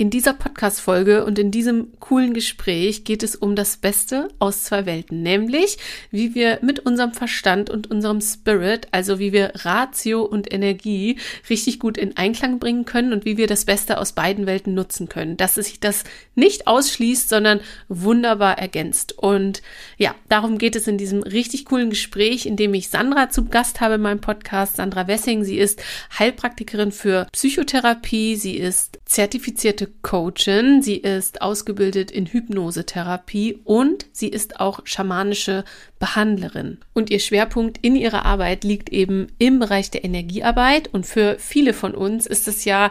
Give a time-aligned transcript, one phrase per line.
[0.00, 4.86] In dieser Podcast-Folge und in diesem coolen Gespräch geht es um das Beste aus zwei
[4.86, 5.76] Welten, nämlich
[6.10, 11.18] wie wir mit unserem Verstand und unserem Spirit, also wie wir Ratio und Energie
[11.50, 15.10] richtig gut in Einklang bringen können und wie wir das Beste aus beiden Welten nutzen
[15.10, 15.36] können.
[15.36, 16.04] Dass sich das
[16.34, 19.18] nicht ausschließt, sondern wunderbar ergänzt.
[19.18, 19.60] Und
[19.98, 23.82] ja, darum geht es in diesem richtig coolen Gespräch, in dem ich Sandra zu Gast
[23.82, 24.76] habe in meinem Podcast.
[24.76, 25.82] Sandra Wessing, sie ist
[26.18, 34.60] Heilpraktikerin für Psychotherapie, sie ist zertifizierte Coachin, sie ist ausgebildet in Hypnosetherapie und sie ist
[34.60, 35.64] auch schamanische
[35.98, 36.78] Behandlerin.
[36.94, 40.88] Und ihr Schwerpunkt in ihrer Arbeit liegt eben im Bereich der Energiearbeit.
[40.92, 42.90] Und für viele von uns ist es ja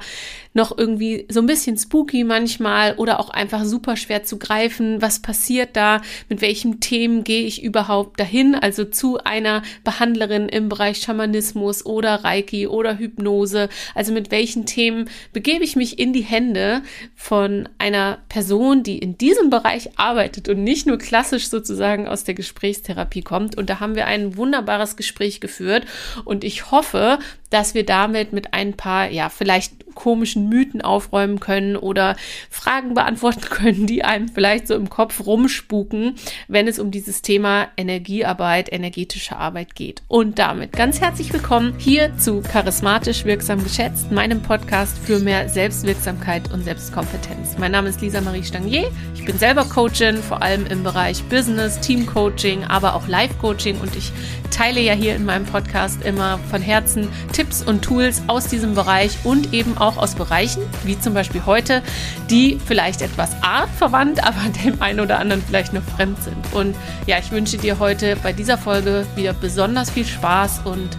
[0.60, 5.02] noch irgendwie so ein bisschen spooky manchmal oder auch einfach super schwer zu greifen.
[5.02, 6.02] Was passiert da?
[6.30, 8.54] Mit welchen Themen gehe ich überhaupt dahin?
[8.54, 13.70] Also zu einer Behandlerin im Bereich Schamanismus oder Reiki oder Hypnose.
[13.96, 16.84] Also mit welchen Themen begebe ich mich in die Hände
[17.16, 22.36] von einer Person, die in diesem Bereich arbeitet und nicht nur klassisch sozusagen aus der
[22.36, 23.58] Gesprächstherapie Therapie kommt.
[23.58, 25.86] Und da haben wir ein wunderbares Gespräch geführt.
[26.26, 31.76] Und ich hoffe, dass wir damit mit ein paar, ja, vielleicht komischen Mythen aufräumen können
[31.76, 32.16] oder
[32.50, 36.16] Fragen beantworten können, die einem vielleicht so im Kopf rumspuken,
[36.48, 40.02] wenn es um dieses Thema Energiearbeit, energetische Arbeit geht.
[40.08, 46.52] Und damit ganz herzlich willkommen hier zu Charismatisch Wirksam Geschätzt, meinem Podcast für mehr Selbstwirksamkeit
[46.54, 47.58] und Selbstkompetenz.
[47.58, 48.90] Mein Name ist Lisa Marie Stangier.
[49.16, 53.78] Ich bin selber Coachin, vor allem im Bereich Business, Team Coaching, aber auch Life Coaching
[53.82, 54.14] und ich
[54.50, 59.18] teile ja hier in meinem Podcast immer von Herzen Tipps und Tools aus diesem Bereich
[59.24, 61.82] und eben auch aus Bereichen, wie zum Beispiel heute,
[62.30, 66.54] die vielleicht etwas artverwandt, aber dem einen oder anderen vielleicht noch fremd sind.
[66.54, 70.90] Und ja, ich wünsche dir heute bei dieser Folge wieder besonders viel Spaß und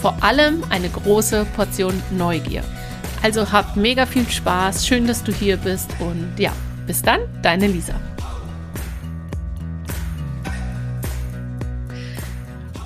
[0.00, 2.62] vor allem eine große Portion Neugier.
[3.22, 6.52] Also hab mega viel Spaß, schön, dass du hier bist und ja,
[6.86, 7.94] bis dann, deine Lisa.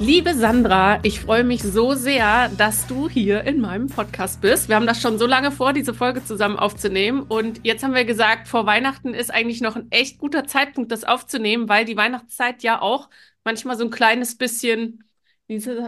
[0.05, 4.69] Liebe Sandra, ich freue mich so sehr, dass du hier in meinem Podcast bist.
[4.69, 7.23] Wir haben das schon so lange vor, diese Folge zusammen aufzunehmen.
[7.23, 11.05] Und jetzt haben wir gesagt, vor Weihnachten ist eigentlich noch ein echt guter Zeitpunkt, das
[11.05, 13.11] aufzunehmen, weil die Weihnachtszeit ja auch
[13.45, 15.05] manchmal so ein kleines bisschen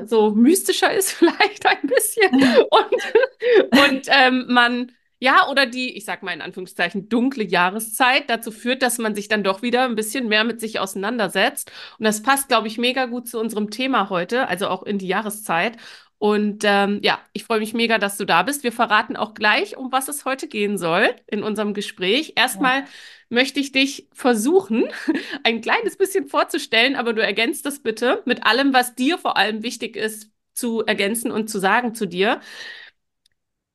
[0.06, 2.34] so mystischer ist, vielleicht ein bisschen.
[2.70, 8.50] Und, und ähm, man ja, oder die, ich sag mal in Anführungszeichen, dunkle Jahreszeit dazu
[8.50, 11.70] führt, dass man sich dann doch wieder ein bisschen mehr mit sich auseinandersetzt.
[11.98, 15.08] Und das passt, glaube ich, mega gut zu unserem Thema heute, also auch in die
[15.08, 15.76] Jahreszeit.
[16.18, 18.64] Und ähm, ja, ich freue mich mega, dass du da bist.
[18.64, 22.32] Wir verraten auch gleich, um was es heute gehen soll in unserem Gespräch.
[22.36, 22.86] Erstmal ja.
[23.28, 24.84] möchte ich dich versuchen,
[25.44, 29.62] ein kleines bisschen vorzustellen, aber du ergänzt das bitte mit allem, was dir vor allem
[29.62, 32.40] wichtig ist, zu ergänzen und zu sagen zu dir.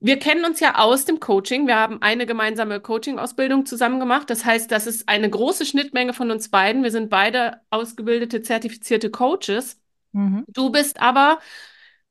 [0.01, 1.67] Wir kennen uns ja aus dem Coaching.
[1.67, 4.29] Wir haben eine gemeinsame Coaching-Ausbildung zusammen gemacht.
[4.29, 6.83] Das heißt, das ist eine große Schnittmenge von uns beiden.
[6.83, 9.77] Wir sind beide ausgebildete, zertifizierte Coaches.
[10.13, 10.45] Mhm.
[10.47, 11.39] Du bist aber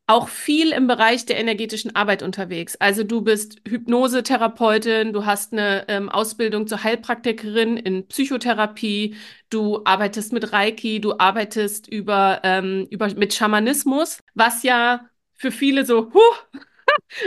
[0.09, 2.77] auch viel im Bereich der energetischen Arbeit unterwegs.
[2.77, 9.17] Also du bist Hypnosetherapeutin, du hast eine ähm, Ausbildung zur Heilpraktikerin in Psychotherapie,
[9.51, 15.85] du arbeitest mit Reiki, du arbeitest über, ähm, über mit Schamanismus, was ja für viele
[15.85, 16.61] so, huh,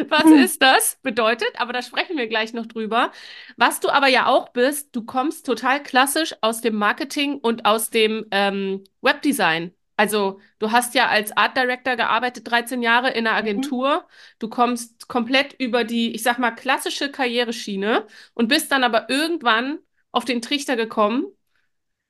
[0.09, 0.37] was hm.
[0.37, 3.11] ist das bedeutet, aber da sprechen wir gleich noch drüber.
[3.57, 7.89] Was du aber ja auch bist, du kommst total klassisch aus dem Marketing und aus
[7.89, 9.73] dem ähm, Webdesign.
[9.97, 13.37] Also du hast ja als Art Director gearbeitet, 13 Jahre in einer mhm.
[13.37, 13.95] Agentur.
[13.97, 14.11] Mhm.
[14.39, 19.77] Du kommst komplett über die, ich sag mal, klassische Karriereschiene und bist dann aber irgendwann
[20.11, 21.27] auf den Trichter gekommen,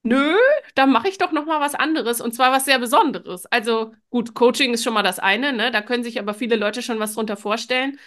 [0.03, 0.35] nö,
[0.75, 3.45] da mache ich doch noch mal was anderes und zwar was sehr Besonderes.
[3.47, 5.71] Also gut, Coaching ist schon mal das eine, ne?
[5.71, 7.99] Da können sich aber viele Leute schon was drunter vorstellen.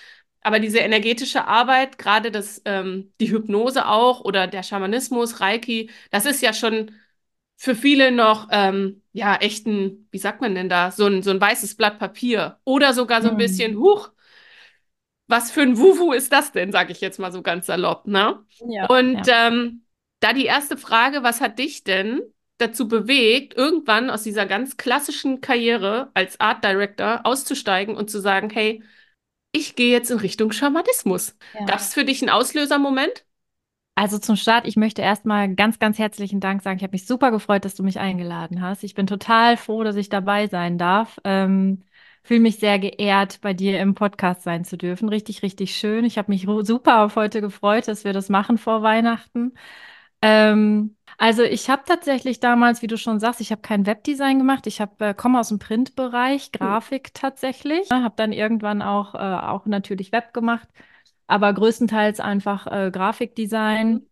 [0.43, 6.27] Aber diese energetische Arbeit, gerade das, ähm, die Hypnose auch oder der Schamanismus, Reiki, das
[6.27, 6.91] ist ja schon
[7.57, 11.31] für viele noch ähm, ja echt ein, wie sagt man denn da, so ein, so
[11.31, 14.11] ein weißes Blatt Papier oder sogar so ein bisschen, huch,
[15.27, 18.45] was für ein Wuhu ist das denn, sage ich jetzt mal so ganz salopp, ne?
[18.67, 19.49] Ja, und ja.
[19.49, 19.84] Ähm,
[20.25, 22.23] da die erste Frage, was hat dich denn
[22.59, 28.49] dazu bewegt, irgendwann aus dieser ganz klassischen Karriere als Art Director auszusteigen und zu sagen,
[28.51, 28.83] hey,
[29.53, 31.37] ich gehe jetzt in Richtung Schamanismus.
[31.53, 31.67] Ja.
[31.67, 33.25] Gab es für dich einen Auslösermoment?
[33.97, 36.79] Also zum Start, ich möchte erstmal ganz, ganz herzlichen Dank sagen.
[36.79, 38.83] Ich habe mich super gefreut, dass du mich eingeladen hast.
[38.83, 41.21] Ich bin total froh, dass ich dabei sein darf.
[41.23, 41.85] Ähm,
[42.27, 45.11] Fühle mich sehr geehrt, bei dir im Podcast sein zu dürfen.
[45.11, 46.07] Richtig, richtig schön.
[46.07, 49.53] Ich habe mich super auf heute gefreut, dass wir das machen vor Weihnachten.
[50.27, 54.67] Ähm, also ich habe tatsächlich damals, wie du schon sagst, ich habe kein Webdesign gemacht.
[54.67, 57.91] Ich habe äh, komme aus dem Printbereich, Grafik tatsächlich.
[57.91, 60.69] Habe dann irgendwann auch äh, auch natürlich Web gemacht
[61.27, 63.93] aber größtenteils einfach äh, Grafikdesign.
[63.95, 64.07] Mhm.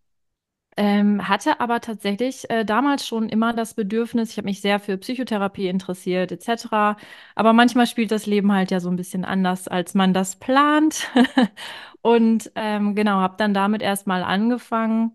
[0.79, 4.97] Ähm, hatte aber tatsächlich äh, damals schon immer das Bedürfnis, ich habe mich sehr für
[4.97, 6.97] Psychotherapie interessiert, etc.
[7.35, 11.11] Aber manchmal spielt das Leben halt ja so ein bisschen anders, als man das plant.
[12.03, 15.13] Und ähm, genau, habe dann damit erstmal angefangen.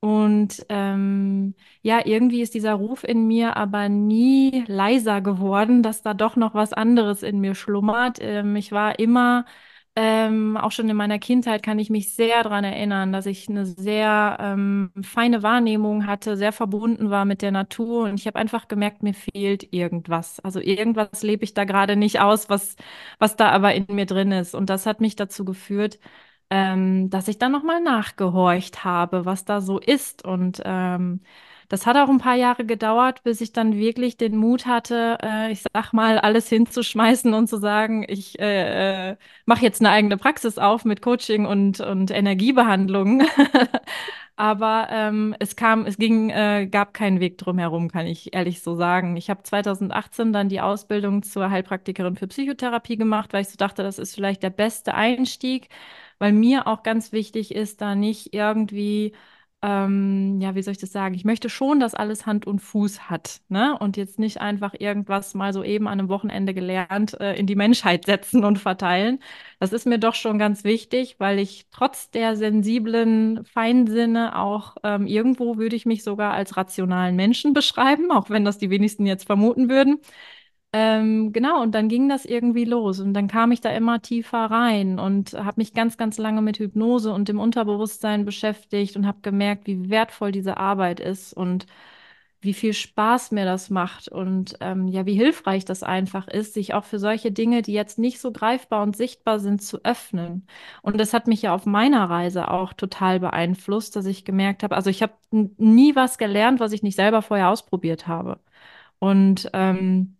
[0.00, 6.14] Und ähm, ja, irgendwie ist dieser Ruf in mir aber nie leiser geworden, dass da
[6.14, 8.18] doch noch was anderes in mir schlummert.
[8.20, 9.44] Ähm, ich war immer
[9.98, 13.64] ähm, auch schon in meiner Kindheit kann ich mich sehr daran erinnern, dass ich eine
[13.64, 18.68] sehr ähm, feine Wahrnehmung hatte, sehr verbunden war mit der Natur und ich habe einfach
[18.68, 20.38] gemerkt, mir fehlt irgendwas.
[20.40, 22.76] Also irgendwas lebe ich da gerade nicht aus, was,
[23.18, 24.54] was da aber in mir drin ist.
[24.54, 25.98] Und das hat mich dazu geführt,
[26.50, 30.24] ähm, dass ich dann nochmal nachgehorcht habe, was da so ist.
[30.24, 31.20] Und ähm,
[31.68, 35.50] das hat auch ein paar Jahre gedauert, bis ich dann wirklich den Mut hatte, äh,
[35.52, 39.16] ich sag mal, alles hinzuschmeißen und zu sagen, ich äh, äh,
[39.46, 43.22] mache jetzt eine eigene Praxis auf mit Coaching und, und Energiebehandlung.
[44.36, 48.60] Aber ähm, es kam, es ging, äh, gab keinen Weg drum herum, kann ich ehrlich
[48.62, 49.16] so sagen.
[49.16, 53.82] Ich habe 2018 dann die Ausbildung zur Heilpraktikerin für Psychotherapie gemacht, weil ich so dachte,
[53.82, 55.68] das ist vielleicht der beste Einstieg,
[56.18, 59.12] weil mir auch ganz wichtig ist, da nicht irgendwie
[59.62, 61.14] ähm, ja, wie soll ich das sagen?
[61.14, 63.76] Ich möchte schon, dass alles Hand und Fuß hat, ne?
[63.78, 67.56] Und jetzt nicht einfach irgendwas mal so eben an einem Wochenende gelernt, äh, in die
[67.56, 69.18] Menschheit setzen und verteilen.
[69.58, 75.06] Das ist mir doch schon ganz wichtig, weil ich trotz der sensiblen Feinsinne auch ähm,
[75.06, 79.24] irgendwo würde ich mich sogar als rationalen Menschen beschreiben, auch wenn das die wenigsten jetzt
[79.26, 80.00] vermuten würden.
[80.78, 84.46] Ähm, genau, und dann ging das irgendwie los und dann kam ich da immer tiefer
[84.50, 89.20] rein und habe mich ganz, ganz lange mit Hypnose und dem Unterbewusstsein beschäftigt und habe
[89.22, 91.66] gemerkt, wie wertvoll diese Arbeit ist und
[92.42, 96.74] wie viel Spaß mir das macht und ähm, ja, wie hilfreich das einfach ist, sich
[96.74, 100.46] auch für solche Dinge, die jetzt nicht so greifbar und sichtbar sind, zu öffnen.
[100.82, 104.76] Und das hat mich ja auf meiner Reise auch total beeinflusst, dass ich gemerkt habe,
[104.76, 108.40] also ich habe nie was gelernt, was ich nicht selber vorher ausprobiert habe.
[108.98, 110.16] Und ähm,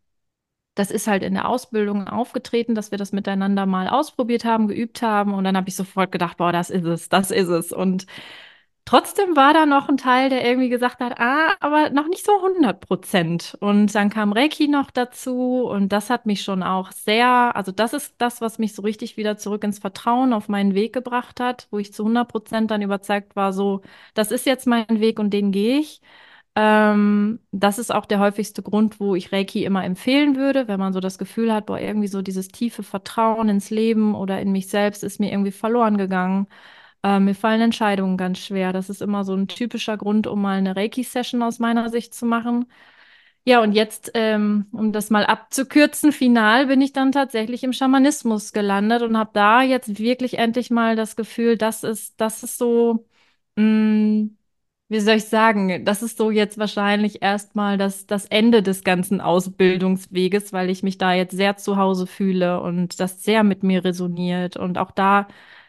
[0.77, 5.03] das ist halt in der Ausbildung aufgetreten, dass wir das miteinander mal ausprobiert haben, geübt
[5.03, 5.35] haben.
[5.35, 7.73] Und dann habe ich sofort gedacht, boah, das ist es, das ist es.
[7.73, 8.07] Und
[8.85, 12.33] trotzdem war da noch ein Teil, der irgendwie gesagt hat, ah, aber noch nicht so
[12.41, 13.57] 100 Prozent.
[13.61, 15.65] Und dann kam Reiki noch dazu.
[15.67, 19.17] Und das hat mich schon auch sehr, also das ist das, was mich so richtig
[19.17, 22.83] wieder zurück ins Vertrauen auf meinen Weg gebracht hat, wo ich zu 100 Prozent dann
[22.83, 23.83] überzeugt war, so,
[24.15, 26.01] das ist jetzt mein Weg und den gehe ich.
[26.59, 30.95] Ähm, das ist auch der häufigste Grund, wo ich Reiki immer empfehlen würde, wenn man
[30.95, 34.69] so das Gefühl hat, boah, irgendwie so dieses tiefe Vertrauen ins Leben oder in mich
[34.69, 36.49] selbst ist mir irgendwie verloren gegangen.
[37.03, 38.73] Äh, mir fallen Entscheidungen ganz schwer.
[38.73, 42.27] Das ist immer so ein typischer Grund, um mal eine Reiki-Session aus meiner Sicht zu
[42.27, 42.67] machen.
[43.45, 48.53] Ja, und jetzt, ähm, um das mal abzukürzen, final bin ich dann tatsächlich im Schamanismus
[48.53, 53.07] gelandet und habe da jetzt wirklich endlich mal das Gefühl, das ist, das ist so,
[53.57, 54.39] mh, mm,
[54.89, 59.21] wie soll ich sagen, das ist so jetzt wahrscheinlich erstmal das, das Ende des ganzen
[59.21, 63.85] Ausbildungsweges, weil ich mich da jetzt sehr zu Hause fühle und das sehr mit mir
[63.85, 65.27] resoniert und auch da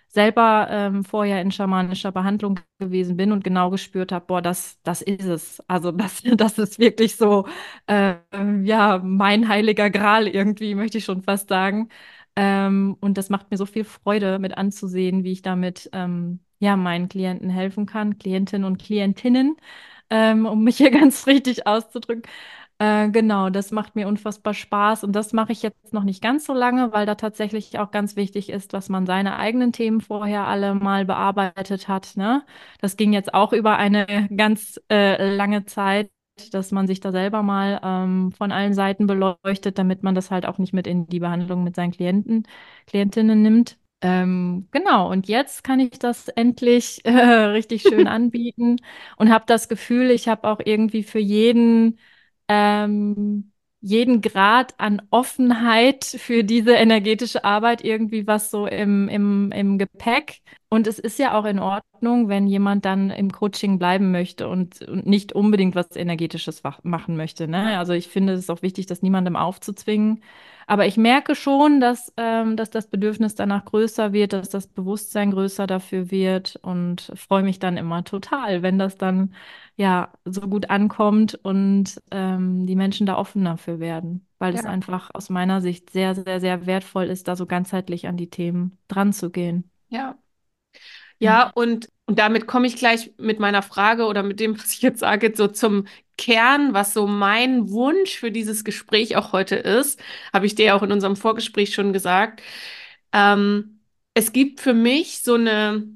[0.10, 5.02] selber ähm, vorher in schamanischer Behandlung gewesen bin und genau gespürt habe, boah, das, das
[5.02, 5.60] ist es.
[5.68, 7.46] Also das, das ist wirklich so,
[7.88, 8.16] äh,
[8.63, 11.90] ja, mein heiliger Gral irgendwie, möchte ich schon fast sagen.
[12.36, 16.75] Ähm, und das macht mir so viel Freude mit anzusehen, wie ich damit ähm, ja,
[16.77, 19.58] meinen Klienten helfen kann, Klientinnen und Klientinnen,
[20.10, 22.24] ähm, um mich hier ganz richtig auszudrücken.
[22.79, 26.46] Äh, genau, das macht mir unfassbar Spaß und das mache ich jetzt noch nicht ganz
[26.46, 30.46] so lange, weil da tatsächlich auch ganz wichtig ist, dass man seine eigenen Themen vorher
[30.48, 32.15] alle mal bearbeitet hat.
[32.17, 32.46] Ne?
[32.79, 36.12] Das ging jetzt auch über eine ganz äh, lange Zeit,
[36.51, 40.46] dass man sich da selber mal ähm, von allen Seiten beleuchtet, damit man das halt
[40.46, 42.43] auch nicht mit in die Behandlung mit seinen Klienten,
[42.86, 43.77] Klientinnen nimmt.
[44.01, 48.77] Ähm, genau, und jetzt kann ich das endlich äh, richtig schön anbieten
[49.18, 51.98] und habe das Gefühl, ich habe auch irgendwie für jeden,
[52.48, 53.51] ähm,
[53.82, 60.42] jeden Grad an Offenheit für diese energetische Arbeit irgendwie was so im, im, im Gepäck.
[60.70, 64.82] Und es ist ja auch in Ordnung, wenn jemand dann im Coaching bleiben möchte und,
[64.84, 67.48] und nicht unbedingt was Energetisches machen möchte.
[67.48, 67.77] Ne?
[67.80, 70.22] Also ich finde es ist auch wichtig, das niemandem aufzuzwingen.
[70.69, 75.31] Aber ich merke schon, dass, ähm, dass das Bedürfnis danach größer wird, dass das Bewusstsein
[75.31, 79.33] größer dafür wird und freue mich dann immer total, wenn das dann
[79.77, 84.69] ja so gut ankommt und ähm, die Menschen da offen dafür werden, weil es Ja.
[84.71, 88.77] einfach aus meiner Sicht sehr, sehr, sehr wertvoll ist, da so ganzheitlich an die Themen
[88.89, 89.69] dran zu gehen.
[89.89, 90.17] Ja.
[91.19, 91.29] Ja.
[91.45, 94.81] Ja, und, und damit komme ich gleich mit meiner Frage oder mit dem, was ich
[94.81, 100.00] jetzt sage, so zum Kern, was so mein Wunsch für dieses Gespräch auch heute ist.
[100.33, 102.41] Habe ich dir auch in unserem Vorgespräch schon gesagt.
[103.13, 103.79] Ähm,
[104.13, 105.88] es gibt für mich so eine,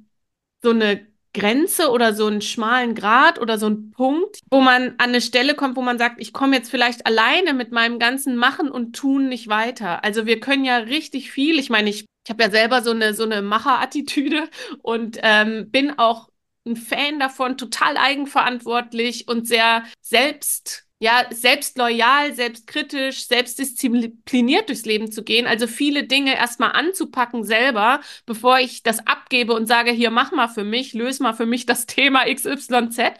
[0.63, 4.95] so eine Grenze oder so einen schmalen Grat oder so einen Punkt, wo man an
[4.99, 8.69] eine Stelle kommt, wo man sagt, ich komme jetzt vielleicht alleine mit meinem ganzen Machen
[8.69, 10.03] und Tun nicht weiter.
[10.03, 11.57] Also wir können ja richtig viel.
[11.57, 14.49] Ich meine, ich, ich habe ja selber so eine, so eine Macherattitüde
[14.81, 16.29] und ähm, bin auch
[16.65, 25.23] ein Fan davon, total eigenverantwortlich und sehr selbst ja, selbstloyal, selbstkritisch, selbstdiszipliniert durchs Leben zu
[25.23, 25.47] gehen.
[25.47, 30.47] Also viele Dinge erstmal anzupacken selber, bevor ich das abgebe und sage, hier, mach mal
[30.47, 33.13] für mich, löse mal für mich das Thema XYZ.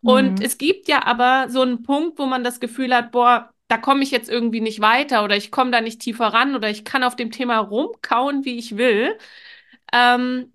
[0.00, 0.42] Und mhm.
[0.42, 4.02] es gibt ja aber so einen Punkt, wo man das Gefühl hat, boah, da komme
[4.02, 7.02] ich jetzt irgendwie nicht weiter oder ich komme da nicht tiefer ran oder ich kann
[7.04, 9.18] auf dem Thema rumkauen, wie ich will.
[9.92, 10.52] Ähm,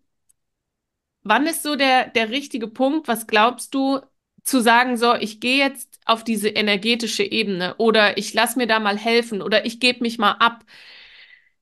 [1.24, 3.08] wann ist so der, der richtige Punkt?
[3.08, 4.00] Was glaubst du,
[4.44, 8.80] zu sagen, so, ich gehe jetzt auf diese energetische Ebene oder ich lass mir da
[8.82, 10.66] mal helfen oder ich gebe mich mal ab.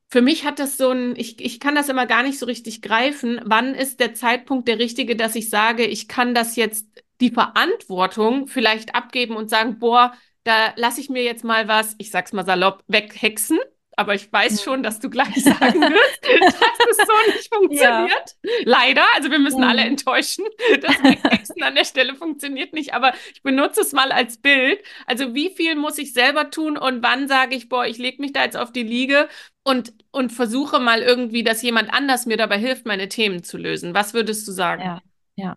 [0.10, 2.82] Für mich hat das so ein, ich, ich kann das immer gar nicht so richtig
[2.82, 3.40] greifen.
[3.46, 6.86] Wann ist der Zeitpunkt der richtige, dass ich sage, ich kann das jetzt
[7.22, 12.12] die Verantwortung vielleicht abgeben und sagen, boah, da lasse ich mir jetzt mal was, ich
[12.12, 13.60] sag's mal salopp, weghexen
[13.98, 18.36] aber ich weiß schon, dass du gleich sagen wirst, dass es so nicht funktioniert.
[18.44, 18.52] Ja.
[18.64, 19.68] Leider, also wir müssen mhm.
[19.68, 20.46] alle enttäuschen.
[20.82, 24.80] Das Texten an der Stelle funktioniert nicht, aber ich benutze es mal als Bild.
[25.06, 28.34] Also wie viel muss ich selber tun und wann sage ich, boah, ich lege mich
[28.34, 29.28] da jetzt auf die Liege
[29.64, 33.94] und, und versuche mal irgendwie, dass jemand anders mir dabei hilft, meine Themen zu lösen.
[33.94, 34.82] Was würdest du sagen?
[34.82, 35.02] Ja,
[35.36, 35.56] ja.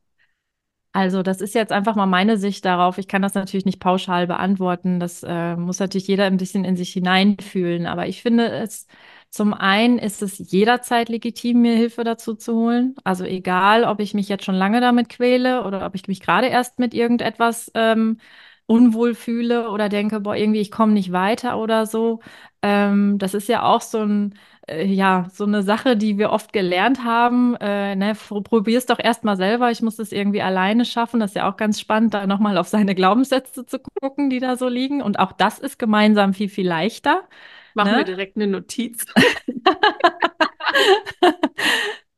[0.96, 2.98] Also das ist jetzt einfach mal meine Sicht darauf.
[2.98, 5.00] Ich kann das natürlich nicht pauschal beantworten.
[5.00, 7.86] Das äh, muss natürlich jeder ein bisschen in sich hineinfühlen.
[7.86, 8.86] Aber ich finde es,
[9.28, 12.94] zum einen ist es jederzeit legitim, mir Hilfe dazu zu holen.
[13.02, 16.46] Also egal, ob ich mich jetzt schon lange damit quäle oder ob ich mich gerade
[16.46, 18.18] erst mit irgendetwas ähm,
[18.66, 22.20] unwohl fühle oder denke, boah, irgendwie ich komme nicht weiter oder so.
[22.62, 24.34] Ähm, das ist ja auch so ein,
[24.66, 27.56] äh, ja, so eine Sache, die wir oft gelernt haben.
[27.56, 29.70] Äh, ne, probier's doch erst mal selber.
[29.70, 31.20] Ich muss das irgendwie alleine schaffen.
[31.20, 34.56] Das ist ja auch ganz spannend, da nochmal auf seine Glaubenssätze zu gucken, die da
[34.56, 35.02] so liegen.
[35.02, 37.24] Und auch das ist gemeinsam viel, viel leichter.
[37.74, 37.98] Machen ne?
[37.98, 39.06] wir direkt eine Notiz.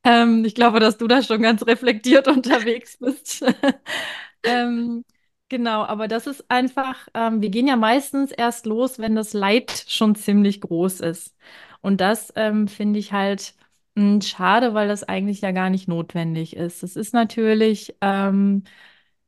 [0.05, 3.45] ähm, ich glaube, dass du da schon ganz reflektiert unterwegs bist.
[4.43, 5.05] ähm,
[5.49, 9.85] Genau, aber das ist einfach, ähm, wir gehen ja meistens erst los, wenn das Leid
[9.87, 11.37] schon ziemlich groß ist.
[11.83, 13.54] Und das ähm, finde ich halt
[13.95, 16.83] mh, hm, schade, weil das eigentlich ja gar nicht notwendig ist.
[16.83, 18.64] Es ist natürlich, ähm,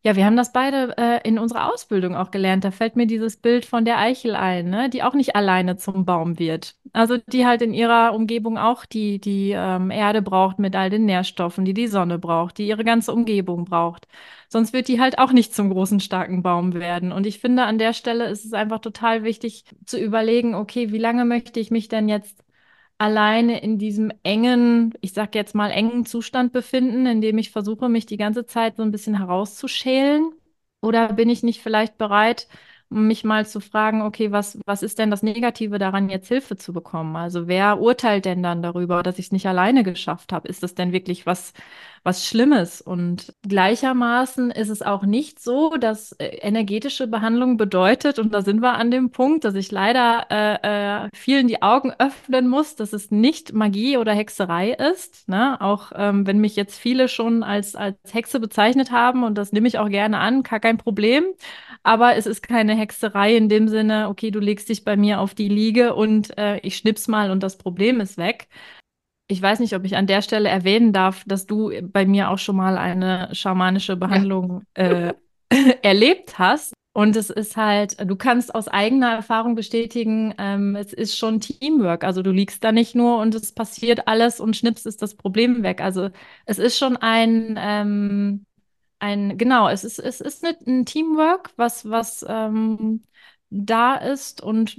[0.05, 2.64] ja, wir haben das beide äh, in unserer Ausbildung auch gelernt.
[2.64, 4.88] Da fällt mir dieses Bild von der Eichel ein, ne?
[4.88, 6.76] die auch nicht alleine zum Baum wird.
[6.93, 11.05] Also die halt in ihrer Umgebung auch die, die ähm, Erde braucht mit all den
[11.05, 14.07] Nährstoffen, die die Sonne braucht, die ihre ganze Umgebung braucht.
[14.49, 17.11] Sonst wird die halt auch nicht zum großen, starken Baum werden.
[17.11, 20.99] Und ich finde, an der Stelle ist es einfach total wichtig zu überlegen, okay, wie
[20.99, 22.45] lange möchte ich mich denn jetzt
[22.99, 27.88] alleine in diesem engen, ich sag jetzt mal engen Zustand befinden, in dem ich versuche,
[27.88, 30.33] mich die ganze Zeit so ein bisschen herauszuschälen?
[30.81, 32.49] Oder bin ich nicht vielleicht bereit,
[32.90, 36.73] mich mal zu fragen, okay, was, was ist denn das Negative daran, jetzt Hilfe zu
[36.73, 37.16] bekommen?
[37.16, 40.49] Also wer urteilt denn dann darüber, dass ich es nicht alleine geschafft habe?
[40.49, 41.52] Ist das denn wirklich was,
[42.02, 42.80] was Schlimmes?
[42.80, 48.62] Und gleichermaßen ist es auch nicht so, dass äh, energetische Behandlung bedeutet, und da sind
[48.62, 52.92] wir an dem Punkt, dass ich leider äh, äh, vielen die Augen öffnen muss, dass
[52.95, 55.28] es nicht Magie oder Hexerei ist.
[55.28, 55.61] Ne?
[55.61, 59.68] Auch ähm, wenn mich jetzt viele schon als, als Hexe bezeichnet haben, und das nehme
[59.68, 61.25] ich auch gerne an, kein Problem
[61.88, 65.35] aber es ist keine Hexerei in dem Sinne, okay, du legst dich bei mir auf
[65.35, 68.49] die Liege und äh, ich schnips mal und das Problem ist weg.
[69.26, 72.37] Ich weiß nicht, ob ich an der Stelle erwähnen darf, dass du bei mir auch
[72.37, 75.09] schon mal eine schamanische Behandlung ja.
[75.09, 75.14] äh,
[75.83, 76.75] erlebt hast.
[76.92, 82.04] Und es ist halt, du kannst aus eigener Erfahrung bestätigen, ähm, es ist schon Teamwork.
[82.04, 85.62] Also du liegst da nicht nur und es passiert alles und schnippst ist das Problem
[85.62, 85.80] weg.
[85.80, 86.11] Also
[86.45, 88.45] es ist schon ein, ähm,
[89.00, 93.02] ein, genau, es ist, es ist ein Teamwork, was, was ähm,
[93.50, 94.76] da ist und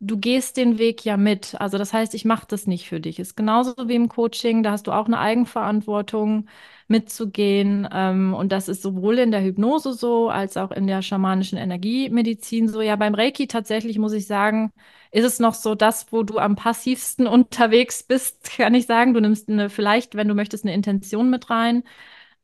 [0.00, 1.56] du gehst den Weg ja mit.
[1.60, 3.18] Also das heißt, ich mache das nicht für dich.
[3.18, 6.46] Ist genauso wie im Coaching, da hast du auch eine Eigenverantwortung
[6.86, 7.88] mitzugehen.
[7.92, 12.68] Ähm, und das ist sowohl in der Hypnose so, als auch in der schamanischen Energiemedizin
[12.68, 12.80] so.
[12.80, 14.72] Ja, beim Reiki tatsächlich muss ich sagen,
[15.10, 19.14] ist es noch so das, wo du am passivsten unterwegs bist, kann ich sagen.
[19.14, 21.82] Du nimmst eine, vielleicht, wenn du möchtest, eine Intention mit rein.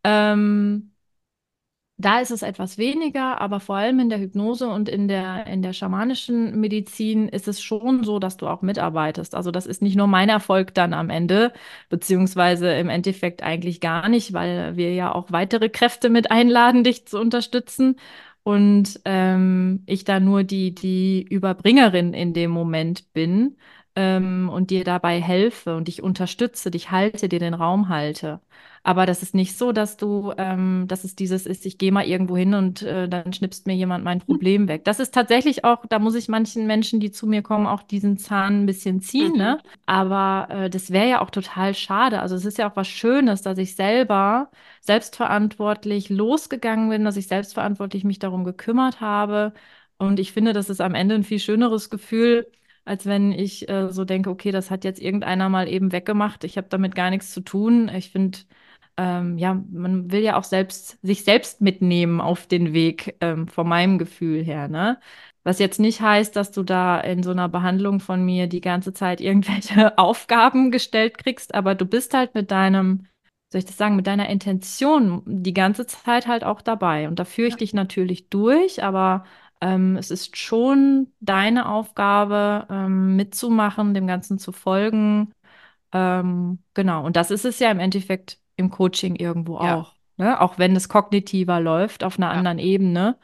[0.04, 0.93] Ähm,
[1.96, 5.62] da ist es etwas weniger, aber vor allem in der Hypnose und in der, in
[5.62, 9.34] der schamanischen Medizin ist es schon so, dass du auch mitarbeitest.
[9.36, 11.52] Also das ist nicht nur mein Erfolg dann am Ende,
[11.90, 17.06] beziehungsweise im Endeffekt eigentlich gar nicht, weil wir ja auch weitere Kräfte mit einladen, dich
[17.06, 17.96] zu unterstützen.
[18.42, 23.56] Und ähm, ich da nur die, die Überbringerin in dem Moment bin.
[23.96, 28.40] Ähm, und dir dabei helfe und dich unterstütze, dich halte, dir den Raum halte.
[28.82, 32.04] Aber das ist nicht so, dass du, ähm, dass es dieses ist, ich gehe mal
[32.06, 34.84] irgendwo hin und äh, dann schnippst mir jemand mein Problem weg.
[34.84, 38.18] Das ist tatsächlich auch, da muss ich manchen Menschen, die zu mir kommen, auch diesen
[38.18, 39.36] Zahn ein bisschen ziehen, Mhm.
[39.36, 39.62] ne?
[39.86, 42.20] Aber äh, das wäre ja auch total schade.
[42.20, 44.50] Also es ist ja auch was Schönes, dass ich selber
[44.82, 49.52] selbstverantwortlich losgegangen bin, dass ich selbstverantwortlich mich darum gekümmert habe.
[49.98, 52.50] Und ich finde, das ist am Ende ein viel schöneres Gefühl,
[52.84, 56.44] als wenn ich äh, so denke, okay, das hat jetzt irgendeiner mal eben weggemacht.
[56.44, 57.88] Ich habe damit gar nichts zu tun.
[57.88, 58.38] Ich finde,
[58.96, 63.68] ähm, ja, man will ja auch selbst sich selbst mitnehmen auf den Weg, ähm, von
[63.68, 65.00] meinem Gefühl her, ne?
[65.42, 68.92] Was jetzt nicht heißt, dass du da in so einer Behandlung von mir die ganze
[68.94, 73.06] Zeit irgendwelche Aufgaben gestellt kriegst, aber du bist halt mit deinem,
[73.52, 77.08] soll ich das sagen, mit deiner Intention die ganze Zeit halt auch dabei.
[77.08, 77.58] Und da führe ich Ja.
[77.58, 79.24] dich natürlich durch, aber
[79.60, 85.32] ähm, es ist schon deine Aufgabe, ähm, mitzumachen, dem Ganzen zu folgen
[85.92, 90.40] ähm, genau, und das ist es ja im Endeffekt im Coaching irgendwo Ja, auch, ne?
[90.40, 93.18] Auch wenn es kognitiver läuft, auf einer ja, anderen Ebene.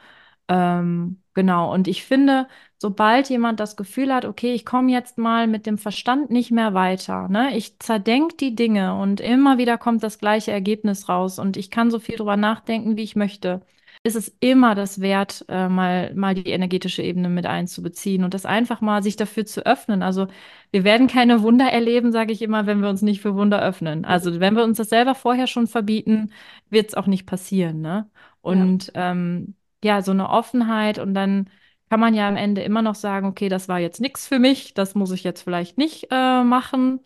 [0.47, 2.47] Ähm, genau, und ich finde,
[2.77, 6.73] sobald jemand das Gefühl hat, okay, ich komme jetzt mal mit dem Verstand nicht mehr
[6.73, 7.55] weiter, ne?
[7.57, 11.91] Ich zerdenk die Dinge und immer wieder kommt das gleiche Ergebnis raus und ich kann
[11.91, 13.61] so viel drüber nachdenken, wie ich möchte.
[14.03, 18.47] Ist es immer das wert, äh, mal, mal die energetische Ebene mit einzubeziehen und das
[18.47, 20.01] einfach mal sich dafür zu öffnen.
[20.01, 20.27] Also
[20.71, 24.03] wir werden keine Wunder erleben, sage ich immer, wenn wir uns nicht für Wunder öffnen.
[24.03, 26.31] Also wenn wir uns das selber vorher schon verbieten,
[26.71, 28.09] wird es auch nicht passieren, ne?
[28.47, 31.47] ja, Und ähm, ja, so eine Offenheit und dann
[31.89, 34.73] kann man ja am Ende immer noch sagen, okay, das war jetzt nichts für mich,
[34.73, 37.01] das muss ich jetzt vielleicht nicht äh, machen.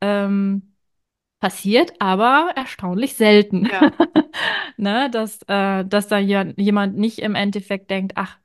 [0.00, 0.67] Ähm,
[1.40, 3.92] passiert aber erstaunlich selten, ja.
[4.76, 5.10] ne?
[5.10, 8.38] Dass, äh, dass da jemand nicht im Endeffekt denkt, ach,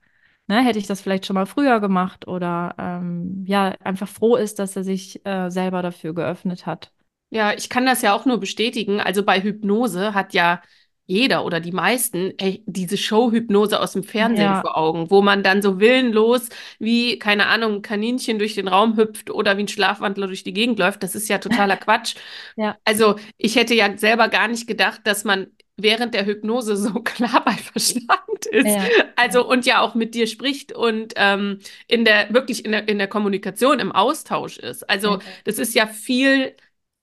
[0.48, 4.60] ne, hätte ich das vielleicht schon mal früher gemacht oder ähm, ja, einfach froh ist,
[4.60, 6.92] dass er sich äh, selber dafür geöffnet hat.
[7.30, 9.00] Ja, ich kann das ja auch nur bestätigen.
[9.00, 10.62] Also bei Hypnose hat ja
[11.06, 15.44] jeder oder die meisten ey, diese Show-Hypnose aus dem Fernsehen Ja, vor Augen, wo man
[15.44, 19.68] dann so willenlos wie, keine Ahnung, ein Kaninchen durch den Raum hüpft oder wie ein
[19.68, 21.04] Schlafwandler durch die Gegend läuft.
[21.04, 22.16] Das ist ja totaler Quatsch.
[22.56, 26.94] ja, Also ich hätte ja selber gar nicht gedacht, dass man während der Hypnose so
[27.04, 28.78] klar bei Verstand ist.
[28.78, 32.88] ja, Also und ja auch mit dir spricht und ähm, in der wirklich in der,
[32.88, 34.90] in der Kommunikation, im Austausch ist.
[34.90, 36.56] Also ja, das ist ja viel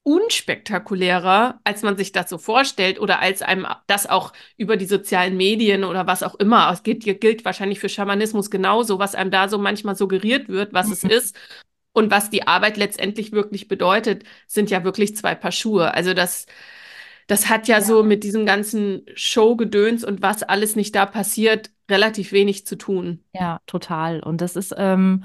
[0.03, 5.37] unspektakulärer, als man sich das so vorstellt oder als einem das auch über die sozialen
[5.37, 9.49] Medien oder was auch immer, es gilt, gilt wahrscheinlich für Schamanismus genauso, was einem da
[9.49, 11.11] so manchmal suggeriert wird, was es Mhm.
[11.11, 11.37] ist
[11.93, 15.93] und was die Arbeit letztendlich wirklich bedeutet, sind ja wirklich zwei Paar Schuhe.
[15.95, 16.47] Also das,
[17.29, 21.71] das hat ja ja, so mit diesem ganzen Showgedöns und was alles nicht da passiert,
[21.91, 23.25] relativ wenig zu tun.
[23.33, 24.21] ja, total.
[24.23, 25.25] Und das ist, ähm,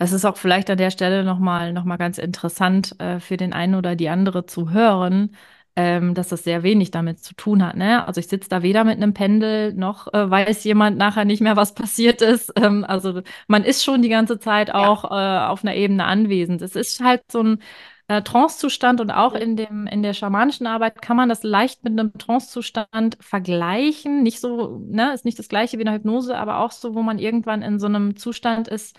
[0.00, 3.52] das ist auch vielleicht an der Stelle nochmal noch mal ganz interessant äh, für den
[3.52, 5.36] einen oder die andere zu hören,
[5.76, 7.76] ähm, dass das sehr wenig damit zu tun hat.
[7.76, 8.06] Ne?
[8.06, 11.56] Also ich sitze da weder mit einem Pendel, noch äh, weiß jemand nachher nicht mehr,
[11.56, 12.52] was passiert ist.
[12.56, 14.74] Ähm, also man ist schon die ganze Zeit Ja.
[14.74, 16.62] auch äh, auf einer Ebene anwesend.
[16.62, 17.62] Es ist halt so ein
[18.08, 21.92] äh, Trancezustand und auch in dem, in der schamanischen Arbeit kann man das leicht mit
[21.98, 24.22] einem Trancezustand vergleichen.
[24.22, 27.18] Nicht so, ne, ist nicht das gleiche wie eine Hypnose, aber auch so, wo man
[27.18, 28.98] irgendwann in so einem Zustand ist,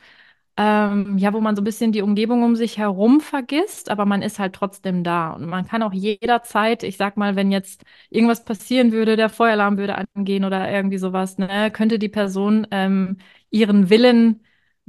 [0.58, 4.22] ähm, ja, wo man so ein bisschen die Umgebung um sich herum vergisst, aber man
[4.22, 5.32] ist halt trotzdem da.
[5.32, 9.78] Und man kann auch jederzeit, ich sag mal, wenn jetzt irgendwas passieren würde, der Feueralarm
[9.78, 13.18] würde angehen oder irgendwie sowas, ne, könnte die Person ähm,
[13.50, 14.42] ihren Willen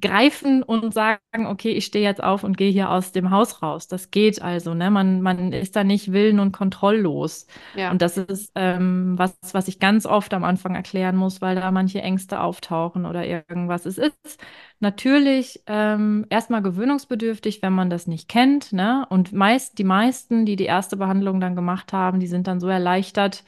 [0.03, 3.88] greifen und sagen, okay, ich stehe jetzt auf und gehe hier aus dem Haus raus.
[3.88, 4.91] Das geht also, ne?
[4.91, 7.47] Man, man ist da nicht willen- und kontrolllos.
[7.75, 11.57] Ja, Und das ist ähm, was, was ich ganz oft am Anfang erklären muss, weil
[11.57, 13.87] da manche Ängste auftauchen oder irgendwas.
[13.87, 14.38] Es ist
[14.81, 19.07] natürlich ähm, erstmal gewöhnungsbedürftig, wenn man das nicht kennt, ne?
[19.11, 22.69] Und meist, die meisten, die die erste Behandlung dann gemacht haben, die sind dann so
[22.69, 23.45] erleichtert,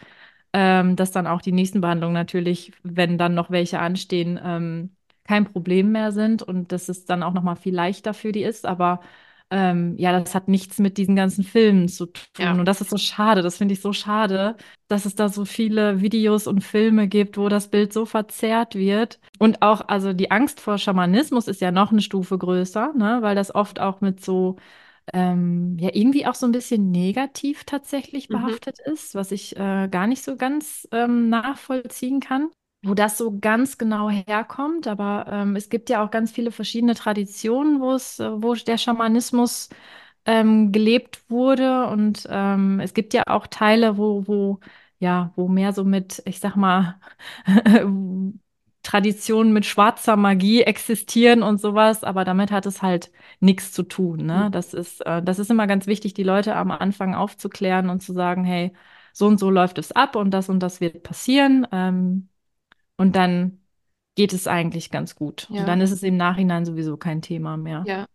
[0.52, 5.44] ähm, dass dann auch die nächsten Behandlungen natürlich, wenn dann noch welche anstehen, ähm, kein
[5.44, 8.66] Problem mehr sind und dass es dann auch noch mal viel leichter für die ist.
[8.66, 9.00] Aber
[9.50, 12.22] ähm, ja, das hat nichts mit diesen ganzen Filmen zu tun.
[12.38, 13.42] ja, Und das ist so schade.
[13.42, 14.56] Das finde ich so schade,
[14.88, 19.20] dass es da so viele Videos und Filme gibt, wo das Bild so verzerrt wird.
[19.38, 23.18] Und auch, also die Angst vor Schamanismus ist ja noch eine Stufe größer, ne?
[23.20, 24.56] Weil das oft auch mit so
[25.12, 28.34] ähm, ja irgendwie auch so ein bisschen negativ tatsächlich mhm.
[28.34, 32.50] behaftet ist, was ich äh, gar nicht so ganz ähm, nachvollziehen kann,
[32.84, 34.86] wo das so ganz genau herkommt.
[34.86, 38.78] Aber ähm, es gibt ja auch ganz viele verschiedene Traditionen, wo es, äh, wo der
[38.78, 39.68] Schamanismus
[40.26, 41.86] ähm, gelebt wurde.
[41.88, 44.60] Und ähm, es gibt ja auch Teile, wo, wo,
[44.98, 46.98] ja, wo mehr so mit, ich sag mal,
[48.82, 54.26] Traditionen mit schwarzer Magie existieren und sowas, aber damit hat es halt nichts zu tun.
[54.26, 54.50] Ne?
[54.52, 58.12] Das ist, äh, das ist immer ganz wichtig, die Leute am Anfang aufzuklären und zu
[58.12, 58.72] sagen, hey,
[59.14, 61.66] so und so läuft es ab und das und das wird passieren.
[61.72, 62.28] Ähm,
[62.96, 63.60] und dann
[64.14, 65.48] geht es eigentlich ganz gut.
[65.50, 65.60] Ja.
[65.60, 67.84] Und dann ist es im Nachhinein sowieso kein Thema mehr.
[67.86, 68.06] Ja.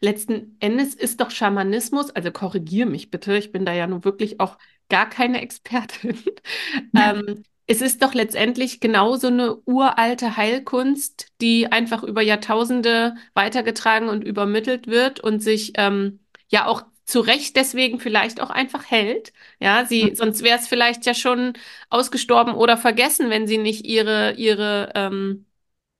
[0.00, 4.40] Letzten Endes ist doch Schamanismus, also korrigiere mich bitte, ich bin da ja nun wirklich
[4.40, 6.18] auch gar keine Expertin.
[6.96, 14.24] ähm, es ist doch letztendlich genauso eine uralte Heilkunst, die einfach über Jahrtausende weitergetragen und
[14.24, 19.32] übermittelt wird und sich ähm, ja auch zu Recht deswegen vielleicht auch einfach hält.
[19.60, 20.14] Ja, sie, mhm.
[20.14, 21.54] sonst wäre es vielleicht ja schon
[21.88, 25.46] ausgestorben oder vergessen, wenn sie nicht ihre, ihre ähm,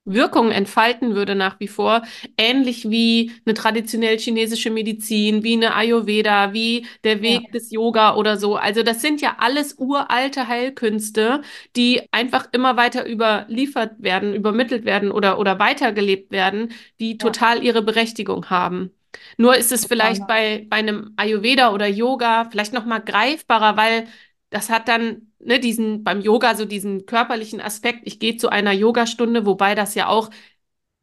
[0.04, 2.02] Wirkung entfalten würde nach wie vor,
[2.36, 7.50] ähnlich wie eine traditionell chinesische Medizin, wie eine Ayurveda, wie der Weg ja.
[7.52, 8.56] des Yoga oder so.
[8.56, 11.40] Also das sind ja alles uralte Heilkünste,
[11.74, 17.80] die einfach immer weiter überliefert werden, übermittelt werden oder, oder weitergelebt werden, die total ihre
[17.82, 18.92] Berechtigung haben.
[19.36, 24.08] Nur ist es vielleicht bei, bei einem Ayurveda oder Yoga vielleicht noch mal greifbarer, weil
[24.50, 28.00] das hat dann ne, diesen beim Yoga so diesen körperlichen Aspekt.
[28.04, 30.30] Ich gehe zu einer Yogastunde, wobei das ja auch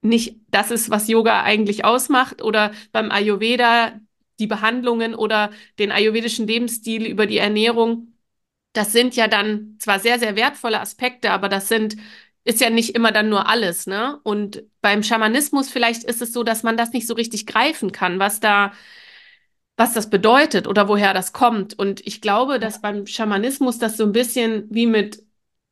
[0.02, 2.42] nicht das ist, was Yoga eigentlich ausmacht.
[2.42, 4.00] Oder beim Ayurveda
[4.40, 8.14] die Behandlungen oder den ayurvedischen Lebensstil über die Ernährung.
[8.74, 11.96] Das sind ja dann zwar sehr, sehr wertvolle Aspekte, aber das sind,
[12.46, 14.20] ist ja nicht immer dann nur alles, ne?
[14.24, 18.20] Und beim Schamanismus vielleicht ist es so, dass man das nicht so richtig greifen kann,
[18.20, 18.72] was da
[19.78, 21.78] was das bedeutet oder woher das kommt.
[21.78, 25.22] Und ich glaube, dass beim Schamanismus das so ein bisschen wie mit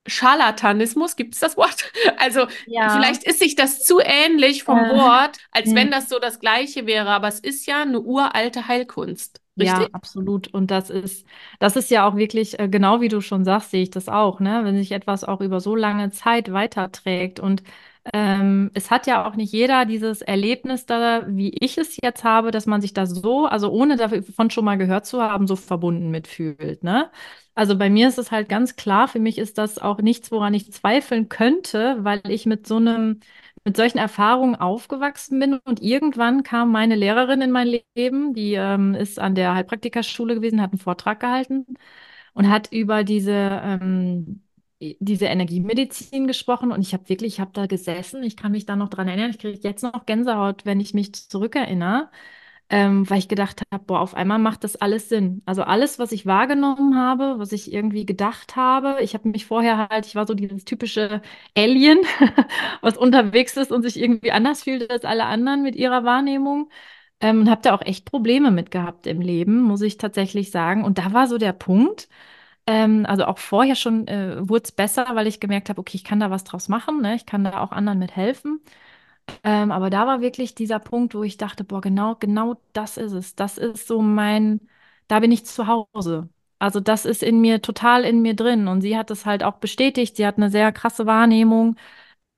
[0.05, 1.91] Scharlatanismus, gibt es das Wort?
[2.17, 2.89] Also ja.
[2.89, 5.75] vielleicht ist sich das zu ähnlich vom äh, Wort, als mh.
[5.75, 9.42] wenn das so das gleiche wäre, aber es ist ja eine uralte Heilkunst.
[9.59, 9.89] Richtig?
[9.89, 10.47] Ja, absolut.
[10.53, 11.27] Und das ist,
[11.59, 14.39] das ist ja auch wirklich, äh, genau wie du schon sagst, sehe ich das auch,
[14.39, 14.61] ne?
[14.63, 17.61] Wenn sich etwas auch über so lange Zeit weiterträgt und
[18.13, 22.51] ähm, es hat ja auch nicht jeder dieses Erlebnis da, wie ich es jetzt habe,
[22.51, 26.09] dass man sich da so, also ohne davon schon mal gehört zu haben, so verbunden
[26.11, 26.83] mitfühlt.
[26.83, 27.09] Ne?
[27.55, 30.53] Also bei mir ist es halt ganz klar, für mich ist das auch nichts, woran
[30.53, 33.19] ich zweifeln könnte, weil ich mit so einem,
[33.65, 35.55] mit solchen Erfahrungen aufgewachsen bin.
[35.65, 40.61] Und irgendwann kam meine Lehrerin in mein Leben, die ähm, ist an der Heilpraktikerschule gewesen,
[40.61, 41.65] hat einen Vortrag gehalten
[42.33, 43.31] und hat über diese
[43.63, 44.41] ähm,
[44.99, 46.71] diese Energiemedizin gesprochen.
[46.71, 49.29] Und ich habe wirklich, ich habe da gesessen, ich kann mich da noch dran erinnern,
[49.29, 52.09] ich kriege jetzt noch Gänsehaut, wenn ich mich zurückerinnere,
[52.69, 55.41] ähm, weil ich gedacht habe, boah, auf einmal macht das alles Sinn.
[55.45, 59.89] Also alles, was ich wahrgenommen habe, was ich irgendwie gedacht habe, ich habe mich vorher
[59.89, 61.21] halt, ich war so dieses typische
[61.57, 61.99] Alien,
[62.81, 66.69] was unterwegs ist und sich irgendwie anders fühlt als alle anderen mit ihrer Wahrnehmung.
[67.21, 70.83] Ähm, und habe da auch echt Probleme mit gehabt im Leben, muss ich tatsächlich sagen.
[70.83, 72.09] Und da war so der Punkt,
[72.67, 76.03] ähm, also auch vorher schon äh, wurde es besser, weil ich gemerkt habe, okay, ich
[76.03, 77.15] kann da was draus machen, ne?
[77.15, 78.61] Ich kann da auch anderen mit helfen.
[79.43, 83.13] Ähm, aber da war wirklich dieser Punkt, wo ich dachte, boah, genau, genau das ist
[83.13, 83.35] es.
[83.35, 84.61] Das ist so mein,
[85.07, 86.29] da bin ich zu Hause.
[86.59, 88.67] Also das ist in mir total in mir drin.
[88.67, 90.15] Und sie hat es halt auch bestätigt.
[90.17, 91.75] Sie hat eine sehr krasse Wahrnehmung.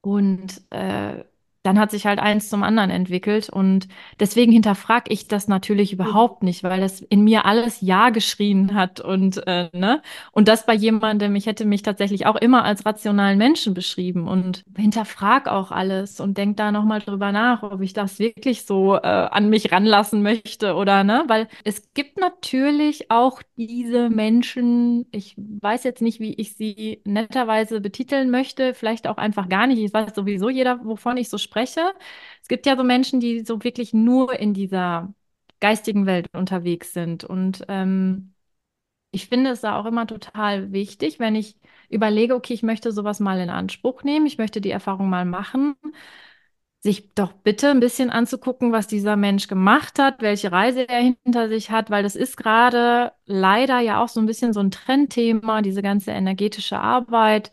[0.01, 1.23] Und äh,
[1.65, 3.49] dann hat sich halt eins zum anderen entwickelt.
[3.49, 3.87] Und
[4.19, 8.99] deswegen hinterfrage ich das natürlich überhaupt nicht, weil das in mir alles Ja geschrien hat.
[8.99, 10.01] Und, äh, ne?
[10.31, 14.63] und das bei jemandem, ich hätte mich tatsächlich auch immer als rationalen Menschen beschrieben und
[14.77, 18.99] hinterfrage auch alles und denke da nochmal drüber nach, ob ich das wirklich so äh,
[18.99, 21.23] an mich ranlassen möchte oder ne?
[21.27, 27.81] Weil es gibt natürlich auch diese Menschen, ich weiß jetzt nicht, wie ich sie netterweise
[27.81, 29.79] betiteln möchte, vielleicht auch einfach gar nicht.
[29.79, 31.93] Ich weiß sowieso jeder, wovon ich so spreche spreche.
[32.41, 35.13] Es gibt ja so Menschen, die so wirklich nur in dieser
[35.61, 37.23] geistigen Welt unterwegs sind.
[37.23, 38.33] Und ähm,
[39.11, 41.57] ich finde es da auch immer total wichtig, wenn ich
[41.89, 45.75] überlege, okay, ich möchte sowas mal in Anspruch nehmen, ich möchte die Erfahrung mal machen,
[46.81, 51.49] sich doch bitte ein bisschen anzugucken, was dieser Mensch gemacht hat, welche Reise er hinter
[51.49, 55.61] sich hat, weil das ist gerade leider ja auch so ein bisschen so ein Trendthema,
[55.63, 57.51] diese ganze energetische Arbeit.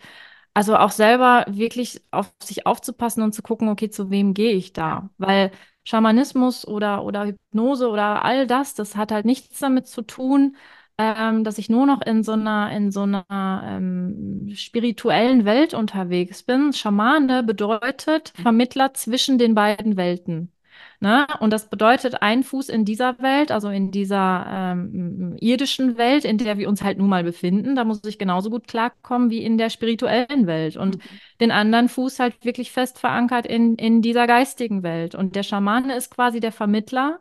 [0.54, 4.72] Also auch selber wirklich auf sich aufzupassen und zu gucken, okay, zu wem gehe ich
[4.74, 5.08] da?
[5.16, 5.50] Weil
[5.84, 10.56] Schamanismus oder, oder Hypnose oder all das, das hat halt nichts damit zu tun,
[10.98, 16.42] ähm, dass ich nur noch in so einer, in so einer ähm, spirituellen Welt unterwegs
[16.42, 16.72] bin.
[16.74, 20.52] Schamane bedeutet Vermittler zwischen den beiden Welten.
[21.02, 21.26] Ne?
[21.40, 26.38] Und das bedeutet, ein Fuß in dieser Welt, also in dieser ähm, irdischen Welt, in
[26.38, 29.58] der wir uns halt nun mal befinden, da muss ich genauso gut klarkommen wie in
[29.58, 30.76] der spirituellen Welt.
[30.76, 31.00] Und mhm.
[31.40, 35.16] den anderen Fuß halt wirklich fest verankert in, in dieser geistigen Welt.
[35.16, 37.18] Und der Schamane ist quasi der Vermittler,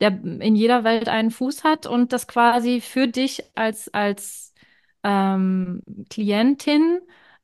[0.00, 4.54] der in jeder Welt einen Fuß hat und das quasi für dich als, als
[5.02, 7.00] ähm, Klientin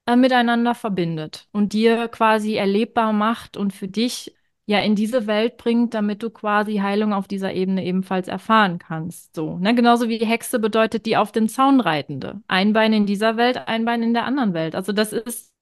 [0.07, 4.37] äh, miteinander verbindet und dir quasi erlebbar macht und für dich
[4.70, 9.35] ja in diese Welt bringt, damit du quasi Heilung auf dieser Ebene ebenfalls erfahren kannst.
[9.35, 9.74] So, ne?
[9.74, 12.40] Genauso wie die Hexe bedeutet die auf dem Zaun reitende.
[12.48, 14.74] Ein Bein in dieser Welt, ein Bein in der anderen Welt.
[14.76, 15.52] Also das ist,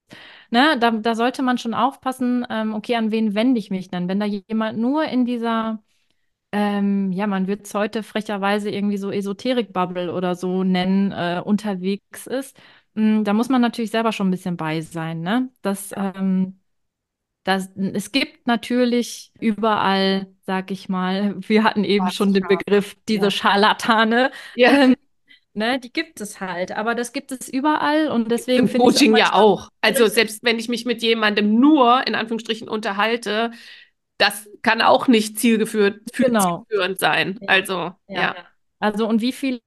[0.51, 4.07] ne, da, da sollte man schon aufpassen, ähm, okay, an wen wende ich mich denn?
[4.09, 5.81] Wenn da jemand nur in dieser
[6.51, 12.25] ähm, ja, man wird es heute frecherweise irgendwie so Esoterik-Bubble oder so nennen, äh, unterwegs
[12.27, 12.57] ist,
[12.95, 15.49] mh, da muss man natürlich selber schon ein bisschen bei sein, ne?
[15.61, 16.59] Das, ähm,
[17.49, 23.25] das, es gibt natürlich überall, sag ich mal, wir hatten eben schon den Begriff, diese
[23.25, 23.31] ja.
[23.31, 24.31] Scharlatane.
[24.55, 24.69] Ja.
[24.79, 24.95] Ähm,
[25.53, 28.93] ne, die gibt es halt, aber das gibt es überall und deswegen finde ich.
[28.93, 29.69] Coaching ja auch.
[29.81, 33.51] Also selbst wenn ich mich mit jemandem nur in Anführungsstrichen unterhalte,
[34.19, 36.65] das kann auch nicht zielgeführt, genau.
[36.69, 37.39] zielführend sein.
[37.41, 37.47] Ja.
[37.47, 37.95] Also, ja.
[38.07, 38.35] ja.
[38.79, 39.61] Also und wie viele,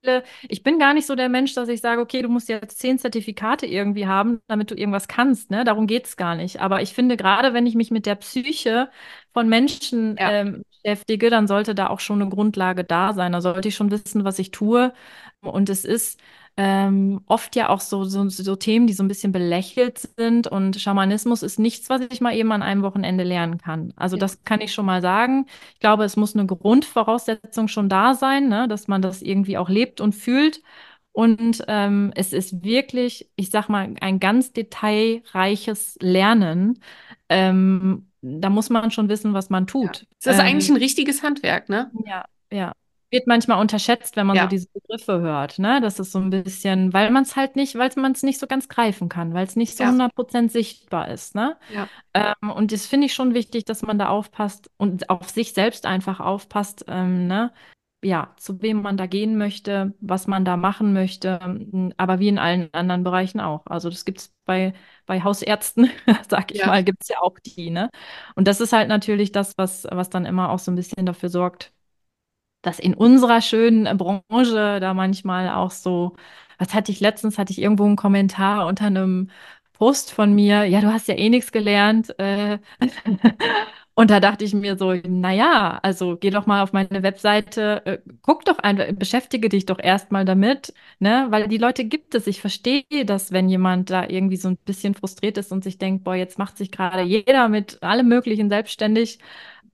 [0.48, 2.98] ich bin gar nicht so der Mensch, dass ich sage, okay, du musst jetzt zehn
[2.98, 5.64] Zertifikate irgendwie haben, damit du irgendwas kannst, ne?
[5.64, 6.60] Darum geht es gar nicht.
[6.60, 8.90] Aber ich finde, gerade wenn ich mich mit der Psyche
[9.32, 10.30] von Menschen ja.
[10.32, 13.32] ähm, beschäftige, dann sollte da auch schon eine Grundlage da sein.
[13.32, 14.92] Da sollte ich schon wissen, was ich tue.
[15.40, 16.18] Und es ist
[16.56, 20.46] ähm, oft ja auch so, so, so Themen, die so ein bisschen belächelt sind.
[20.46, 23.92] Und Schamanismus ist nichts, was ich mal eben an einem Wochenende lernen kann.
[23.96, 24.20] Also ja.
[24.20, 25.46] das kann ich schon mal sagen.
[25.74, 28.68] Ich glaube, es muss eine Grundvoraussetzung schon da sein, ne?
[28.68, 30.62] dass man das irgendwie auch lebt und fühlt.
[31.12, 36.80] Und ähm, es ist wirklich, ich sag mal, ein ganz detailreiches Lernen.
[37.28, 40.00] Ähm, da muss man schon wissen, was man tut.
[40.00, 40.06] Ja.
[40.22, 41.90] Das ist ähm, eigentlich ein richtiges Handwerk, ne?
[42.06, 42.72] Ja, ja
[43.12, 44.44] wird manchmal unterschätzt, wenn man ja.
[44.44, 45.80] so diese Begriffe hört, ne?
[45.80, 48.46] Das ist so ein bisschen, weil man es halt nicht, weil man es nicht so
[48.46, 49.90] ganz greifen kann, weil es nicht so ja.
[49.90, 51.56] 100% sichtbar ist, ne?
[51.72, 51.88] Ja.
[52.14, 55.84] Ähm, und das finde ich schon wichtig, dass man da aufpasst und auf sich selbst
[55.84, 57.52] einfach aufpasst, ähm, ne?
[58.04, 61.38] Ja, zu wem man da gehen möchte, was man da machen möchte,
[61.98, 63.64] aber wie in allen anderen Bereichen auch.
[63.66, 64.74] Also das gibt es bei,
[65.06, 65.88] bei Hausärzten,
[66.28, 66.66] sag ich ja.
[66.66, 67.90] mal, gibt es ja auch die, ne?
[68.34, 71.28] Und das ist halt natürlich das, was, was dann immer auch so ein bisschen dafür
[71.28, 71.72] sorgt,
[72.62, 76.16] dass in unserer schönen Branche da manchmal auch so,
[76.58, 79.30] was hatte ich letztens, hatte ich irgendwo einen Kommentar unter einem
[79.72, 82.16] Post von mir, ja, du hast ja eh nichts gelernt.
[82.18, 82.58] Äh,
[83.94, 87.98] und da dachte ich mir so, naja, also geh doch mal auf meine Webseite, äh,
[88.22, 91.26] guck doch einfach, beschäftige dich doch erstmal damit, ne?
[91.30, 92.26] Weil die Leute gibt es.
[92.26, 96.04] Ich verstehe das, wenn jemand da irgendwie so ein bisschen frustriert ist und sich denkt,
[96.04, 99.18] boah, jetzt macht sich gerade jeder mit allem Möglichen selbstständig.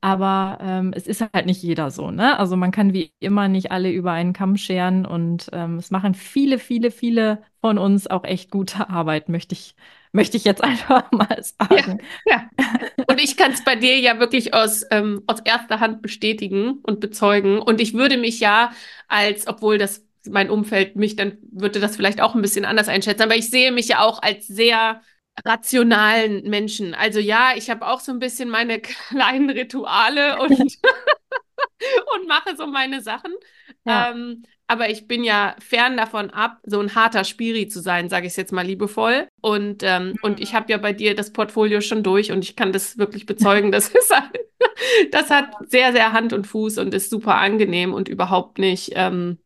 [0.00, 2.38] Aber ähm, es ist halt nicht jeder so, ne?
[2.38, 6.14] Also man kann wie immer nicht alle über einen Kamm scheren und ähm, es machen
[6.14, 9.74] viele, viele, viele von uns auch echt gute Arbeit, möchte ich,
[10.12, 12.00] möchte ich jetzt einfach mal sagen.
[12.26, 12.74] Ja, ja.
[13.08, 17.00] Und ich kann es bei dir ja wirklich aus, ähm, aus erster Hand bestätigen und
[17.00, 17.58] bezeugen.
[17.58, 18.70] Und ich würde mich ja
[19.08, 23.22] als, obwohl das mein Umfeld mich, dann würde das vielleicht auch ein bisschen anders einschätzen,
[23.22, 25.00] aber ich sehe mich ja auch als sehr
[25.44, 26.94] rationalen Menschen.
[26.94, 32.66] Also ja, ich habe auch so ein bisschen meine kleinen Rituale und, und mache so
[32.66, 33.33] meine Sachen.
[33.85, 34.11] Ja.
[34.11, 38.27] Ähm, aber ich bin ja fern davon ab, so ein harter Spiri zu sein, sage
[38.27, 39.27] ich es jetzt mal liebevoll.
[39.40, 40.14] Und, ähm, mhm.
[40.20, 43.24] und ich habe ja bei dir das Portfolio schon durch und ich kann das wirklich
[43.24, 43.72] bezeugen.
[43.72, 44.38] Das ist halt,
[45.11, 49.38] das hat sehr, sehr Hand und Fuß und ist super angenehm und überhaupt nicht ähm,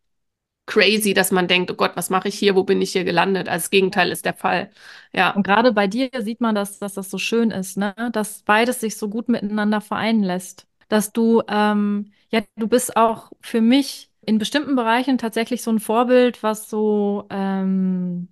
[0.72, 3.46] crazy, dass man denkt, oh Gott, was mache ich hier, wo bin ich hier gelandet?
[3.46, 4.70] Das Gegenteil ist der Fall.
[5.12, 5.32] Ja.
[5.32, 7.94] Und gerade bei dir sieht man, dass, dass das so schön ist, ne?
[8.12, 10.66] dass beides sich so gut miteinander vereinen lässt.
[10.88, 15.78] Dass du, ähm, ja, du bist auch für mich in bestimmten Bereichen tatsächlich so ein
[15.78, 18.28] Vorbild, was so ähm,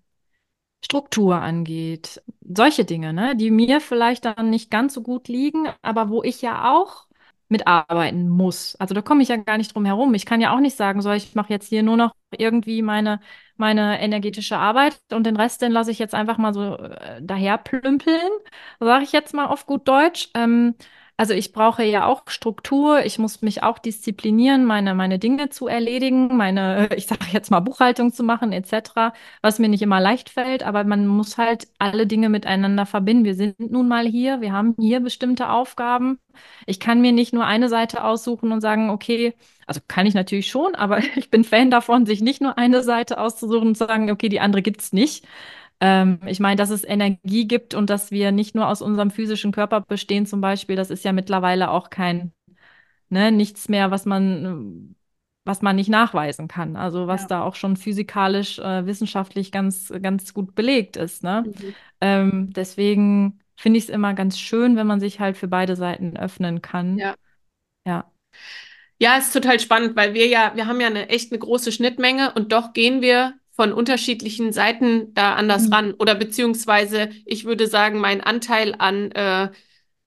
[0.82, 2.22] Struktur angeht.
[2.40, 3.36] Solche Dinge, ne?
[3.36, 7.06] die mir vielleicht dann nicht ganz so gut liegen, aber wo ich ja auch
[7.50, 8.76] mitarbeiten muss.
[8.76, 10.14] Also da komme ich ja gar nicht drum herum.
[10.14, 13.20] Ich kann ja auch nicht sagen, so ich mache jetzt hier nur noch irgendwie meine,
[13.56, 17.58] meine energetische Arbeit und den Rest, den lasse ich jetzt einfach mal so äh, daher
[18.80, 20.30] sage ich jetzt mal auf gut Deutsch.
[20.34, 20.74] Ähm,
[21.20, 25.68] also ich brauche ja auch Struktur, ich muss mich auch disziplinieren, meine, meine Dinge zu
[25.68, 30.30] erledigen, meine, ich sage jetzt mal Buchhaltung zu machen etc., was mir nicht immer leicht
[30.30, 33.26] fällt, aber man muss halt alle Dinge miteinander verbinden.
[33.26, 36.18] Wir sind nun mal hier, wir haben hier bestimmte Aufgaben.
[36.64, 39.34] Ich kann mir nicht nur eine Seite aussuchen und sagen, okay,
[39.66, 43.18] also kann ich natürlich schon, aber ich bin Fan davon, sich nicht nur eine Seite
[43.20, 45.26] auszusuchen und zu sagen, okay, die andere gibt's nicht.
[45.80, 49.52] Ähm, ich meine, dass es Energie gibt und dass wir nicht nur aus unserem physischen
[49.52, 52.32] Körper bestehen, zum Beispiel, das ist ja mittlerweile auch kein,
[53.08, 54.94] ne, nichts mehr, was man,
[55.44, 56.76] was man nicht nachweisen kann.
[56.76, 57.28] Also was ja.
[57.28, 61.22] da auch schon physikalisch, äh, wissenschaftlich ganz, ganz gut belegt ist.
[61.22, 61.44] Ne?
[61.46, 61.74] Mhm.
[62.02, 66.16] Ähm, deswegen finde ich es immer ganz schön, wenn man sich halt für beide Seiten
[66.16, 66.98] öffnen kann.
[66.98, 67.14] Ja.
[67.86, 68.10] Ja.
[68.98, 72.34] Ja, ist total spannend, weil wir ja, wir haben ja eine echt eine große Schnittmenge
[72.34, 75.72] und doch gehen wir von unterschiedlichen Seiten da anders Mhm.
[75.74, 75.92] ran.
[75.98, 79.50] Oder beziehungsweise, ich würde sagen, mein Anteil an, äh,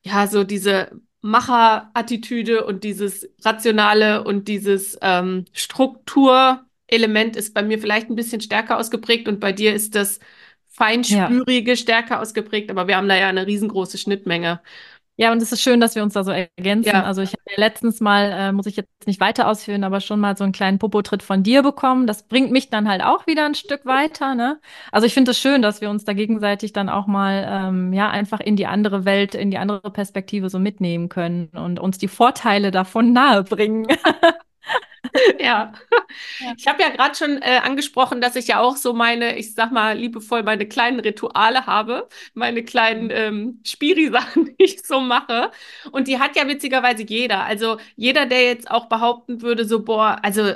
[0.03, 8.09] ja, so diese Macherattitüde und dieses Rationale und dieses ähm, Strukturelement ist bei mir vielleicht
[8.09, 10.23] ein bisschen stärker ausgeprägt und bei dir ist das Ja.
[10.71, 14.61] Feinspürige stärker ausgeprägt, aber wir haben da ja eine riesengroße Schnittmenge.
[15.23, 16.89] Ja, und es ist schön, dass wir uns da so ergänzen.
[16.89, 20.01] Ja, Also ich habe ja letztens mal, äh, muss ich jetzt nicht weiter ausführen, aber
[20.01, 22.07] schon mal so einen kleinen Popotritt von dir bekommen.
[22.07, 24.59] Das bringt mich dann halt auch wieder ein Stück weiter, ne?
[24.91, 28.09] Also ich finde es schön, dass wir uns da gegenseitig dann auch mal, ähm, ja,
[28.09, 32.09] einfach in die andere Welt, in die andere Perspektive so mitnehmen können und uns die
[32.09, 33.87] Vorteile davon nahebringen.
[35.39, 35.73] ja.
[36.39, 36.55] Ja.
[36.57, 39.71] Ich habe ja gerade schon äh, angesprochen, dass ich ja auch so meine, ich sag
[39.71, 45.51] mal liebevoll, meine kleinen Rituale habe, meine kleinen ähm, Spiri-Sachen, die ich so mache.
[45.91, 47.43] Und die hat ja witzigerweise jeder.
[47.45, 50.53] Also jeder, der jetzt auch behaupten würde, so, boah, also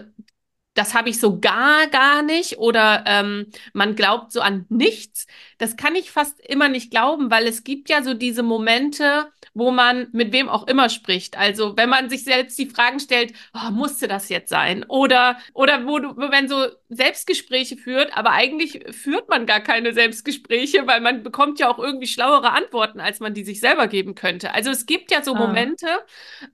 [0.73, 5.25] das habe ich so gar, gar nicht oder ähm, man glaubt so an nichts.
[5.57, 9.71] Das kann ich fast immer nicht glauben, weil es gibt ja so diese Momente, wo
[9.71, 11.37] man mit wem auch immer spricht.
[11.37, 14.85] Also wenn man sich selbst die Fragen stellt, oh, musste das jetzt sein?
[14.87, 20.85] Oder, oder wo du, wenn so Selbstgespräche führt, aber eigentlich führt man gar keine Selbstgespräche,
[20.87, 24.53] weil man bekommt ja auch irgendwie schlauere Antworten, als man die sich selber geben könnte.
[24.53, 25.87] Also es gibt ja so Ah, Momente,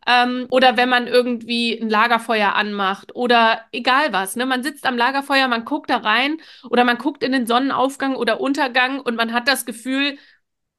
[0.07, 4.45] ähm, oder wenn man irgendwie ein Lagerfeuer anmacht oder egal was, ne?
[4.45, 6.37] Man sitzt am Lagerfeuer, man guckt da rein
[6.69, 10.17] oder man guckt in den Sonnenaufgang oder Untergang und man hat das Gefühl,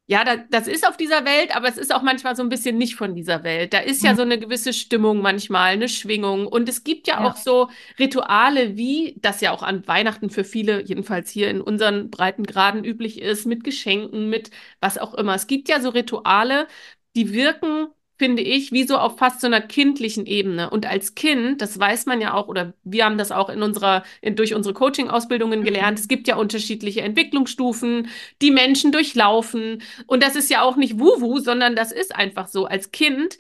[0.07, 2.77] ja, da, das ist auf dieser Welt, aber es ist auch manchmal so ein bisschen
[2.77, 3.73] nicht von dieser Welt.
[3.73, 6.47] Da ist ja mm, so eine gewisse Stimmung manchmal, eine Schwingung.
[6.47, 10.45] Und es gibt ja auch ja, so Rituale, wie das ja auch an Weihnachten für
[10.45, 15.35] viele, jedenfalls hier in unseren Breitengraden üblich ist, mit Geschenken, mit was auch immer.
[15.35, 16.69] Es gibt ja so Rituale,
[17.17, 20.71] die wirken, finde ich, wie so auf fast so einer kindlichen Ebene.
[20.71, 24.05] Und als Kind, das weiß man ja auch, oder wir haben das auch in unserer,
[24.21, 28.09] in, durch unsere Coaching-Ausbildungen gelernt, es gibt ja unterschiedliche Entwicklungsstufen,
[28.41, 29.83] die Menschen durchlaufen.
[30.07, 32.67] Und das ist ja auch nicht Wuhu, sondern das ist einfach so.
[32.67, 33.39] Als Kind,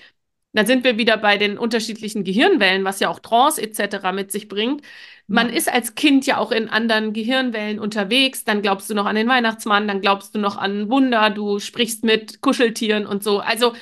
[0.52, 4.12] da sind wir wieder bei den unterschiedlichen Gehirnwellen, was ja auch Trance etc.
[4.12, 4.82] mit sich bringt.
[5.26, 8.44] Man ja, ist als Kind ja auch in anderen Gehirnwellen unterwegs.
[8.44, 12.04] Dann glaubst du noch an den Weihnachtsmann, dann glaubst du noch an Wunder, du sprichst
[12.04, 13.40] mit Kuscheltieren und so.
[13.40, 13.72] Also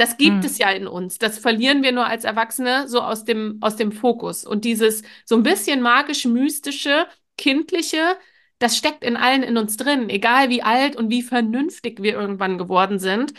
[0.00, 1.18] das gibt mm, es ja in uns.
[1.18, 4.46] Das verlieren wir nur als Erwachsene so aus dem, aus dem Fokus.
[4.46, 8.16] Und dieses so ein bisschen magisch-mystische, kindliche,
[8.58, 12.56] das steckt in allen in uns drin, egal wie alt und wie vernünftig wir irgendwann
[12.56, 13.34] geworden sind.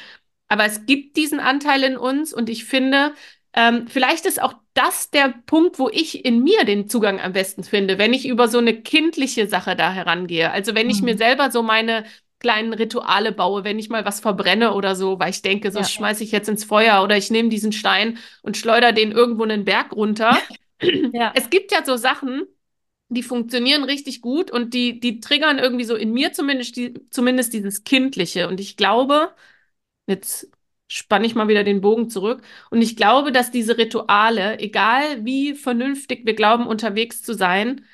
[0.50, 3.14] Aber es gibt diesen Anteil in uns und ich finde,
[3.54, 7.64] ähm, vielleicht ist auch das der Punkt, wo ich in mir den Zugang am besten
[7.64, 10.52] finde, wenn ich über so eine kindliche Sache da herangehe.
[10.52, 12.06] Also wenn ich mir mm, selber so meine
[12.42, 15.86] kleinen Rituale baue, wenn ich mal was verbrenne oder so, weil ich denke, so ja,
[15.86, 19.64] schmeiße ich jetzt ins Feuer oder ich nehme diesen Stein und schleudere den irgendwo einen
[19.64, 20.38] Berg runter.
[21.14, 22.44] ja, Es gibt ja so Sachen,
[23.10, 27.54] die funktionieren richtig gut und die, die triggern irgendwie so in mir zumindest, die, zumindest
[27.54, 28.48] dieses Kindliche.
[28.48, 29.32] Und ich glaube,
[30.08, 30.50] jetzt
[30.88, 32.44] spanne ich mal wieder den Bogen zurück.
[32.70, 37.86] Und ich glaube, dass diese Rituale, egal wie vernünftig wir glauben, unterwegs zu sein,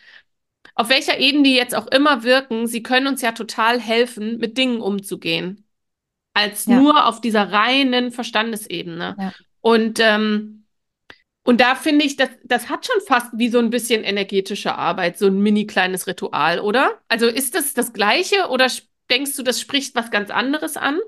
[0.78, 4.58] auf welcher Ebene die jetzt auch immer wirken, sie können uns ja total helfen, mit
[4.60, 5.66] Dingen umzugehen,
[6.34, 9.16] als ja, nur auf dieser reinen Verstandesebene.
[9.18, 9.34] ja.
[9.62, 10.66] Und, ähm,
[11.44, 15.18] und da finde ich, das, das hat schon fast wie so ein bisschen energetische Arbeit,
[15.18, 16.92] so ein mini kleines Ritual, oder?
[17.08, 18.68] Also ist das das Gleiche oder
[19.10, 21.00] denkst du, das spricht was ganz anderes an?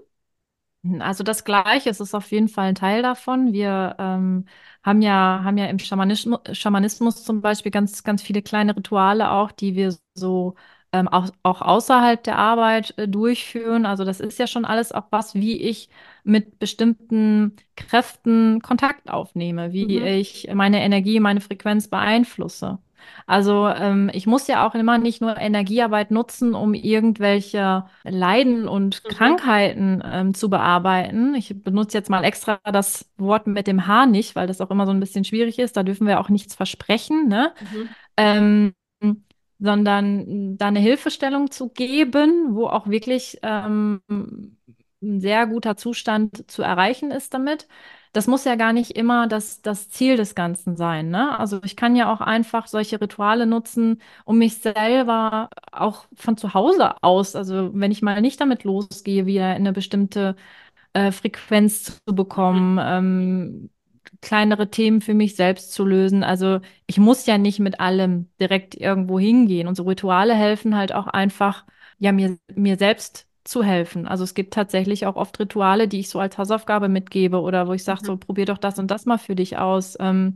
[0.99, 3.53] Also das Gleiche, es ist auf jeden Fall ein Teil davon.
[3.53, 4.45] Wir ähm,
[4.83, 9.51] haben ja, haben ja im Schamanismus, Schamanismus zum Beispiel ganz, ganz viele kleine Rituale auch,
[9.51, 10.55] die wir so
[10.91, 13.85] ähm, auch, auch außerhalb der Arbeit äh, durchführen.
[13.85, 15.89] Also das ist ja schon alles auch was, wie ich
[16.23, 19.99] mit bestimmten Kräften Kontakt aufnehme, wie Mhm.
[19.99, 22.79] ich meine Energie, meine Frequenz beeinflusse.
[23.27, 29.07] Also ähm, ich muss ja auch immer nicht nur Energiearbeit nutzen, um irgendwelche Leiden und
[29.07, 29.09] Mhm.
[29.09, 31.35] Krankheiten ähm, zu bearbeiten.
[31.35, 34.85] Ich benutze jetzt mal extra das Wort mit dem Haar nicht, weil das auch immer
[34.85, 35.77] so ein bisschen schwierig ist.
[35.77, 37.53] Da dürfen wir auch nichts versprechen, ne?
[37.59, 37.93] Mhm.
[38.17, 38.73] Ähm,
[39.59, 44.01] sondern da eine Hilfestellung zu geben, wo auch wirklich ähm,
[45.01, 47.67] ein sehr guter Zustand zu erreichen ist damit.
[48.11, 51.37] Das muss ja gar nicht immer das, das Ziel des Ganzen sein, ne?
[51.39, 56.55] Also ich kann ja auch einfach solche Rituale nutzen, um mich selber auch von zu
[56.55, 60.35] Hause aus, also wenn ich mal nicht damit losgehe, wieder in eine bestimmte
[60.93, 63.69] äh, Frequenz zu bekommen, ähm,
[64.21, 66.23] kleinere Themen für mich selbst zu lösen.
[66.23, 69.67] Also ich muss ja nicht mit allem direkt irgendwo hingehen.
[69.67, 71.65] Und so Rituale helfen halt auch einfach,
[71.99, 74.07] ja, mir, mir selbst zu helfen.
[74.07, 77.73] Also es gibt tatsächlich auch oft Rituale, die ich so als Hausaufgabe mitgebe oder wo
[77.73, 78.05] ich sage, Mhm.
[78.05, 79.97] so probier doch das und das mal für dich aus.
[79.99, 80.35] Ähm,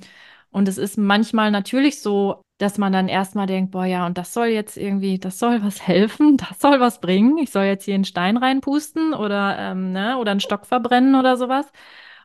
[0.52, 4.34] und es ist manchmal natürlich so, dass man dann erstmal denkt, boah, ja, und das
[4.34, 7.38] soll jetzt irgendwie, das soll was helfen, das soll was bringen.
[7.38, 11.38] Ich soll jetzt hier einen Stein reinpusten oder, ähm, ne, oder einen Stock verbrennen oder
[11.38, 11.72] sowas.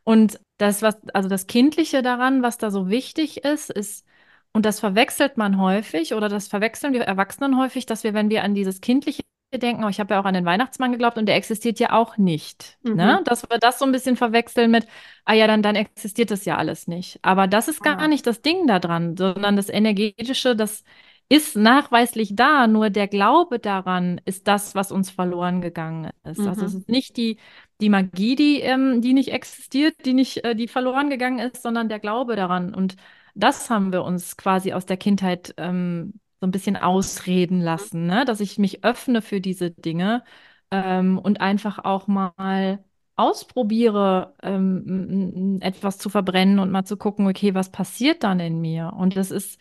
[0.04, 4.06] Und das, was, also das Kindliche daran, was da so wichtig ist, ist,
[4.52, 8.42] und das verwechselt man häufig oder das verwechseln wir Erwachsenen häufig, dass wir, wenn wir
[8.44, 9.22] an dieses Kindliche
[9.56, 12.18] denken, oh, ich habe ja auch an den Weihnachtsmann geglaubt und der existiert ja auch
[12.18, 12.78] nicht.
[12.82, 12.90] Ne?
[12.90, 12.96] Mhm.
[12.96, 13.20] Ne?
[13.24, 14.86] Dass wir das so ein bisschen verwechseln mit,
[15.24, 17.18] ah ja, dann, dann existiert das ja alles nicht.
[17.22, 18.08] Aber das ist gar ja.
[18.08, 20.84] nicht das Ding da dran, sondern das Energetische, das
[21.30, 26.38] ist nachweislich da, nur der Glaube daran ist das, was uns verloren gegangen ist.
[26.38, 26.48] Mhm.
[26.48, 27.38] Also es ist nicht die,
[27.80, 31.88] die Magie, die, ähm, die nicht existiert, die nicht, äh, die verloren gegangen ist, sondern
[31.88, 32.74] der Glaube daran.
[32.74, 32.96] Und
[33.34, 38.24] das haben wir uns quasi aus der Kindheit ähm, so ein bisschen ausreden lassen, ne?
[38.24, 40.24] dass ich mich öffne für diese Dinge
[40.70, 42.84] ähm, und einfach auch mal
[43.16, 48.92] ausprobiere, ähm, etwas zu verbrennen und mal zu gucken, okay, was passiert dann in mir?
[48.96, 49.60] Und das ist,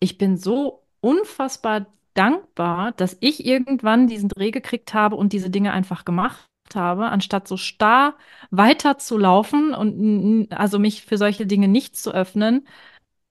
[0.00, 5.72] ich bin so unfassbar dankbar, dass ich irgendwann diesen Dreh gekriegt habe und diese Dinge
[5.72, 8.16] einfach gemacht habe, anstatt so starr
[8.50, 12.66] weiterzulaufen und also mich für solche Dinge nicht zu öffnen,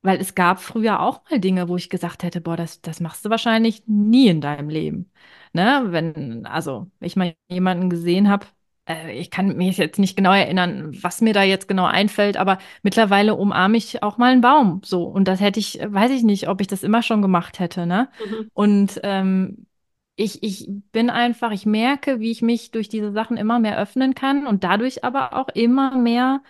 [0.05, 3.25] weil es gab früher auch mal Dinge, wo ich gesagt hätte, boah, das, das machst
[3.25, 5.11] du wahrscheinlich nie in deinem Leben.
[5.53, 5.85] Ne?
[5.87, 8.45] Wenn, also ich mal jemanden gesehen habe,
[8.87, 12.59] äh, ich kann mich jetzt nicht genau erinnern, was mir da jetzt genau einfällt, aber
[12.83, 14.81] mittlerweile umarme ich auch mal einen Baum.
[14.83, 15.03] So.
[15.03, 18.09] Und das hätte ich, weiß ich nicht, ob ich das immer schon gemacht hätte, ne?
[18.23, 18.49] Mhm.
[18.53, 19.65] Und ähm,
[20.17, 24.15] ich, ich bin einfach, ich merke, wie ich mich durch diese Sachen immer mehr öffnen
[24.15, 26.41] kann und dadurch aber auch immer mehr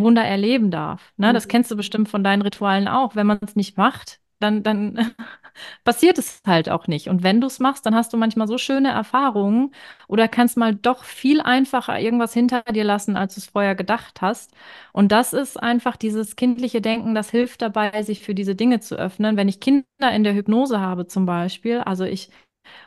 [0.00, 1.12] Wunder erleben darf.
[1.16, 1.32] Ne?
[1.32, 1.50] Das mhm.
[1.50, 3.16] kennst du bestimmt von deinen Ritualen auch.
[3.16, 5.14] Wenn man es nicht macht, dann, dann
[5.84, 7.08] passiert es halt auch nicht.
[7.08, 9.72] Und wenn du es machst, dann hast du manchmal so schöne Erfahrungen
[10.06, 14.20] oder kannst mal doch viel einfacher irgendwas hinter dir lassen, als du es vorher gedacht
[14.20, 14.52] hast.
[14.92, 18.96] Und das ist einfach dieses kindliche Denken, das hilft dabei, sich für diese Dinge zu
[18.96, 19.36] öffnen.
[19.36, 22.30] Wenn ich Kinder in der Hypnose habe zum Beispiel, also ich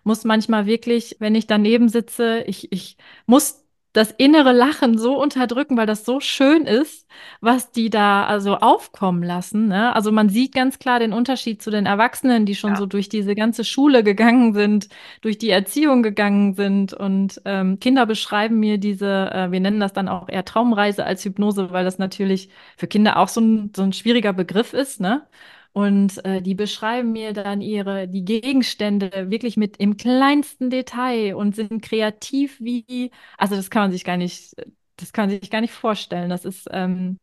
[0.04, 3.61] muss manchmal wirklich, wenn ich daneben sitze, ich, ich muss
[3.94, 7.08] das innere Lachen so unterdrücken, weil das so schön ist,
[7.42, 9.68] was die da also aufkommen lassen.
[9.68, 9.94] Ne?
[9.94, 12.76] Also man sieht ganz klar den Unterschied zu den Erwachsenen, die schon ja.
[12.78, 14.88] so durch diese ganze Schule gegangen sind,
[15.22, 16.94] durch die Erziehung gegangen sind.
[16.94, 21.26] Und ähm, Kinder beschreiben mir diese, äh, wir nennen das dann auch eher Traumreise als
[21.26, 25.02] Hypnose, weil das natürlich für Kinder auch so ein, so ein schwieriger Begriff ist.
[25.02, 25.28] Ne?
[25.74, 31.56] Und äh, die beschreiben mir dann ihre, die Gegenstände wirklich mit im kleinsten Detail und
[31.56, 34.54] sind kreativ wie, also das kann man sich gar nicht,
[34.98, 36.30] das kann man sich gar nicht vorstellen.
[36.30, 37.20] Das ist, ähm,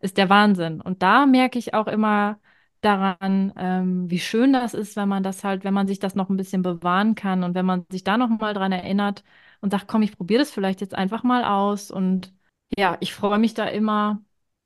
[0.00, 0.80] ist der Wahnsinn.
[0.80, 2.40] Und da merke ich auch immer
[2.80, 6.30] daran, ähm, wie schön das ist, wenn man das halt, wenn man sich das noch
[6.30, 9.22] ein bisschen bewahren kann und wenn man sich da noch mal dran erinnert
[9.60, 11.90] und sagt, komm, ich probiere das vielleicht jetzt einfach mal aus.
[11.90, 12.32] Und
[12.78, 14.22] ja, ich freue mich da immer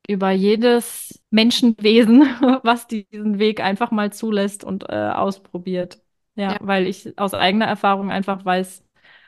[0.08, 2.22] über jedes Menschenwesen,
[2.62, 6.00] was diesen Weg einfach mal zulässt und äh, ausprobiert.
[6.36, 8.84] Ja, ja, weil ich aus eigener Erfahrung einfach weiß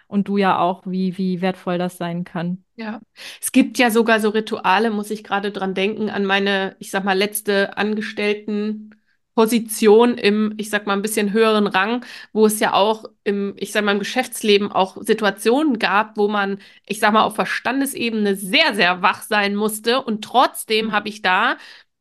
[0.09, 2.65] und du ja auch, wie, wie wertvoll das sein kann.
[2.77, 3.01] Ja,
[3.41, 7.05] es gibt ja sogar so Rituale, muss ich gerade dran denken, an meine, ich sag
[7.05, 8.91] mal, letzte Angestellten.
[9.37, 13.73] Position im, ich sag mal, ein bisschen höheren Rang, wo es ja auch im, ich
[13.73, 18.75] sag mal, im Geschäftsleben auch Situationen gab, wo man, ich sag mal, auf Verstandesebene sehr,
[18.75, 20.03] sehr wach sein musste.
[20.03, 21.59] Und trotzdem habe ich da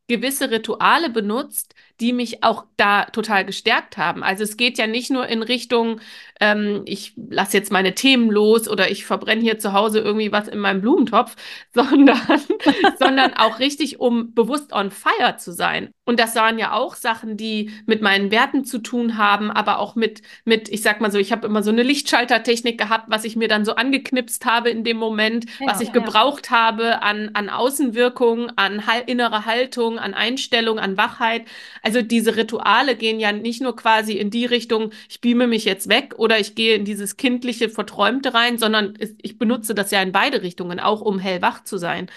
[0.08, 4.24] gewisse Rituale benutzt, die mich auch da total gestärkt haben.
[4.24, 6.02] Also es geht ja nicht nur in Richtung,
[6.42, 10.48] ähm, ich lasse jetzt meine Themen los oder ich verbrenne hier zu Hause irgendwie was
[10.48, 11.36] in meinem Blumentopf,
[11.74, 12.20] sondern,
[13.00, 15.92] sondern auch richtig, um bewusst on fire zu sein.
[16.06, 19.96] Und das waren ja auch Sachen, die mit meinen Werten zu tun haben, aber auch
[19.96, 23.36] mit, mit ich sag mal so, ich habe immer so eine Lichtschaltertechnik gehabt, was ich
[23.36, 25.94] mir dann so angeknipst habe in dem Moment, ja, was ich ja.
[25.94, 31.46] gebraucht habe an, an Außenwirkung, an innere Haltung, an Einstellung, an Wachheit.
[31.86, 35.88] Also diese Rituale gehen ja nicht nur quasi in die Richtung, ich beame mich jetzt
[35.88, 40.12] weg oder ich gehe in dieses kindliche, verträumte rein, sondern ich benutze das ja in
[40.12, 42.10] beide Richtungen, auch um hellwach zu sein.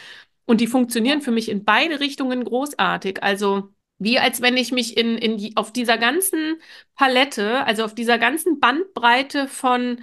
[0.47, 3.23] Und die funktionieren für mich in beide Richtungen großartig.
[3.23, 6.57] Also wie als wenn ich mich in, in die, auf dieser ganzen
[6.95, 10.01] Palette, also auf dieser ganzen Bandbreite von,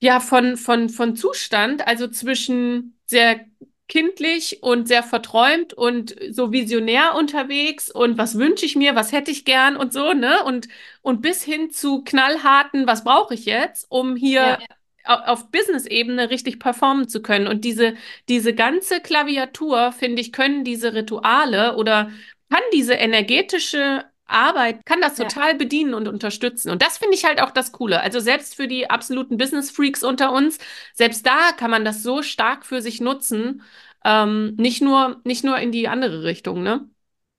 [0.00, 3.40] ja, von, von, von Zustand, also zwischen sehr
[3.88, 9.30] kindlich und sehr verträumt und so visionär unterwegs und was wünsche ich mir, was hätte
[9.30, 10.44] ich gern und so, ne?
[10.44, 10.68] Und,
[11.02, 14.58] und bis hin zu knallharten, was brauche ich jetzt, um hier ja,
[15.06, 15.24] ja.
[15.26, 17.48] auf Business-Ebene richtig performen zu können.
[17.48, 17.94] Und diese,
[18.28, 22.10] diese ganze Klaviatur, finde ich, können diese Rituale oder
[22.50, 25.56] kann diese energetische Arbeit kann das total ja.
[25.56, 26.70] bedienen und unterstützen.
[26.70, 28.00] Und das finde ich halt auch das Coole.
[28.00, 30.58] Also selbst für die absoluten Business Freaks unter uns,
[30.94, 33.62] selbst da kann man das so stark für sich nutzen.
[34.04, 36.88] Ähm, nicht nur, nicht nur in die andere Richtung, ne?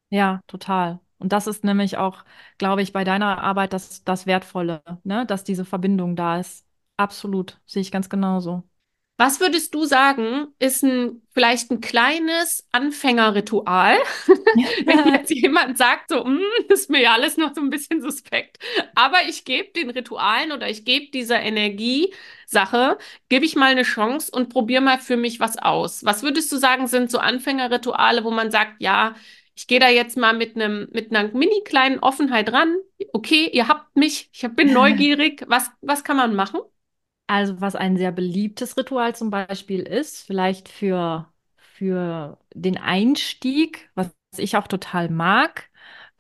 [0.10, 1.00] Ja, total.
[1.20, 2.24] Und das ist nämlich auch,
[2.58, 5.26] glaube ich, bei deiner Arbeit das, das Wertvolle, ne?
[5.26, 6.66] Dass diese Verbindung da ist.
[6.98, 8.69] Absolut, sehe ich ganz genauso.
[9.20, 13.98] Was würdest du sagen, ist ein vielleicht ein kleines Anfängerritual,
[14.86, 16.40] wenn jetzt jemand sagt, so, mm,
[16.70, 18.60] ist mir ja alles noch so ein bisschen suspekt,
[18.96, 22.98] aber ich gebe den Ritualen oder ich gebe dieser Energiesache,
[23.28, 26.06] gebe ich mal eine Chance und probiere mal für mich was aus.
[26.06, 29.16] Was würdest du sagen, sind so Anfängerrituale, wo man sagt, ja,
[29.54, 32.74] ich gehe da jetzt mal mit einem mit einer mini kleinen Offenheit ran.
[33.12, 35.44] Okay, ihr habt mich, ich bin neugierig.
[35.48, 36.62] Was was kann man machen?
[37.30, 44.10] Also, was ein sehr beliebtes Ritual zum Beispiel ist, vielleicht für, für den Einstieg, was
[44.38, 45.69] ich auch total mag,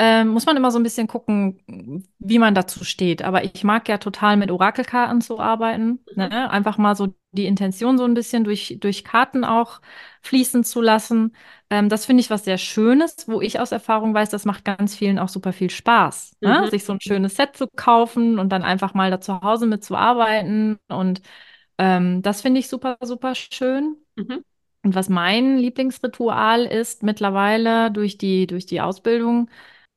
[0.01, 3.21] ähm, muss man immer so ein bisschen gucken, wie man dazu steht.
[3.21, 5.99] Aber ich mag ja total mit Orakelkarten zu arbeiten.
[6.15, 6.15] Mhm.
[6.15, 6.49] Ne?
[6.49, 9.81] Einfach mal so die Intention so ein bisschen durch, durch Karten auch
[10.21, 11.35] fließen zu lassen.
[11.69, 14.95] Ähm, das finde ich was sehr Schönes, wo ich aus Erfahrung weiß, das macht ganz
[14.95, 16.63] vielen auch super viel Spaß, ne?
[16.65, 16.69] Mhm.
[16.69, 19.83] Sich so ein schönes Set zu kaufen und dann einfach mal da zu Hause mit
[19.83, 20.79] zu arbeiten.
[20.87, 21.21] Und
[21.77, 23.97] ähm, das finde ich super, super schön.
[24.15, 24.45] Mhm.
[24.83, 29.49] Und was mein Lieblingsritual ist mittlerweile durch die, durch die Ausbildung,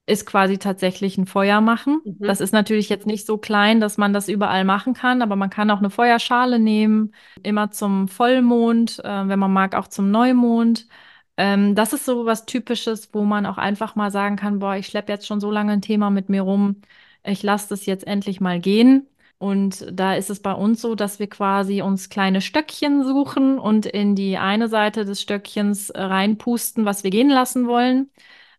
[0.06, 2.00] ist quasi tatsächlich ein Feuer machen.
[2.04, 2.16] Mhm.
[2.20, 5.50] Das ist natürlich jetzt nicht so klein, dass man das überall machen kann, aber man
[5.50, 10.88] kann auch eine Feuerschale nehmen, immer zum Vollmond, äh, wenn man mag, auch zum Neumond.
[11.36, 14.86] Ähm, das ist so was Typisches, wo man auch einfach mal sagen kann, boah, ich
[14.88, 16.82] schleppe jetzt schon so lange ein Thema mit mir rum,
[17.24, 19.06] ich lasse das jetzt endlich mal gehen.
[19.38, 23.86] Und da ist es bei uns so, dass wir quasi uns kleine Stöckchen suchen und
[23.86, 28.10] in die eine Seite des Stöckchens reinpusten, was wir gehen lassen wollen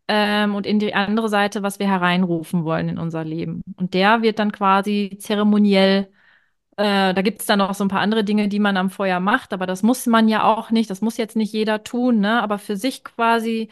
[0.07, 3.61] ähm, und in die andere Seite, was wir hereinrufen wollen in unser Leben.
[3.77, 6.11] Und der wird dann quasi zeremoniell,
[6.77, 9.19] äh, da gibt es dann noch so ein paar andere Dinge, die man am Feuer
[9.19, 12.41] macht, aber das muss man ja auch nicht, das muss jetzt nicht jeder tun, ne?
[12.41, 13.69] Aber für sich quasi,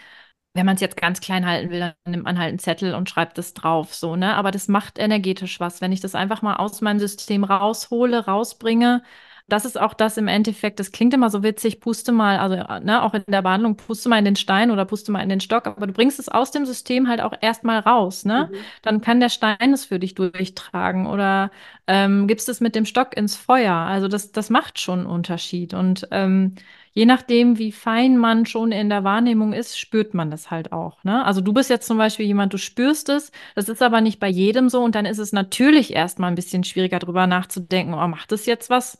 [0.54, 3.10] wenn man es jetzt ganz klein halten will, dann nimmt man halt einen Zettel und
[3.10, 4.36] schreibt es drauf, so, ne?
[4.36, 9.04] Aber das macht energetisch was, wenn ich das einfach mal aus meinem System raushole, rausbringe
[9.48, 13.04] das ist auch das im Endeffekt, das klingt immer so witzig, puste mal, also ne,
[13.04, 15.68] auch in der Behandlung, puste mal in den Stein oder puste mal in den Stock,
[15.68, 18.50] aber du bringst es aus dem System halt auch erstmal raus, ne?
[18.52, 18.56] Mhm.
[18.82, 21.52] Dann kann der Stein es für dich durchtragen oder
[21.88, 23.74] ähm, gibst es mit dem Stock ins Feuer.
[23.74, 25.74] Also das, das macht schon einen Unterschied.
[25.74, 26.56] Und ähm,
[26.94, 31.04] je nachdem, wie fein man schon in der Wahrnehmung ist, spürt man das halt auch.
[31.04, 31.24] Ne?
[31.26, 34.30] Also du bist jetzt zum Beispiel jemand, du spürst es, das ist aber nicht bei
[34.30, 38.32] jedem so und dann ist es natürlich erstmal ein bisschen schwieriger drüber nachzudenken, oh, macht
[38.32, 39.00] das jetzt was?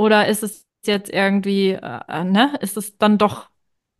[0.00, 3.50] Oder ist es jetzt irgendwie, äh, ne, ist es dann doch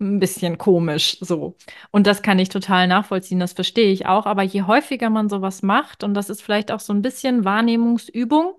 [0.01, 1.57] ein bisschen komisch so.
[1.90, 4.24] Und das kann ich total nachvollziehen, das verstehe ich auch.
[4.24, 8.55] Aber je häufiger man sowas macht, und das ist vielleicht auch so ein bisschen Wahrnehmungsübung,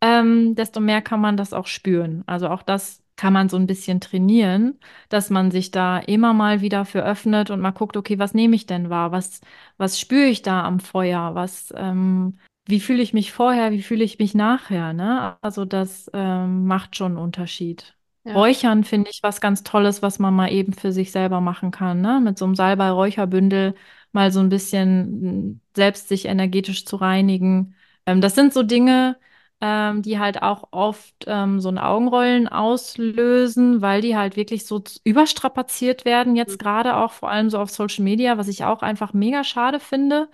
[0.00, 2.24] ähm, desto mehr kann man das auch spüren.
[2.26, 4.78] Also auch das kann man so ein bisschen trainieren,
[5.10, 8.56] dass man sich da immer mal wieder für öffnet und mal guckt, okay, was nehme
[8.56, 9.12] ich denn wahr?
[9.12, 9.42] Was,
[9.76, 11.34] was spüre ich da am Feuer?
[11.34, 12.38] Was, ähm,
[12.68, 15.36] wie fühle ich mich vorher, wie fühle ich mich nachher, ne?
[15.42, 17.96] Also das ähm, macht schon einen Unterschied.
[18.24, 18.34] Ja.
[18.34, 22.00] Räuchern finde ich was ganz Tolles, was man mal eben für sich selber machen kann,
[22.02, 22.20] ne?
[22.22, 23.74] Mit so einem Salbei-Räucherbündel
[24.12, 27.74] mal so ein bisschen mm, selbst sich energetisch zu reinigen.
[28.06, 29.16] Ähm, das sind so Dinge,
[29.60, 34.82] ähm, die halt auch oft ähm, so ein Augenrollen auslösen, weil die halt wirklich so
[35.04, 39.12] überstrapaziert werden, jetzt gerade auch vor allem so auf Social Media, was ich auch einfach
[39.14, 40.28] mega schade finde.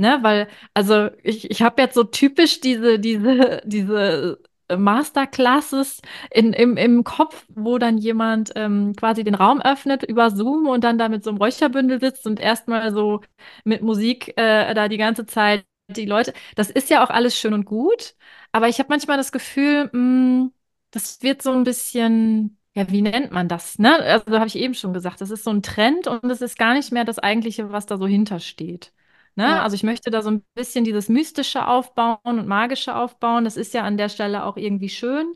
[0.00, 4.40] Ne, weil, also ich, ich habe jetzt so typisch diese, diese, diese
[4.76, 10.68] Masterclasses in, im, im Kopf, wo dann jemand ähm, quasi den Raum öffnet über Zoom
[10.68, 13.22] und dann da mit so einem Räucherbündel sitzt und erstmal so
[13.64, 16.32] mit Musik äh, da die ganze Zeit die Leute.
[16.54, 18.14] Das ist ja auch alles schön und gut,
[18.52, 20.50] aber ich habe manchmal das Gefühl, mh,
[20.92, 23.78] das wird so ein bisschen, ja, wie nennt man das?
[23.78, 23.96] Ne?
[24.02, 26.74] Also habe ich eben schon gesagt, das ist so ein Trend und es ist gar
[26.74, 28.92] nicht mehr das Eigentliche, was da so hintersteht.
[29.38, 29.44] Ne?
[29.44, 29.62] Ja.
[29.62, 33.44] Also ich möchte da so ein bisschen dieses Mystische aufbauen und Magische aufbauen.
[33.44, 35.34] Das ist ja an der Stelle auch irgendwie schön.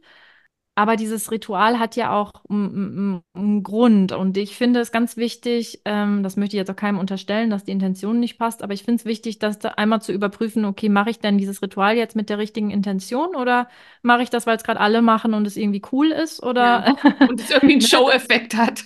[0.74, 4.12] Aber dieses Ritual hat ja auch einen Grund.
[4.12, 7.64] Und ich finde es ganz wichtig, ähm, das möchte ich jetzt auch keinem unterstellen, dass
[7.64, 10.88] die Intention nicht passt, aber ich finde es wichtig, das da einmal zu überprüfen, okay,
[10.88, 13.68] mache ich denn dieses Ritual jetzt mit der richtigen Intention oder
[14.02, 16.42] mache ich das, weil es gerade alle machen und es irgendwie cool ist?
[16.42, 16.48] Ja.
[16.48, 16.96] Oder
[17.28, 17.86] Und es irgendwie einen Ne?
[17.88, 18.84] Show-Effekt hat.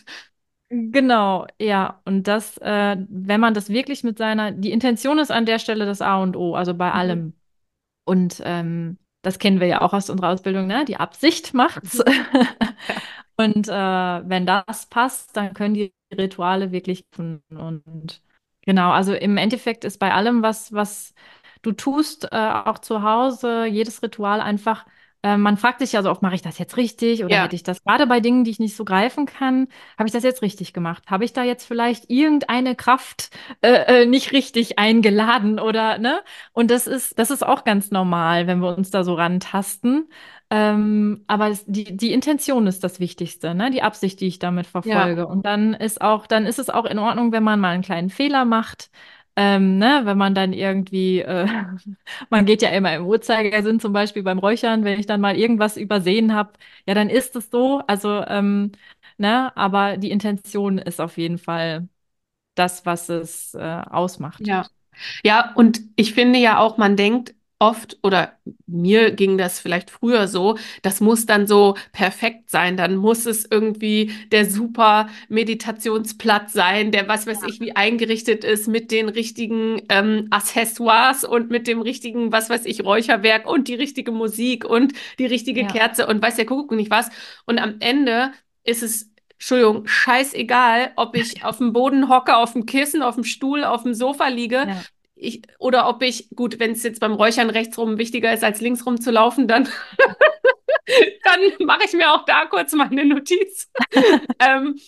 [0.68, 2.00] Genau, ja.
[2.04, 5.86] Und das, äh, wenn man das wirklich mit seiner, die Intention ist an der Stelle
[5.86, 6.94] das A und O, also bei Mhm.
[6.94, 7.32] allem.
[8.06, 10.84] Und ähm, das kennen wir ja auch aus unserer Ausbildung, ne?
[10.86, 11.98] Die Absicht macht's.
[11.98, 12.04] Ja.
[13.38, 17.42] Und äh, wenn das passt, dann können die Rituale wirklich tun.
[17.50, 18.22] Und
[18.62, 21.14] genau, also im Endeffekt ist bei allem, was, was
[21.62, 22.36] du tust, äh,
[22.66, 24.86] auch zu Hause, jedes Ritual einfach
[25.22, 27.56] äh, man fragt sich ja so oft, mache ich das jetzt richtig oder Ja, hätte
[27.56, 30.42] ich das gerade bei Dingen, die ich nicht so greifen kann, habe ich das jetzt
[30.42, 31.04] richtig gemacht?
[31.08, 33.30] Habe ich da jetzt vielleicht irgendeine Kraft
[33.62, 36.20] äh, äh, nicht richtig eingeladen oder ne?
[36.52, 40.08] Und das ist, das ist auch ganz normal, wenn wir uns da so rantasten.
[40.48, 43.70] Ähm, aber es, die, die Intention ist das Wichtigste, ne?
[43.70, 45.26] Die Absicht, die ich damit ja, verfolge.
[45.26, 48.10] Und dann ist auch, dann ist es auch in Ordnung, wenn man mal einen kleinen
[48.10, 48.90] Fehler macht.
[49.36, 51.46] Ähm, ne, wenn man dann irgendwie, äh,
[52.30, 55.76] man geht ja immer im Uhrzeigersinn, zum Beispiel beim Räuchern, wenn ich dann mal irgendwas
[55.76, 56.52] übersehen habe,
[56.86, 57.82] ja, dann ist es so.
[57.86, 58.72] Also, ähm,
[59.18, 61.88] ne, aber die Intention ist auf jeden Fall
[62.56, 64.50] das, was es äh, ausmacht.
[64.50, 64.66] ja.
[65.24, 70.28] Ja, und ich finde ja auch, man denkt oft, oder mir ging das vielleicht früher
[70.28, 76.92] so, das muss dann so perfekt sein, dann muss es irgendwie der super Meditationsplatz sein,
[76.92, 81.80] der was weiß ich wie eingerichtet ist mit den richtigen ähm, Accessoires und mit dem
[81.80, 86.20] richtigen, was weiß ich, Räucherwerk und die richtige Musik und die richtige Ja, Kerze und
[86.22, 87.08] weiß der Kuckuck nicht was.
[87.46, 88.32] Und am Ende
[88.64, 93.24] ist es Entschuldigung, scheißegal, ob ich auf dem Boden hocke, auf dem Kissen, auf dem
[93.24, 94.86] Stuhl, auf dem Sofa liege ja.
[95.16, 99.00] Ich, oder ob ich, gut, wenn es jetzt beim Räuchern rechtsrum wichtiger ist, als linksrum
[99.00, 99.64] zu laufen, dann,
[101.24, 103.70] dann mache ich mir auch da kurz mal eine Notiz.
[104.38, 104.78] ähm,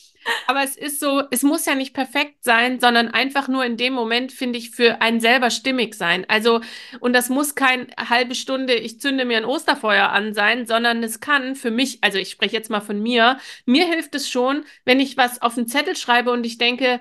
[0.47, 3.95] aber es ist so, es muss ja nicht perfekt sein, sondern einfach nur in dem
[3.95, 6.26] Moment, finde ich, für einen selber stimmig sein.
[6.29, 6.61] Also,
[7.01, 11.20] und das muss kein halbe Stunde, ich zünde mir ein Osterfeuer an sein, sondern es
[11.20, 15.01] kann für mich, also ich spreche jetzt mal von mir, mir hilft es schon, wenn
[15.01, 17.01] ich was auf einen Zettel schreibe und ich denke,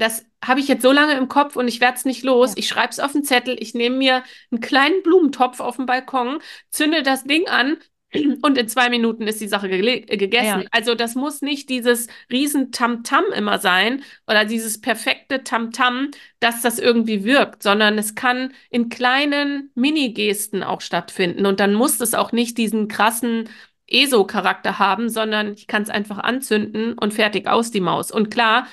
[0.00, 2.50] das habe ich jetzt so lange im Kopf und ich werde es nicht los.
[2.50, 5.86] Ja, Ich schreibe es auf den Zettel, ich nehme mir einen kleinen Blumentopf auf dem
[5.86, 6.38] Balkon,
[6.70, 7.76] zünde das Ding an
[8.42, 10.62] und in zwei Minuten ist die Sache gele- äh, gegessen.
[10.62, 16.62] ja, Also das muss nicht dieses riesen Tamtam immer sein oder dieses perfekte Tamtam, dass
[16.62, 21.46] das irgendwie wirkt, sondern es kann in kleinen Mini-Gesten auch stattfinden.
[21.46, 23.48] Und dann muss es auch nicht diesen krassen
[23.86, 28.10] ESO-Charakter haben, sondern ich kann es einfach anzünden und fertig aus die Maus.
[28.12, 28.66] Und klar,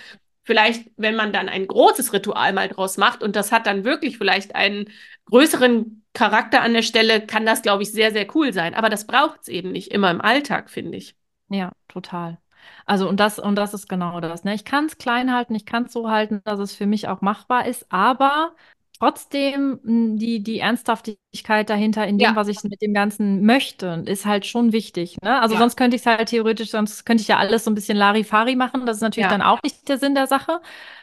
[0.48, 4.18] vielleicht, wenn man dann ein großes Ritual mal draus macht und das hat dann wirklich
[4.18, 4.90] vielleicht einen
[5.26, 8.74] größeren Charakter an der Stelle, kann das, glaube ich, sehr, sehr cool sein.
[8.74, 11.16] Aber das braucht es eben nicht immer im Alltag, finde ich.
[11.50, 12.38] ja, total.
[12.86, 14.46] Also und das und das ist genau das.
[14.46, 14.54] Ne?
[14.54, 17.22] Ich kann es klein halten, ich kann es so halten, dass es für mich auch
[17.22, 18.56] machbar ist, aber
[19.00, 24.04] trotzdem mh, die die Ernsthaftigkeit dahinter in dem, Ja, was ich mit dem Ganzen möchte,
[24.08, 25.18] ist halt schon wichtig.
[25.24, 25.40] Ne?
[25.42, 27.76] Also ja, sonst könnte ich es halt theoretisch, sonst könnte ich ja alles so ein
[27.76, 28.86] bisschen Larifari machen.
[28.86, 30.62] Das ist natürlich ja, dann auch nicht der Sinn der Sache.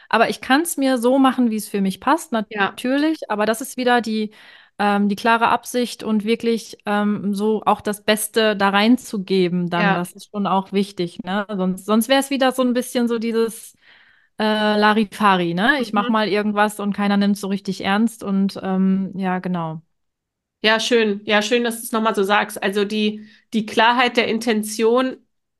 [0.09, 3.29] Aber ich kann es mir so machen, wie es für mich passt, natürlich.
[3.29, 4.31] Aber das ist wieder die
[4.77, 10.11] ähm, die klare Absicht und wirklich ähm, so auch das Beste da reinzugeben, dann, das
[10.11, 11.45] ist schon auch wichtig, ne?
[11.55, 13.75] Sonst, sonst wäre es wieder so ein bisschen so dieses
[14.39, 14.43] äh,
[14.77, 15.79] Larifari, ne?
[15.81, 16.09] Ich mach Mhm.
[16.09, 19.81] mal irgendwas und keiner nimmt so richtig ernst und ähm, ja, genau.
[20.61, 21.21] Ja, schön.
[21.25, 22.61] Ja, schön, dass du es nochmal so sagst.
[22.63, 25.17] Also die, die Klarheit der Intention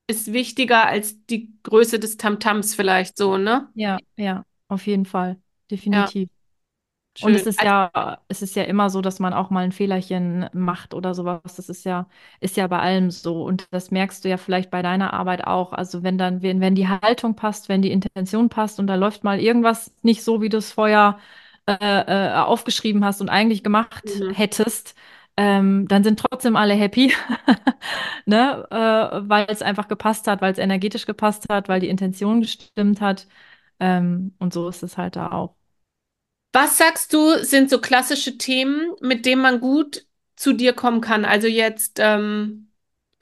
[0.08, 3.72] ist wichtiger als die Größe des Tamtams vielleicht so, ne?
[3.74, 5.42] Ja, ja, auf jeden Fall,
[5.92, 6.14] Ja,
[7.16, 7.26] definitiv.
[7.26, 7.50] Und es schön.
[7.50, 10.94] ist Also, ja, es ist ja immer so, dass man auch mal ein Fehlerchen macht
[10.94, 11.42] oder sowas.
[11.56, 12.08] Das ist ja,
[12.40, 13.44] ist ja bei allem so.
[13.44, 15.74] Und das merkst du ja vielleicht bei deiner Arbeit auch.
[15.74, 19.24] Also wenn dann, wenn, wenn die Haltung passt, wenn die Intention passt und da läuft
[19.24, 21.18] mal irgendwas nicht so, wie du es vorher
[21.68, 24.32] äh, äh, aufgeschrieben hast und eigentlich gemacht mhm.
[24.32, 24.96] hättest,
[25.38, 27.14] ähm, dann sind trotzdem alle happy,
[28.26, 28.66] ne?
[28.72, 33.02] Äh, weil es einfach gepasst hat, weil es energetisch gepasst hat, weil die Intention gestimmt
[33.02, 33.28] hat.
[33.80, 35.56] Ähm, und so ist es halt da auch.
[36.56, 40.06] Was sagst du, sind so klassische Themen, mit denen man gut
[40.38, 41.26] zu dir kommen kann?
[41.26, 42.72] Also jetzt, ähm,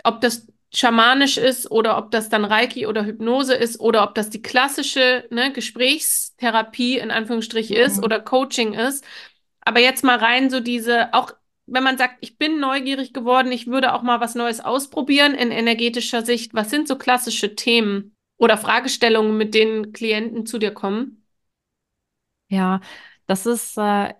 [0.04, 4.30] ob das schamanisch ist oder ob das dann Reiki oder Hypnose ist oder ob das
[4.30, 8.04] die klassische, ne, Gesprächstherapie in Anführungsstrich ist Mhm.
[8.04, 9.04] oder Coaching ist.
[9.62, 11.34] Aber jetzt mal rein so diese, auch
[11.66, 15.50] wenn man sagt, ich bin neugierig geworden, ich würde auch mal was Neues ausprobieren in
[15.52, 16.54] energetischer Sicht.
[16.54, 21.24] Was sind so klassische Themen oder Fragestellungen, mit denen Klienten zu dir kommen?
[22.50, 22.82] Ja,
[23.28, 24.14] das ist äh,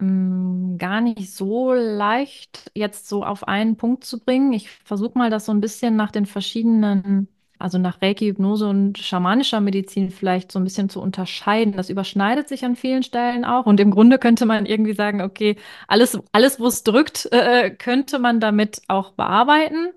[0.00, 4.52] mh, gar nicht so leicht, jetzt so auf einen Punkt zu bringen.
[4.52, 7.28] Ich versuche mal, das so ein bisschen nach den verschiedenen,
[7.58, 11.74] also nach Reiki, Hypnose und schamanischer Medizin vielleicht so ein bisschen zu unterscheiden.
[11.74, 13.66] Das überschneidet sich an vielen Stellen auch.
[13.66, 15.56] Und im Grunde könnte man irgendwie sagen, okay,
[15.88, 19.88] alles, alles, wo es drückt, äh, könnte man damit auch bearbeiten.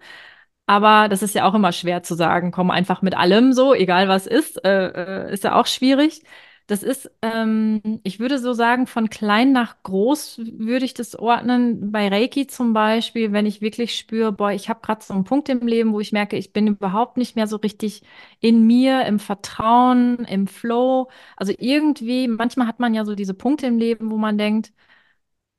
[0.66, 4.08] Aber das ist ja auch immer schwer zu sagen, komm einfach mit allem so, egal
[4.08, 6.24] was ist, äh, äh, ist ja auch schwierig.
[6.70, 11.91] Das ist, ähm, ich würde so sagen, von klein nach groß würde ich das ordnen.
[11.91, 15.49] Bei Reiki zum Beispiel, wenn ich wirklich spüre, boah, ich habe gerade so einen Punkt
[15.49, 18.03] im Leben, wo ich merke, ich bin überhaupt nicht mehr so richtig
[18.39, 21.09] in mir, im Vertrauen, im Flow.
[21.36, 24.72] Also irgendwie, manchmal hat man ja so diese Punkte im Leben, wo man denkt,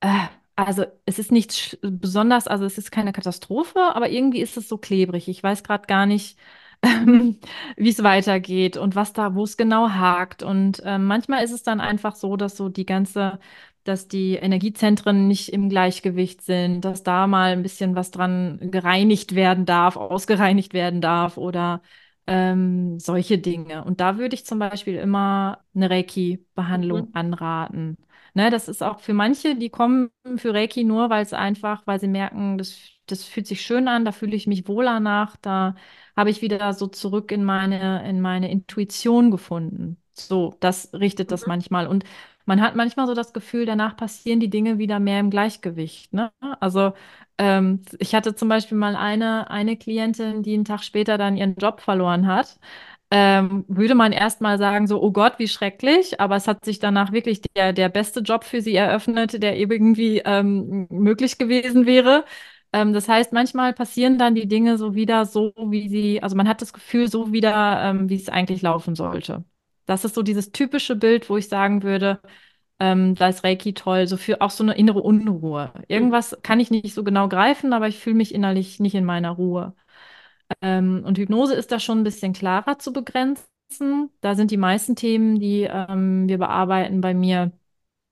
[0.01, 4.67] äh, also es ist nichts besonders, also es ist keine Katastrophe, aber irgendwie ist es
[4.69, 5.27] so klebrig.
[5.27, 6.37] Ich weiß gerade gar nicht,
[7.77, 10.43] wie es weitergeht und was da, wo es genau hakt.
[10.43, 13.39] Und äh, manchmal ist es dann einfach so, dass so die ganze,
[13.83, 19.35] dass die Energiezentren nicht im Gleichgewicht sind, dass da mal ein bisschen was dran gereinigt
[19.35, 21.81] werden darf, ausgereinigt werden darf oder
[22.27, 23.83] ähm, solche Dinge.
[23.83, 27.13] Und da würde ich zum Beispiel immer eine Reiki-Behandlung Mhm.
[27.13, 27.97] anraten.
[28.33, 31.99] Ne, das ist auch für manche, die kommen für Reiki nur, weil es einfach, weil
[31.99, 32.77] sie merken, das,
[33.07, 35.75] das fühlt sich schön an, da fühle ich mich wohler nach, da
[36.15, 39.97] habe ich wieder so zurück in meine, in meine Intuition gefunden.
[40.13, 41.49] So, das richtet das Mhm.
[41.49, 41.87] manchmal.
[41.87, 42.05] Und
[42.45, 46.13] man hat manchmal so das Gefühl, danach passieren die Dinge wieder mehr im Gleichgewicht.
[46.13, 46.31] Ne?
[46.59, 46.93] Also
[47.37, 51.55] ähm, ich hatte zum Beispiel mal eine, eine Klientin, die einen Tag später dann ihren
[51.55, 52.59] Job verloren hat.
[53.13, 57.11] Ähm, würde man erstmal sagen, so, oh Gott, wie schrecklich, aber es hat sich danach
[57.11, 62.23] wirklich der, der beste Job für sie eröffnet, der irgendwie ähm, möglich gewesen wäre.
[62.71, 66.47] Ähm, das heißt, manchmal passieren dann die Dinge so wieder so, wie sie, also man
[66.47, 69.43] hat das Gefühl, so wieder, ähm, wie es eigentlich laufen sollte.
[69.85, 72.21] Das ist so dieses typische Bild, wo ich sagen würde,
[72.79, 75.71] ähm, da ist Reiki toll, so für auch so eine innere Unruhe.
[75.75, 75.83] Mhm.
[75.87, 79.31] Irgendwas kann ich nicht so genau greifen, aber ich fühle mich innerlich nicht in meiner
[79.31, 79.73] Ruhe.
[80.61, 83.47] Ähm, und Hypnose ist da schon ein bisschen klarer zu begrenzen.
[84.21, 87.51] Da sind die meisten Themen, die ähm, wir bearbeiten bei mir,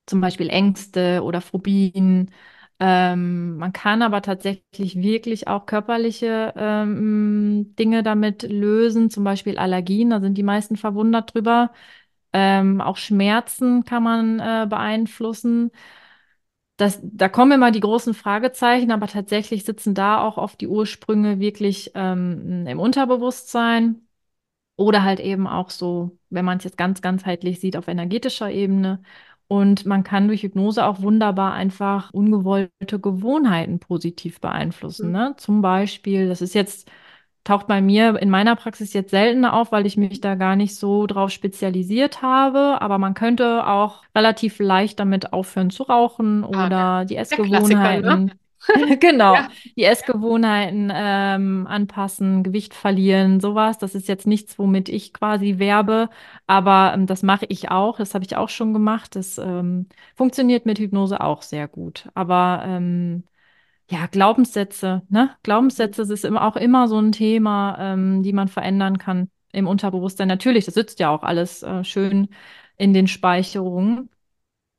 [0.08, 2.32] zum Beispiel Ängste oder Phobien.
[2.80, 10.10] Ähm, man kann aber tatsächlich wirklich auch körperliche ähm, Dinge damit lösen, zum Beispiel Allergien,
[10.12, 11.72] da sind die meisten verwundert drüber.
[12.34, 15.72] Ähm, auch Schmerzen kann man äh, beeinflussen.
[16.80, 21.42] Das, da kommen immer die großen Fragezeichen, aber tatsächlich sitzen da auch oft die Ursprünge
[21.42, 24.08] wirklich ähm, im Unterbewusstsein.
[24.78, 29.02] Oder halt eben auch so, wenn man es jetzt ganz ganzheitlich sieht, auf energetischer Ebene.
[29.50, 35.08] Und man kann durch Hypnose auch wunderbar einfach ungewollte Gewohnheiten positiv beeinflussen.
[35.08, 35.14] Mhm.
[35.14, 35.34] Ne?
[35.36, 36.90] Zum Beispiel, das ist jetzt,
[37.44, 40.76] taucht bei mir in meiner Praxis jetzt seltener auf, weil ich mich da gar nicht
[40.76, 42.82] so drauf spezialisiert habe.
[42.82, 47.98] Aber man könnte auch relativ leicht damit aufhören zu rauchen Ah, oder die Der Klassiker,
[47.98, 48.18] ne?
[48.18, 48.34] Essgewohnheiten
[49.00, 49.50] Genau, Ja.
[49.78, 53.78] die Essgewohnheiten ähm, anpassen, Gewicht verlieren, sowas.
[53.78, 56.10] Das ist jetzt nichts, womit ich quasi werbe,
[56.48, 57.98] aber ähm, das mache ich auch.
[57.98, 59.16] Das habe ich auch schon gemacht.
[59.16, 62.10] Das ähm, funktioniert mit Hypnose auch sehr gut.
[62.16, 63.24] Aber ähm,
[63.90, 65.24] ja, Glaubenssätze, ne?
[65.26, 65.30] Mhm.
[65.44, 69.68] Glaubenssätze das ist immer auch immer so ein Thema, ähm, die man verändern kann im
[69.68, 70.28] Unterbewusstsein.
[70.28, 72.30] Natürlich, das sitzt ja auch alles äh, schön
[72.78, 74.10] in den Speicherungen.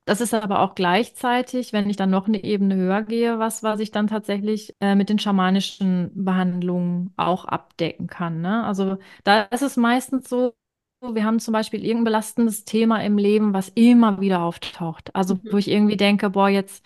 [0.07, 3.81] Das ist aber auch gleichzeitig, wenn ich dann noch eine Ebene höher gehe, was, was
[3.81, 8.41] ich dann tatsächlich äh, mit den schamanischen Behandlungen auch abdecken kann.
[8.43, 8.65] Ne?
[8.65, 10.55] Also da ist es meistens so,
[11.03, 15.15] wir haben zum Beispiel irgendein belastendes Thema im Leben, was immer wieder auftaucht.
[15.15, 15.59] Also wo Mhm.
[15.59, 16.85] ich irgendwie denke, boah, jetzt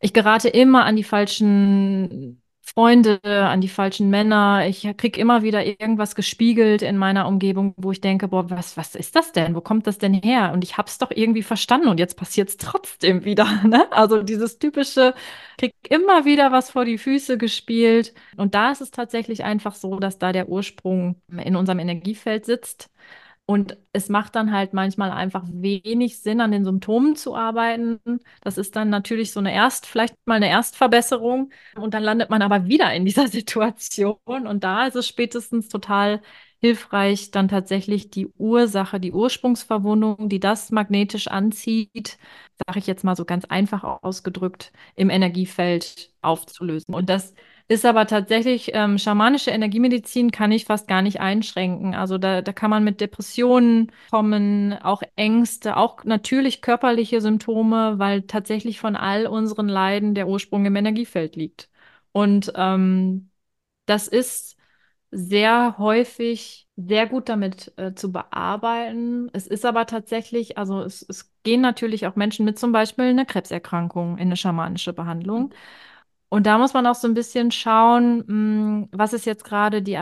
[0.00, 4.66] ich gerate immer an die falschen Freunde, an die falschen Männer.
[4.68, 8.94] Ich krieg immer wieder irgendwas gespiegelt in meiner Umgebung, wo ich denke, boah, was, was
[8.94, 9.56] ist das denn?
[9.56, 10.52] Wo kommt das denn her?
[10.52, 13.90] Und ich hab's doch irgendwie verstanden und jetzt passiert's trotzdem wieder, ne?
[13.92, 15.14] Also dieses typische,
[15.58, 18.14] krieg immer wieder was vor die Füße gespielt.
[18.36, 22.88] Und da ist es tatsächlich einfach so, dass da der Ursprung in unserem Energiefeld sitzt.
[23.50, 27.98] Und es macht dann halt manchmal einfach wenig Sinn, an den Symptomen zu arbeiten.
[28.42, 31.50] Das ist dann natürlich so eine Erst, vielleicht mal eine Erstverbesserung.
[31.74, 34.46] Und dann landet man aber wieder in dieser Situation.
[34.46, 36.22] Und da ist es spätestens total
[36.60, 42.18] hilfreich, dann tatsächlich die Ursache, die Ursprungsverwundung, die das magnetisch anzieht,
[42.66, 46.94] sage ich jetzt mal so ganz einfach ausgedrückt, im Energiefeld aufzulösen.
[46.94, 47.34] Und das
[47.70, 51.94] ist aber tatsächlich, ähm, schamanische Energiemedizin kann ich fast gar nicht einschränken.
[51.94, 58.22] Also da, da kann man mit Depressionen kommen, auch Ängste, auch natürlich körperliche Symptome, weil
[58.22, 61.70] tatsächlich von all unseren Leiden der Ursprung im Energiefeld liegt.
[62.10, 63.30] Und ähm,
[63.86, 64.56] das ist
[65.12, 69.30] sehr häufig sehr gut damit äh, zu bearbeiten.
[69.32, 73.26] Es ist aber tatsächlich, also es, es gehen natürlich auch Menschen mit zum Beispiel einer
[73.26, 75.52] Krebserkrankung in eine schamanische Behandlung.
[76.30, 78.24] Und da muss man auch so ein bisschen schauen,
[78.82, 79.94] mh, was ist jetzt gerade die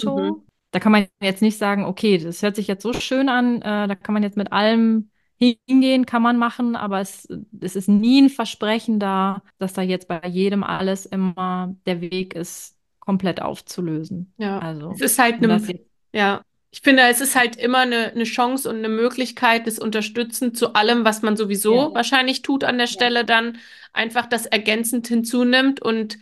[0.00, 0.36] Mhm.
[0.36, 0.46] Erwartungshaltung?
[0.72, 3.88] Da kann man jetzt nicht sagen, okay, das hört sich jetzt so schön an, äh,
[3.88, 7.28] da kann man jetzt mit allem hingehen, kann man machen, aber es,
[7.60, 12.34] es ist nie ein Versprechen da, dass da jetzt bei jedem alles immer der Weg
[12.34, 14.34] ist, komplett aufzulösen.
[14.36, 15.72] Ja, es Also, ist halt eine,
[16.12, 20.58] ja, ich finde, es ist halt immer eine, eine Chance und eine Möglichkeit des Unterstützens
[20.58, 23.58] zu allem, was man ja, sowieso wahrscheinlich tut an der ja, Stelle, dann
[23.92, 26.18] einfach das ergänzend hinzunimmt und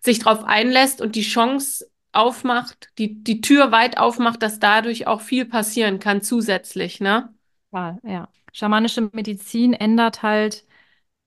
[0.00, 5.20] sich darauf einlässt und die Chance aufmacht, die, die Tür weit aufmacht, dass dadurch auch
[5.20, 7.34] viel passieren kann zusätzlich, ne?
[7.72, 8.28] ja, ja.
[8.52, 10.65] Schamanische Medizin ändert halt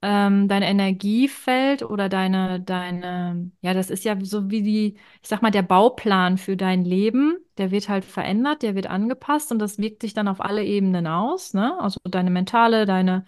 [0.01, 5.41] ähm, dein Energiefeld oder deine, deine, ja, das ist ja so wie die, ich sag
[5.41, 9.77] mal, der Bauplan für dein Leben, der wird halt verändert, der wird angepasst und das
[9.77, 11.77] wirkt sich dann auf alle Ebenen aus, ne?
[11.81, 13.25] Also deine mentale, deine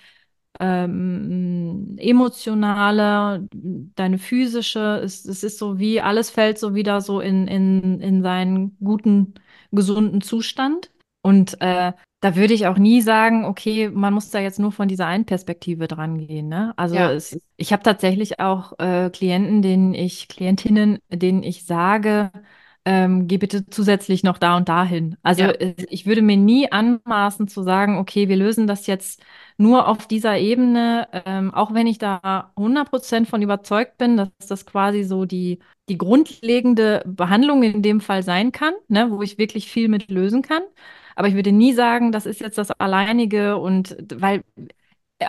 [0.59, 7.47] ähm, emotionale, deine physische, es, es ist so wie, alles fällt so wieder so in,
[7.47, 9.34] in, in seinen guten,
[9.72, 10.91] gesunden Zustand.
[11.24, 14.88] Und äh, da würde ich auch nie sagen, okay, man muss da jetzt nur von
[14.88, 16.47] dieser einen Perspektive dran gehen.
[16.49, 16.74] Ne?
[16.78, 17.11] Also Ja.
[17.11, 22.32] es, ich habe tatsächlich auch äh, Klienten, denen ich, Klientinnen, denen ich sage,
[22.86, 25.17] ähm, geh bitte zusätzlich noch da und dahin.
[25.24, 25.53] Also Ja.
[25.89, 29.22] ich würde mir nie anmaßen zu sagen, okay, wir lösen das jetzt
[29.57, 34.65] nur auf dieser Ebene, ähm, auch wenn ich da 100% von überzeugt bin, dass das
[34.65, 35.59] quasi so die,
[35.89, 40.41] die grundlegende Behandlung in dem Fall sein kann, ne, wo ich wirklich viel mit lösen
[40.41, 40.63] kann.
[41.22, 44.43] Aber ich würde nie sagen, das ist jetzt das Alleinige und weil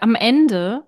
[0.00, 0.86] am Ende,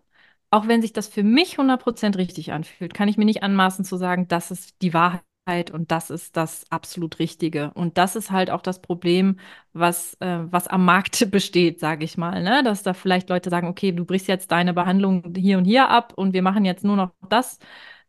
[0.51, 3.99] auch wenn sich das für mich 100% richtig anfühlt, kann ich mir nicht anmaßen zu
[3.99, 7.71] sagen, das ist die Wahrheit und das ist das absolut Richtige.
[7.75, 9.39] Und das ist halt auch das Problem,
[9.75, 12.63] was, äh, was am Markt besteht, sage ich mal, ne?
[12.65, 16.15] Dass da vielleicht Leute sagen, okay, du brichst jetzt deine Behandlung hier und hier ab
[16.17, 17.59] und wir machen jetzt nur noch das.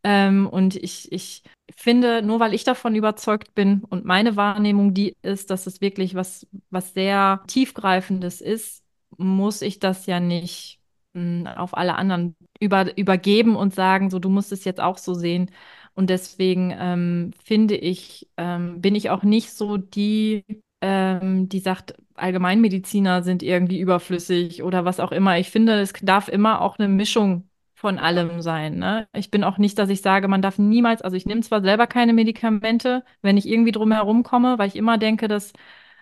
[0.08, 1.41] Ähm, und ich, ich
[1.76, 6.14] finde, nur weil ich davon überzeugt bin und meine Wahrnehmung die ist, dass es wirklich
[6.16, 8.84] was, was sehr tiefgreifendes ist,
[9.18, 10.80] muss ich das ja nicht
[11.14, 15.16] mh, auf alle anderen über, übergeben und sagen, so, du musst es jetzt auch so
[15.16, 15.49] sehen.
[15.95, 20.43] Und deswegen ähm, finde ich, ähm, bin ich auch nicht so die,
[20.82, 25.39] ähm, die sagt, Allgemeinmediziner sind irgendwie überflüssig oder was auch immer.
[25.39, 27.49] Ich finde, es darf immer auch eine Mischung
[27.86, 28.80] von allem sein.
[28.80, 29.08] Ne?
[29.14, 31.86] Ich bin auch nicht, dass ich sage, man darf niemals, also ich nehme zwar selber
[31.86, 35.54] keine Medikamente, wenn ich irgendwie drum herum komme, weil ich immer denke, das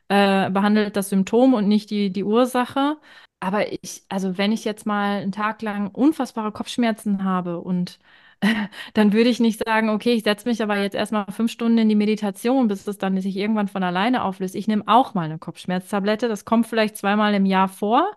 [0.07, 2.97] äh, behandelt das Symptom und nicht die, die Ursache.
[3.41, 7.99] Aber ich, also wenn ich jetzt mal einen Tag lang unfassbare Kopfschmerzen habe und
[8.93, 11.89] dann würde ich nicht sagen, okay, ich setze mich aber jetzt erstmal fünf Stunden in
[11.89, 14.55] die Meditation, bis es dann sich irgendwann von alleine auflöst.
[14.55, 16.29] Ich nehme auch mal eine Kopfschmerztablette.
[16.29, 18.11] Das kommt vielleicht zweimal im Jahr vor,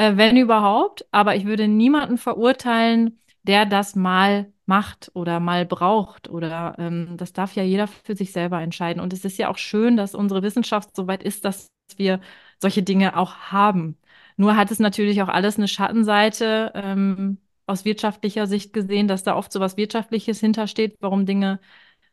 [0.00, 1.06] äh, wenn überhaupt.
[1.10, 6.28] Aber ich würde niemanden verurteilen, der das mal macht oder mal braucht.
[6.28, 9.02] Oder ähm, das darf ja jeder für sich selber entscheiden.
[9.02, 12.20] Und es ist ja auch schön, dass unsere Wissenschaft so weit ist, dass wir
[12.58, 13.98] solche Dinge auch haben.
[14.36, 16.72] Nur hat es natürlich auch alles eine Schattenseite.
[16.74, 21.60] Ähm, aus wirtschaftlicher Sicht gesehen, dass da oft so was Wirtschaftliches hintersteht, warum Dinge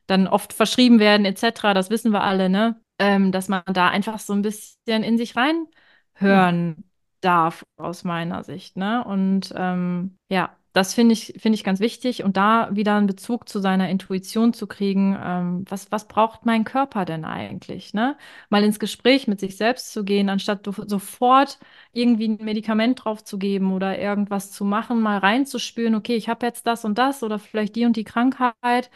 [0.06, 1.74] dann oft verschrieben werden, etc.
[1.74, 2.80] Das wissen wir alle, ne?
[3.00, 6.87] Ähm, dass man da einfach so ein bisschen in sich reinhören
[7.22, 9.04] darf, aus meiner Sicht, ne?
[9.06, 13.50] Und ähm, ja, das finde ich, finde ich ganz wichtig und da wieder einen Bezug
[13.50, 18.16] zu seiner Intuition zu kriegen, ähm, was, was braucht mein Körper denn eigentlich, ne?
[18.50, 21.58] Mal ins Gespräch mit sich selbst zu gehen, anstatt sofort
[21.94, 26.46] irgendwie ein Medikament drauf zu geben oder irgendwas zu machen, mal reinzuspüren, okay, ich habe
[26.46, 28.90] jetzt das und das oder vielleicht die und die Krankheit.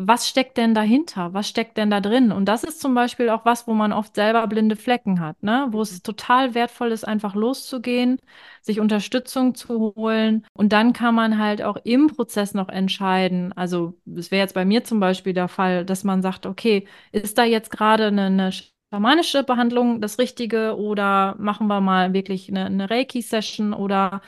[0.00, 1.34] Was steckt denn dahinter?
[1.34, 2.30] Was steckt denn da drin?
[2.30, 5.66] Und das ist zum Beispiel auch was, wo man oft selber blinde Flecken hat, ne?
[5.72, 8.18] Wo es total wertvoll ist, einfach loszugehen,
[8.62, 10.46] sich Unterstützung zu holen.
[10.52, 13.52] Und dann kann man halt auch im Prozess noch entscheiden.
[13.54, 17.36] Also, es wäre jetzt bei mir zum Beispiel der Fall, dass man sagt, okay, ist
[17.36, 18.52] da jetzt gerade eine, eine
[18.92, 24.22] schamanische Behandlung das Richtige oder machen wir mal wirklich eine, eine Reiki-Session oder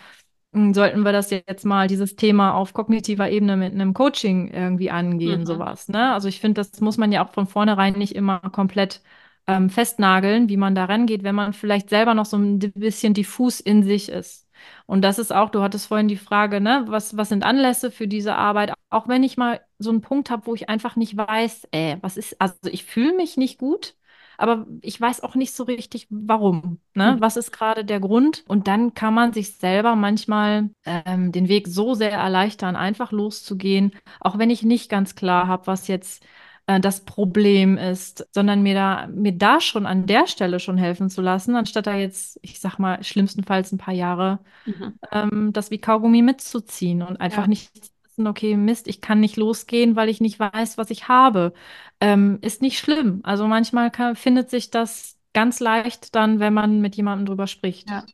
[0.52, 5.40] sollten wir das jetzt mal, dieses Thema auf kognitiver Ebene mit einem Coaching irgendwie angehen,
[5.40, 5.46] Mhm.
[5.46, 6.12] sowas, ne?
[6.12, 9.00] Also ich finde, das muss man ja auch von vornherein nicht immer komplett
[9.46, 13.60] ähm, festnageln, wie man da rangeht, wenn man vielleicht selber noch so ein bisschen diffus
[13.60, 14.48] in sich ist.
[14.86, 18.06] Und das ist auch, du hattest vorhin die Frage, ne, was, was sind Anlässe für
[18.08, 18.72] diese Arbeit?
[18.90, 22.16] Auch wenn ich mal so einen Punkt habe, wo ich einfach nicht weiß, äh, was
[22.16, 23.94] ist, also ich fühle mich nicht gut,
[24.40, 26.80] aber ich weiß auch nicht so richtig, warum.
[26.94, 27.16] Ne?
[27.16, 27.20] Mhm.
[27.20, 28.44] Was ist gerade der Grund?
[28.48, 33.92] Und dann kann man sich selber manchmal ähm, den Weg so sehr erleichtern, einfach loszugehen,
[34.20, 36.24] auch wenn ich nicht ganz klar habe, was jetzt
[36.66, 41.10] äh, das Problem ist, sondern mir da, mir da schon an der Stelle schon helfen
[41.10, 44.98] zu lassen, anstatt da jetzt, ich sag mal, schlimmstenfalls ein paar Jahre Mhm.
[45.12, 47.46] ähm, das wie Kaugummi mitzuziehen und einfach Ja.
[47.46, 47.70] nicht
[48.20, 51.52] zu wissen, okay, Mist, ich kann nicht losgehen, weil ich nicht weiß, was ich habe.
[52.00, 53.20] Ähm, ist nicht schlimm.
[53.22, 57.88] Also manchmal kann, findet sich das ganz leicht dann, wenn man mit jemandem drüber spricht.
[57.90, 58.04] Ja.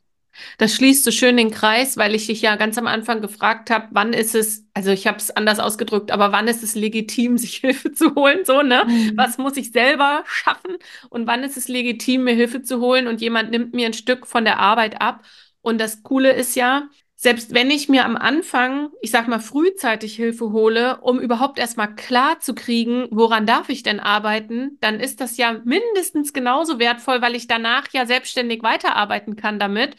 [0.58, 3.88] Das schließt so schön den Kreis, weil ich dich ja ganz am Anfang gefragt habe,
[3.92, 7.56] wann ist es, also ich habe es anders ausgedrückt, aber wann ist es legitim, sich
[7.56, 8.84] Hilfe zu holen, so, ne?
[8.86, 9.12] Mhm.
[9.16, 10.76] Was muss ich selber schaffen
[11.08, 14.26] und wann ist es legitim, mir Hilfe zu holen und jemand nimmt mir ein Stück
[14.26, 15.24] von der Arbeit ab.
[15.62, 16.88] Und das Coole ist ja,
[17.18, 21.94] selbst wenn ich mir am Anfang, ich sag mal, frühzeitig Hilfe hole, um überhaupt erstmal
[21.94, 27.22] klar zu kriegen, woran darf ich denn arbeiten, dann ist das ja mindestens genauso wertvoll,
[27.22, 29.96] weil ich danach ja selbstständig weiterarbeiten kann damit.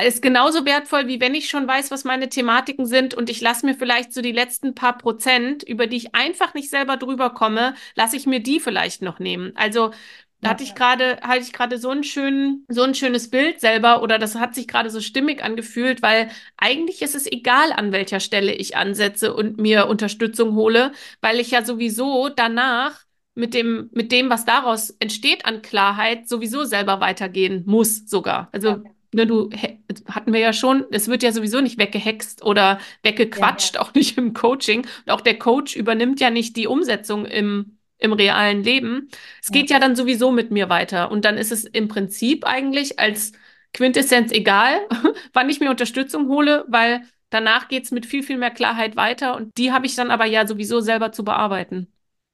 [0.00, 3.64] ist genauso wertvoll, wie wenn ich schon weiß, was meine Thematiken sind und ich lasse
[3.66, 7.74] mir vielleicht so die letzten paar Prozent, über die ich einfach nicht selber drüber komme,
[7.94, 9.52] lasse ich mir die vielleicht noch nehmen.
[9.56, 9.92] Also
[10.40, 14.02] da hatte ich gerade, hatte ich gerade so ein schön, so ein schönes Bild selber
[14.02, 18.20] oder das hat sich gerade so stimmig angefühlt, weil eigentlich ist es egal, an welcher
[18.20, 23.00] Stelle ich ansetze und mir Unterstützung hole, weil ich ja sowieso danach
[23.34, 28.48] mit dem, mit dem, was daraus entsteht an Klarheit, sowieso selber weitergehen muss sogar.
[28.52, 28.82] Also ja
[29.16, 29.50] ne, du
[30.08, 33.86] hatten wir ja schon, es wird ja sowieso nicht weggehext oder weggequatscht, ja, ja.
[33.86, 34.80] auch nicht im Coaching.
[34.80, 39.08] Und auch der Coach übernimmt ja nicht die Umsetzung im, im realen Leben.
[39.42, 39.78] Es geht ja.
[39.78, 41.10] dann sowieso mit mir weiter.
[41.10, 43.32] Und dann ist es im Prinzip eigentlich als
[43.72, 44.78] Quintessenz egal,
[45.32, 49.36] wann ich mir Unterstützung hole, weil danach geht es mit viel, viel mehr Klarheit weiter.
[49.36, 51.92] Und die habe ich dann aber ja sowieso selber zu bearbeiten.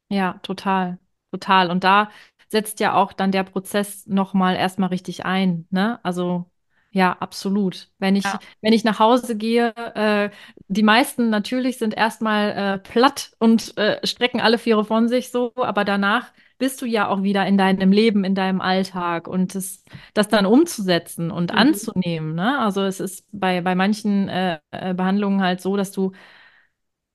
[0.08, 0.98] Ja, total.
[1.30, 1.70] Total.
[1.70, 2.10] Und da
[2.48, 5.66] setzt ja auch dann der Prozess nochmal erstmal richtig ein.
[5.70, 5.98] Ne?
[6.04, 6.51] Also
[6.92, 7.88] ja, absolut.
[7.98, 8.38] Wenn ich, ja.
[8.60, 10.30] wenn ich nach Hause gehe, äh,
[10.68, 15.52] die meisten natürlich sind erstmal äh, platt und äh, strecken alle Viere von sich so,
[15.56, 19.84] aber danach bist du ja auch wieder in deinem Leben, in deinem Alltag und das,
[20.12, 21.58] das dann umzusetzen und mhm.
[21.58, 22.34] anzunehmen.
[22.34, 22.58] Ne?
[22.58, 26.12] Also es ist bei, bei manchen äh, äh, Behandlungen halt so, dass du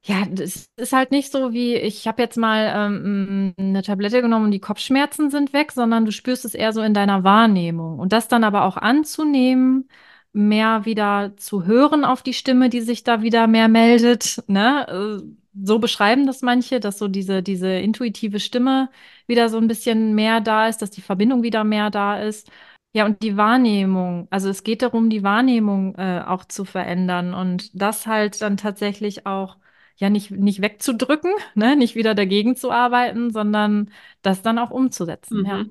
[0.08, 4.46] ja, das ist halt nicht so wie, ich habe jetzt mal ähm, eine Tablette genommen
[4.46, 8.00] und die Kopfschmerzen sind weg, sondern du spürst es eher so in deiner Wahrnehmung.
[8.00, 9.90] Und das dann aber auch anzunehmen,
[10.32, 14.42] mehr wieder zu hören auf die Stimme, die sich da wieder mehr meldet.
[14.48, 14.88] Ne?
[14.88, 15.24] Äh,
[15.62, 18.90] so beschreiben das manche, dass so diese, diese intuitive Stimme
[19.28, 22.50] wieder so ein bisschen mehr da ist, dass die Verbindung wieder mehr da ist.
[22.94, 24.28] Ja, und die Wahrnehmung.
[24.30, 29.26] Also es geht darum, die Wahrnehmung äh, auch zu verändern und das halt dann tatsächlich
[29.26, 29.58] auch
[29.98, 31.76] ja nicht, nicht wegzudrücken, ne?
[31.76, 33.92] nicht wieder dagegen zu arbeiten, sondern
[34.22, 35.40] das dann auch umzusetzen.
[35.40, 35.46] Mhm.
[35.46, 35.66] Ja.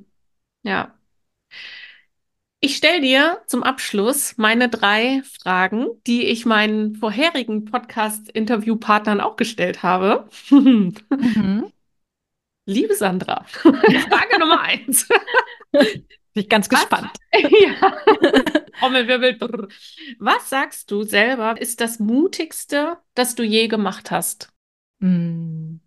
[0.62, 0.95] ja.
[2.61, 9.83] Ich stelle dir zum Abschluss meine drei Fragen, die ich meinen vorherigen Podcast-Interviewpartnern auch gestellt
[9.83, 10.29] habe.
[10.51, 10.95] Mhm.
[12.68, 15.09] Liebe Sandra, Frage Nummer eins.
[16.37, 17.12] Bin ich ganz gespannt.
[17.32, 17.97] ja.
[18.78, 19.68] Trommelwirbel.
[20.18, 24.53] Was sagst du selber ist das Mutigste, das du je gemacht hast?
[25.01, 25.80] Hm.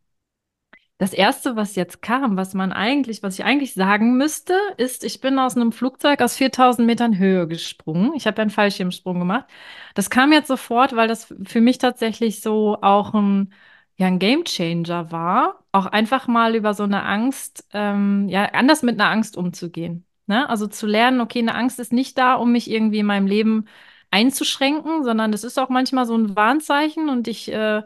[0.98, 5.22] Das erste, was jetzt kam, was man eigentlich, was ich eigentlich sagen müsste, ist, ich
[5.22, 8.14] bin aus einem Flugzeug aus 4000 Metern Höhe gesprungen.
[8.16, 9.46] Ich habe einen Fallschirmsprung gemacht.
[9.94, 13.54] Das kam jetzt sofort, weil das für mich tatsächlich so auch ein,
[13.98, 15.64] ja, ein Game Changer war.
[15.72, 20.08] Auch einfach mal über so eine Angst, ähm, ja, anders mit einer Angst umzugehen.
[20.30, 20.48] Ne?
[20.50, 23.66] Also zu lernen, okay, eine Angst ist nicht da, um mich irgendwie in meinem Leben
[24.12, 27.84] einzuschränken, sondern das ist auch manchmal so ein Warnzeichen und ich äh,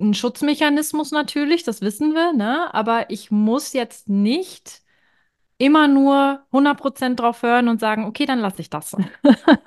[0.00, 2.72] ein Schutzmechanismus natürlich, das wissen wir, ne?
[2.72, 4.82] Aber ich muss jetzt nicht
[5.58, 8.96] immer nur 100% drauf hören und sagen, okay, dann lasse ich das.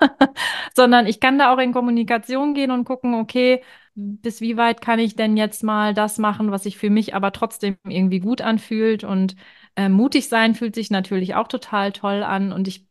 [0.74, 3.62] Sondern ich kann da auch in Kommunikation gehen und gucken, okay,
[3.94, 7.32] bis wie weit kann ich denn jetzt mal das machen, was sich für mich aber
[7.32, 9.36] trotzdem irgendwie gut anfühlt und
[9.76, 12.86] äh, mutig sein fühlt sich natürlich auch total toll an und ich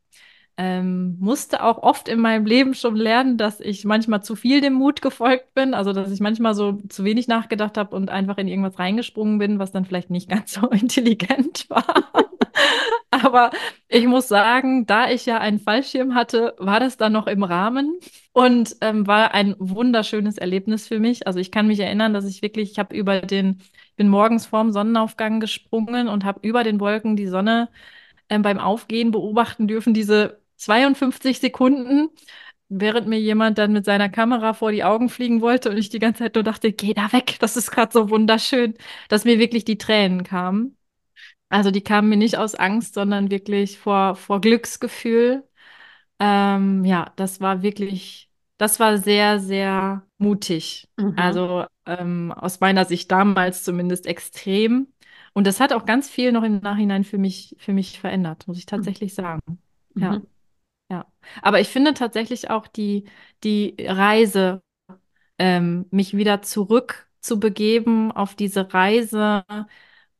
[0.57, 4.73] ähm, musste auch oft in meinem Leben schon lernen, dass ich manchmal zu viel dem
[4.73, 8.47] Mut gefolgt bin, also dass ich manchmal so zu wenig nachgedacht habe und einfach in
[8.47, 11.85] irgendwas reingesprungen bin, was dann vielleicht nicht ganz so intelligent war.
[13.09, 13.51] Aber
[13.87, 17.99] ich muss sagen, da ich ja einen Fallschirm hatte, war das dann noch im Rahmen
[18.33, 21.27] und ähm, war ein wunderschönes Erlebnis für mich.
[21.27, 23.61] Also ich kann mich erinnern, dass ich wirklich, ich habe über den,
[24.01, 27.69] bin morgens vorm Sonnenaufgang gesprungen und habe über den Wolken die Sonne
[28.29, 32.09] ähm, beim Aufgehen beobachten dürfen, diese 52 Sekunden,
[32.69, 35.99] während mir jemand dann mit seiner Kamera vor die Augen fliegen wollte und ich die
[35.99, 38.73] ganze Zeit nur dachte, geh da weg, das ist gerade so wunderschön,
[39.09, 40.77] dass mir wirklich die Tränen kamen.
[41.49, 45.47] Also die kamen mir nicht aus Angst, sondern wirklich vor, vor Glücksgefühl.
[46.19, 48.30] Ähm, ja, das war wirklich,
[48.61, 50.87] das war sehr, sehr mutig.
[50.95, 51.15] Mhm.
[51.17, 54.93] Also ähm, aus meiner Sicht damals zumindest extrem.
[55.33, 58.59] Und das hat auch ganz viel noch im Nachhinein für mich, für mich verändert, muss
[58.59, 59.41] ich tatsächlich sagen.
[59.95, 60.03] Mhm.
[60.03, 60.21] Ja.
[60.91, 61.05] Ja.
[61.41, 63.05] Aber ich finde tatsächlich auch die,
[63.43, 64.61] die Reise,
[65.39, 69.43] ähm, mich wieder zurück zu begeben auf diese Reise,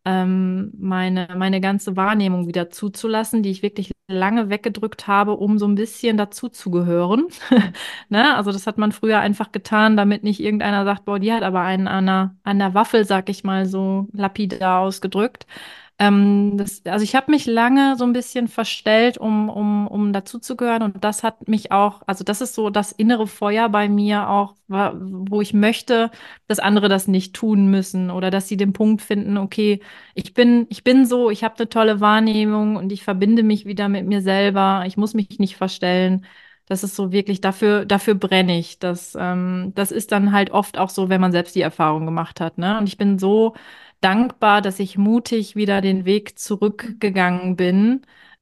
[0.05, 5.67] ähm, meine, meine ganze Wahrnehmung wieder zuzulassen, die ich wirklich lange weggedrückt habe, um so
[5.67, 7.27] ein bisschen dazuzugehören.
[8.09, 8.35] ne?
[8.35, 11.61] Also das hat man früher einfach getan, damit nicht irgendeiner sagt, boah, die hat aber
[11.61, 15.45] einen an der, an der Waffel, sag ich mal, so lapidar ausgedrückt.
[16.01, 20.81] Ähm, das, also ich habe mich lange so ein bisschen verstellt, um, um, um dazuzugehören.
[20.81, 24.55] Und das hat mich auch, also das ist so das innere Feuer bei mir auch,
[24.67, 26.09] wo ich möchte,
[26.47, 29.79] dass andere das nicht tun müssen oder dass sie den Punkt finden, okay,
[30.15, 33.87] ich bin, ich bin so, ich habe eine tolle Wahrnehmung und ich verbinde mich wieder
[33.87, 34.83] mit mir selber.
[34.87, 36.25] Ich muss mich nicht verstellen.
[36.65, 38.79] Das ist so wirklich, dafür, dafür brenne ich.
[38.79, 42.39] Das, ähm, das ist dann halt oft auch so, wenn man selbst die Erfahrung gemacht
[42.39, 42.57] hat.
[42.57, 42.77] Ne?
[42.79, 43.53] Und ich bin so
[44.01, 48.01] dankbar, dass ich mutig wieder den Weg zurückgegangen bin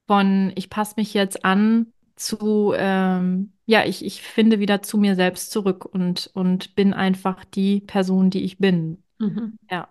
[0.09, 5.13] von ich passe mich jetzt an zu, ähm, ja, ich, ich finde wieder zu mir
[5.13, 9.03] selbst zurück und, und bin einfach die Person, die ich bin.
[9.19, 9.59] Mhm.
[9.69, 9.87] Ja.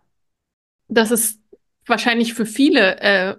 [0.88, 1.40] Das ist
[1.86, 3.36] wahrscheinlich für viele, äh,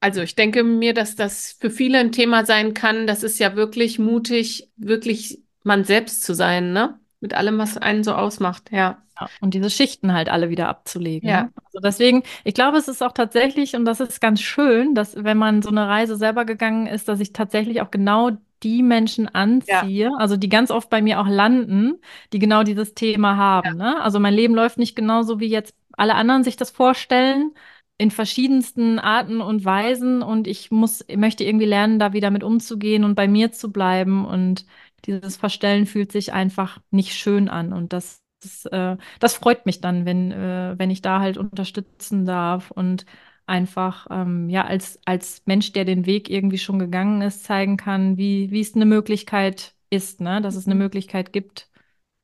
[0.00, 3.06] also ich denke mir, dass das für viele ein Thema sein kann.
[3.06, 6.98] Das ist ja wirklich mutig, wirklich man selbst zu sein, ne?
[7.24, 8.98] Mit allem, was einen so ausmacht, ja.
[9.18, 11.26] Ja, und diese Schichten halt alle wieder abzulegen.
[11.26, 11.44] Ja.
[11.44, 11.52] ne?
[11.64, 15.38] Also deswegen, ich glaube, es ist auch tatsächlich, und das ist ganz schön, dass wenn
[15.38, 20.10] man so eine Reise selber gegangen ist, dass ich tatsächlich auch genau die Menschen anziehe,
[20.18, 21.94] also die ganz oft bei mir auch landen,
[22.34, 23.78] die genau dieses Thema haben.
[23.78, 24.02] Ne?
[24.02, 27.52] Also mein Leben läuft nicht genauso, wie jetzt alle anderen sich das vorstellen,
[27.96, 30.22] in verschiedensten Arten und Weisen.
[30.22, 34.24] Und ich muss, möchte irgendwie lernen, da wieder mit umzugehen und bei mir zu bleiben.
[34.26, 34.66] Und
[35.06, 37.72] dieses Verstellen fühlt sich einfach nicht schön an.
[37.72, 42.24] Und das, das, äh, das freut mich dann, wenn, äh, wenn ich da halt unterstützen
[42.26, 43.06] darf und
[43.46, 48.16] einfach ähm, ja als, als Mensch, der den Weg irgendwie schon gegangen ist, zeigen kann,
[48.16, 50.40] wie, wie es eine Möglichkeit ist, ne?
[50.40, 51.68] Dass es eine Möglichkeit gibt.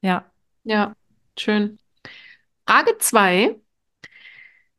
[0.02, 0.30] Ja.
[0.64, 0.94] Ja,
[1.38, 1.78] schön.
[2.66, 3.56] Frage zwei.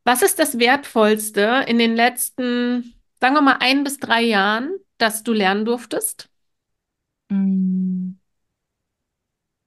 [0.04, 5.22] Was ist das Wertvollste in den letzten, sagen wir mal, ein bis drei Jahren, das
[5.22, 6.28] du lernen durftest?
[7.32, 8.16] Mm.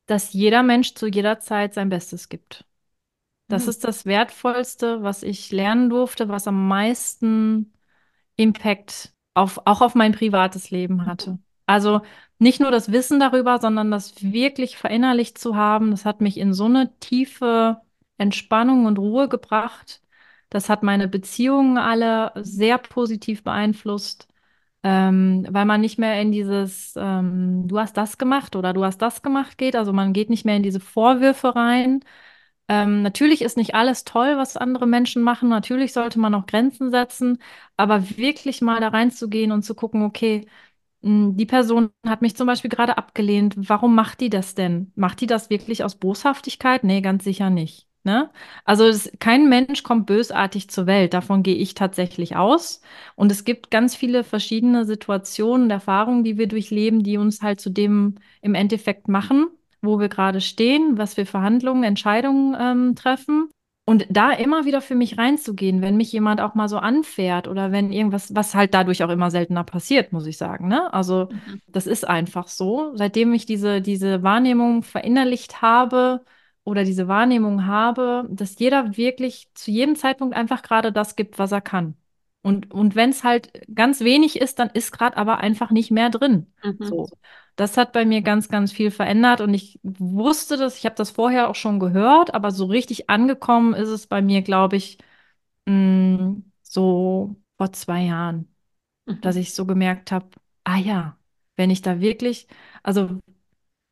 [0.06, 2.66] Dass jeder Mensch zu jeder Zeit sein Bestes gibt.
[3.48, 3.70] Das Mhm.
[3.70, 7.74] ist das Wertvollste, was ich lernen durfte, was am meisten
[8.36, 11.40] Impact auf, auch auf mein privates Leben hatte.
[11.66, 12.02] Also
[12.40, 16.54] nicht nur das Wissen darüber, sondern das wirklich verinnerlicht zu haben, das hat mich in
[16.54, 17.82] so eine tiefe
[18.18, 20.02] Entspannung und Ruhe gebracht.
[20.50, 24.28] Das hat meine Beziehungen alle sehr positiv beeinflusst,
[24.86, 29.00] ähm, weil man nicht mehr in dieses ähm, Du hast das gemacht oder du hast
[29.00, 29.76] das gemacht geht.
[29.78, 32.02] Also man geht nicht mehr in diese Vorwürfe rein.
[32.68, 35.50] Ähm, natürlich ist nicht alles toll, was andere Menschen machen.
[35.50, 37.40] Natürlich sollte man auch Grenzen setzen,
[37.78, 40.48] aber wirklich mal da reinzugehen und zu gucken, okay,
[41.02, 43.56] mh, die Person hat mich zum Beispiel gerade abgelehnt.
[43.70, 44.92] Warum macht die das denn?
[44.96, 46.84] Macht die das wirklich aus Boshaftigkeit?
[46.86, 47.88] Nee, ganz sicher nicht.
[48.06, 48.30] Ne?
[48.64, 51.14] Also es, kein Mensch kommt bösartig zur Welt.
[51.14, 52.82] Davon gehe ich tatsächlich aus.
[53.16, 57.70] Und es gibt ganz viele verschiedene Situationen, Erfahrungen, die wir durchleben, die uns halt zu
[57.70, 59.48] dem im Endeffekt machen,
[59.82, 63.50] wo wir gerade stehen, was wir Verhandlungen, Entscheidungen ähm, treffen.
[63.88, 67.72] Und da immer wieder für mich reinzugehen, wenn mich jemand auch mal so anfährt oder
[67.72, 70.68] wenn irgendwas, was halt dadurch auch immer seltener passiert, muss ich sagen.
[70.68, 70.92] Ne?
[70.92, 71.62] Also Mhm.
[71.68, 72.96] das ist einfach so.
[72.96, 76.24] Seitdem ich diese, diese Wahrnehmung verinnerlicht habe
[76.66, 81.54] oder diese Wahrnehmung habe, dass jeder wirklich zu jedem Zeitpunkt einfach gerade das gibt, was
[81.54, 81.96] er kann.
[82.44, 86.10] Und, und wenn es halt ganz wenig ist, dann ist gerade aber einfach nicht mehr
[86.12, 86.48] drin.
[86.64, 86.90] Mhm.
[86.90, 87.10] So.
[87.58, 91.12] Das hat bei mir ganz, ganz viel verändert und ich wusste das, ich habe das
[91.12, 94.98] vorher auch schon gehört, aber so richtig angekommen ist es bei mir, glaube ich,
[95.66, 98.54] mh, so vor zwei Jahren,
[99.08, 99.22] Mhm.
[99.22, 100.30] dass ich so gemerkt habe,
[100.64, 101.18] ah ja,
[101.56, 102.48] wenn ich da wirklich,
[102.84, 103.20] also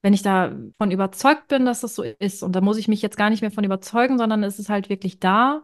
[0.03, 3.17] wenn ich davon überzeugt bin, dass das so ist, und da muss ich mich jetzt
[3.17, 5.63] gar nicht mehr von überzeugen, sondern es ist halt wirklich da,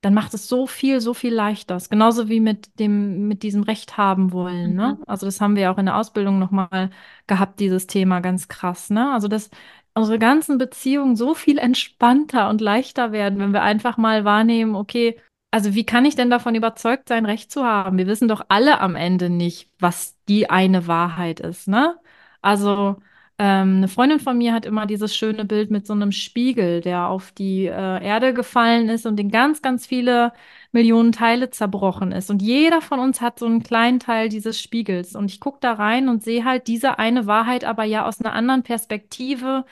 [0.00, 1.76] dann macht es so viel, so viel leichter.
[1.76, 4.96] Ist genauso wie mit dem, mit diesem Recht haben wollen, ne?
[4.98, 5.04] Mhm.
[5.06, 6.90] Also das haben wir auch in der Ausbildung nochmal
[7.26, 9.12] gehabt, dieses Thema ganz krass, ne?
[9.12, 9.50] Also dass
[9.94, 15.20] unsere ganzen Beziehungen so viel entspannter und leichter werden, wenn wir einfach mal wahrnehmen, okay,
[15.50, 17.98] also wie kann ich denn davon überzeugt sein, Recht zu haben?
[17.98, 21.96] Wir wissen doch alle am Ende nicht, was die eine Wahrheit ist, ne?
[22.40, 22.96] Also
[23.40, 27.08] ähm, eine Freundin von mir hat immer dieses schöne Bild mit so einem Spiegel, der
[27.08, 27.70] auf die äh,
[28.04, 30.32] Erde gefallen ist und in ganz, ganz viele
[30.72, 32.28] Millionen Teile zerbrochen ist.
[32.30, 35.16] Und jeder von uns hat so einen kleinen Teil dieses Spiegels.
[35.16, 38.34] Und ich gucke da rein und sehe halt diese eine Wahrheit, aber ja aus einer
[38.34, 39.64] anderen Perspektive,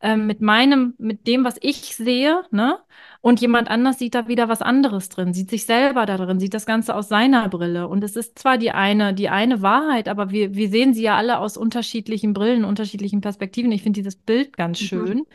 [0.00, 2.78] ähm, mit meinem, mit dem, was ich sehe, ne?
[3.22, 6.54] Und jemand anders sieht da wieder was anderes drin, sieht sich selber da drin, sieht
[6.54, 7.88] das Ganze aus seiner Brille.
[7.88, 11.16] Und es ist zwar die eine, die eine Wahrheit, aber wir, wir sehen sie ja
[11.16, 13.72] alle aus unterschiedlichen Brillen, unterschiedlichen Perspektiven.
[13.72, 14.88] Ich finde dieses Bild ganz Mhm.
[14.88, 15.26] schön,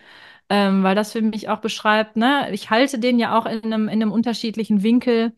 [0.50, 3.84] ähm, weil das für mich auch beschreibt, ne, ich halte den ja auch in einem,
[3.90, 5.34] in einem unterschiedlichen Winkel,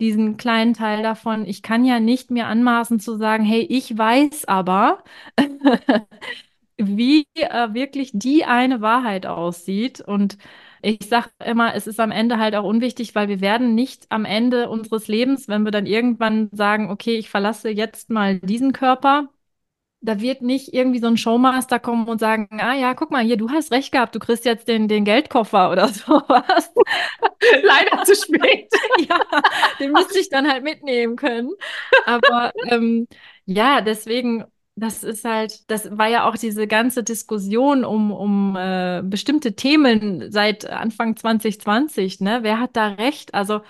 [0.00, 1.46] diesen kleinen Teil davon.
[1.46, 5.04] Ich kann ja nicht mir anmaßen zu sagen, hey, ich weiß aber,
[6.76, 10.00] wie äh, wirklich die eine Wahrheit aussieht.
[10.00, 10.38] Und
[10.84, 14.24] ich sage immer, es ist am Ende halt auch unwichtig, weil wir werden nicht am
[14.24, 19.28] Ende unseres Lebens, wenn wir dann irgendwann sagen, okay, ich verlasse jetzt mal diesen Körper,
[20.00, 23.38] da wird nicht irgendwie so ein Showmaster kommen und sagen, ah ja, guck mal hier,
[23.38, 26.72] du hast recht gehabt, du kriegst jetzt den, den Geldkoffer oder sowas.
[27.62, 28.68] Leider zu spät.
[29.08, 29.20] Ja,
[29.80, 31.50] den müsste ich dann halt mitnehmen können.
[32.06, 33.08] Aber ähm,
[33.44, 34.44] ja, deswegen
[34.76, 40.30] das ist halt, das war ja auch diese ganze Diskussion um, um äh, bestimmte Themen
[40.32, 42.40] seit Anfang 2020, ne?
[42.42, 43.34] Wer hat da recht?
[43.34, 43.60] Also,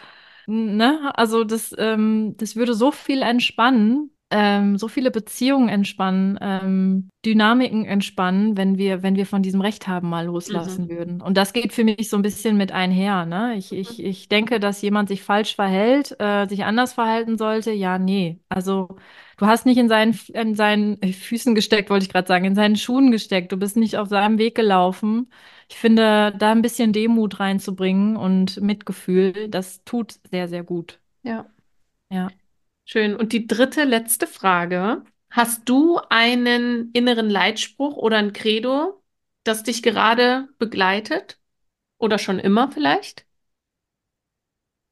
[0.46, 1.12] ne?
[1.16, 7.84] Also das, ähm, das würde so viel entspannen, ähm, so viele Beziehungen entspannen, ähm, Dynamiken
[7.86, 10.90] entspannen, wenn wir, wenn wir von diesem Recht haben mal loslassen Mhm.
[10.90, 11.20] würden.
[11.22, 13.56] Und das geht für mich so ein bisschen mit einher, ne?
[13.56, 17.72] Ich, ich, ich denke, dass jemand sich falsch verhält, äh, sich anders verhalten sollte.
[17.72, 18.40] Ja, nee.
[18.48, 18.96] Also
[19.38, 22.76] Du hast nicht in seinen, in seinen Füßen gesteckt, wollte ich gerade sagen, in seinen
[22.76, 23.52] Schuhen gesteckt.
[23.52, 25.30] Du bist nicht auf seinem Weg gelaufen.
[25.68, 31.00] Ich finde, da ein bisschen Demut reinzubringen und Mitgefühl, das tut sehr, sehr gut.
[31.22, 31.46] Ja.
[32.10, 32.30] Ja.
[32.84, 33.16] Schön.
[33.16, 35.04] Und die dritte, letzte Frage.
[35.30, 39.02] Hast du einen inneren Leitspruch oder ein Credo,
[39.42, 41.40] das dich gerade begleitet?
[41.98, 43.23] Oder schon immer vielleicht?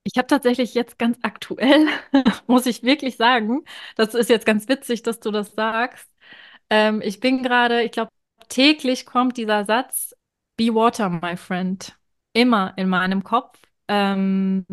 [0.04, 1.86] Ich habe tatsächlich jetzt ganz aktuell,
[2.46, 3.64] muss ich wirklich sagen,
[3.96, 6.08] das ist jetzt ganz witzig, dass du das sagst.
[6.70, 8.10] Ähm, ich bin gerade, ich glaube,
[8.48, 10.14] täglich kommt dieser Satz,
[10.56, 11.96] Be water, my friend,
[12.32, 13.58] immer in meinem Kopf.
[13.88, 14.66] Ähm,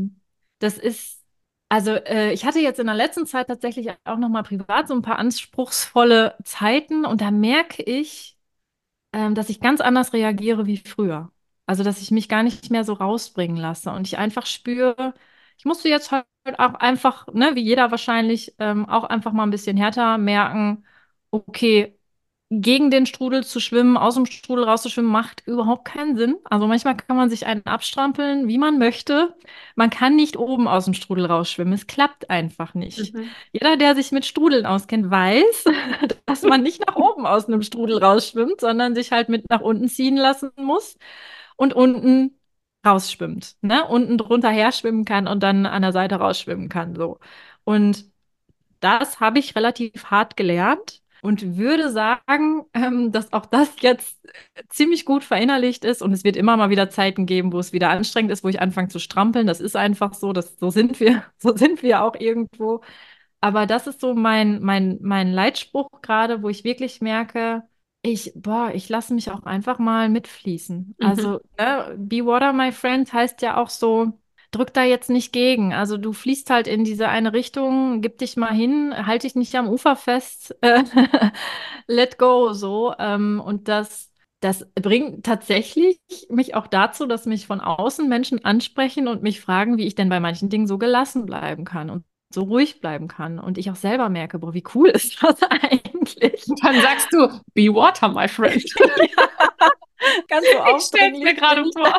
[0.59, 1.23] das ist,
[1.69, 4.95] also äh, ich hatte jetzt in der letzten Zeit tatsächlich auch noch mal privat so
[4.95, 8.37] ein paar anspruchsvolle Zeiten und da merke ich,
[9.13, 11.31] ähm, dass ich ganz anders reagiere wie früher.
[11.69, 15.13] Also, dass ich mich gar nicht mehr so rausbringen lasse und ich einfach spüre,
[15.55, 16.25] ich musste jetzt halt
[16.57, 20.83] auch einfach, ne, wie jeder wahrscheinlich, ähm, auch einfach mal ein bisschen härter merken,
[21.29, 21.95] okay,
[22.49, 26.37] gegen den Strudel zu schwimmen, aus dem Strudel rauszuschwimmen, macht überhaupt keinen Sinn.
[26.45, 29.35] Also manchmal kann man sich einen abstrampeln, wie man möchte.
[29.75, 31.75] Man kann nicht oben aus dem Strudel rausschwimmen.
[31.75, 33.13] Es klappt einfach nicht.
[33.13, 33.29] Mhm.
[33.51, 35.65] Jeder, der sich mit Strudeln auskennt, weiß,
[36.25, 39.87] dass man nicht nach oben aus einem Strudel rausschwimmt, sondern sich halt mit nach unten
[39.87, 40.97] ziehen lassen muss
[41.59, 42.39] und unten
[42.85, 43.85] rausschwimmt, ne?
[43.87, 47.19] Unten drunter her schwimmen kann und dann an der Seite rausschwimmen kann, so.
[47.65, 48.05] Und
[48.79, 54.17] das habe ich relativ hart gelernt und würde sagen, ähm, dass auch das jetzt
[54.69, 56.01] ziemlich gut verinnerlicht ist.
[56.01, 58.61] Und es wird immer mal wieder Zeiten geben, wo es wieder anstrengend ist, wo ich
[58.61, 59.47] anfange zu strampeln.
[59.47, 62.81] Das ist einfach so, das, so sind wir, so sind wir auch irgendwo.
[63.41, 67.63] Aber das ist so mein, mein, mein Leitspruch gerade, wo ich wirklich merke,
[68.01, 70.95] ich, boah, ich lasse mich auch einfach mal mitfließen.
[70.97, 71.05] Mhm.
[71.05, 74.13] Also, ne, Be Water, my friend heißt ja auch so,
[74.51, 75.73] drück da jetzt nicht gegen.
[75.73, 79.55] Also du fließt halt in diese eine Richtung, gib dich mal hin, halt dich nicht
[79.55, 80.83] am Ufer fest, äh,
[81.87, 82.93] let go, so.
[82.97, 85.99] Ähm, und das, das bringt tatsächlich
[86.29, 90.09] mich auch dazu, dass mich von außen Menschen ansprechen und mich fragen, wie ich denn
[90.09, 92.03] bei manchen Dingen so gelassen bleiben kann und
[92.33, 93.39] so ruhig bleiben kann.
[93.39, 96.47] Und ich auch selber merke, boah, wie cool ist das eigentlich?
[96.47, 98.63] Und dann sagst du, Be water, my friend.
[100.01, 101.93] Ja, ganz so Ich stell's mir gerade vor.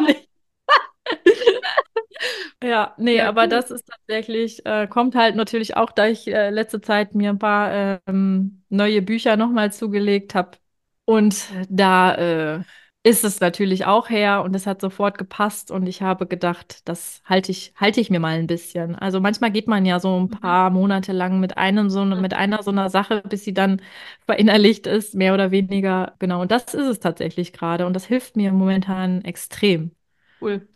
[2.62, 3.48] Ja, nee, Ja, aber cool.
[3.48, 7.39] das ist tatsächlich, äh, kommt halt natürlich auch, da ich äh, letzte Zeit mir ein
[7.39, 10.59] paar ähm, neue Bücher nochmal zugelegt habe.
[11.05, 12.15] Und da
[12.59, 12.61] äh,
[13.02, 17.22] ist es natürlich auch her und es hat sofort gepasst und ich habe gedacht, das
[17.24, 18.94] halte ich, halte ich mir mal ein bisschen.
[18.94, 20.40] Also manchmal geht man ja so ein Mhm.
[20.40, 23.81] paar Monate lang mit einem so, mit einer so einer Sache, bis sie dann
[24.27, 26.14] verinnerlicht ist, mehr oder weniger.
[26.18, 29.93] Genau, und das ist es tatsächlich gerade und das hilft mir momentan extrem.
[30.40, 30.66] Cool.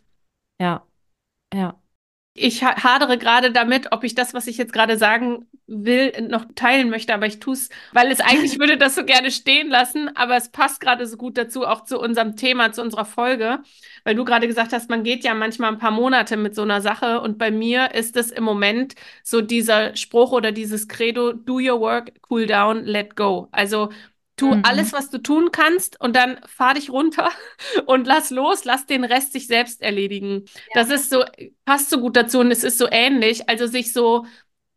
[0.59, 0.85] Ja,
[1.53, 1.81] ja.
[2.37, 6.43] Ich ha- hadere gerade damit, ob ich das, was ich jetzt gerade sagen will, noch
[6.53, 10.09] teilen möchte, aber ich tue es, weil es eigentlich würde das so gerne stehen lassen,
[10.17, 13.59] aber es passt gerade so gut dazu, auch zu unserem Thema, zu unserer Folge,
[14.03, 16.81] weil du gerade gesagt hast, man geht ja manchmal ein paar Monate mit so einer
[16.81, 21.55] Sache und bei mir ist es im Moment so dieser Spruch oder dieses Credo, do
[21.59, 23.47] your work, cool down, let go.
[23.53, 23.89] Also
[24.35, 24.93] tu alles, Mhm.
[24.93, 27.29] was du tun kannst und dann fahr dich runter
[27.85, 30.45] und lass los, lass den Rest sich selbst erledigen.
[30.73, 31.23] Das ist so,
[31.65, 33.49] passt so gut dazu und es ist so ähnlich.
[33.49, 34.25] Also sich so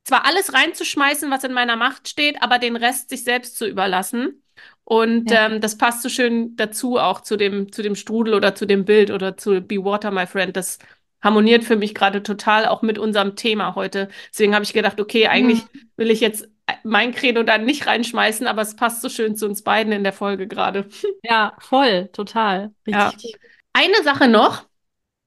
[0.05, 4.43] zwar alles reinzuschmeißen, was in meiner Macht steht, aber den Rest sich selbst zu überlassen.
[4.85, 5.47] Und Ja.
[5.47, 8.85] ähm, das passt so schön dazu, auch zu dem, zu dem Strudel oder zu dem
[8.85, 10.57] Bild oder zu Be Water, my friend.
[10.57, 10.79] Das
[11.23, 14.09] harmoniert für mich gerade total auch mit unserem Thema heute.
[14.33, 15.91] Deswegen habe ich gedacht, okay, eigentlich Mhm.
[15.97, 16.49] will ich jetzt
[16.89, 20.13] mein Credo da nicht reinschmeißen, aber es passt so schön zu uns beiden in der
[20.13, 20.89] Folge gerade.
[21.23, 22.73] Ja, voll, total.
[22.87, 23.09] Ja.
[23.09, 23.41] Richtig gut.
[23.73, 24.67] Eine Sache noch.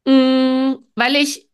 [0.06, 1.51] Mm, weil ich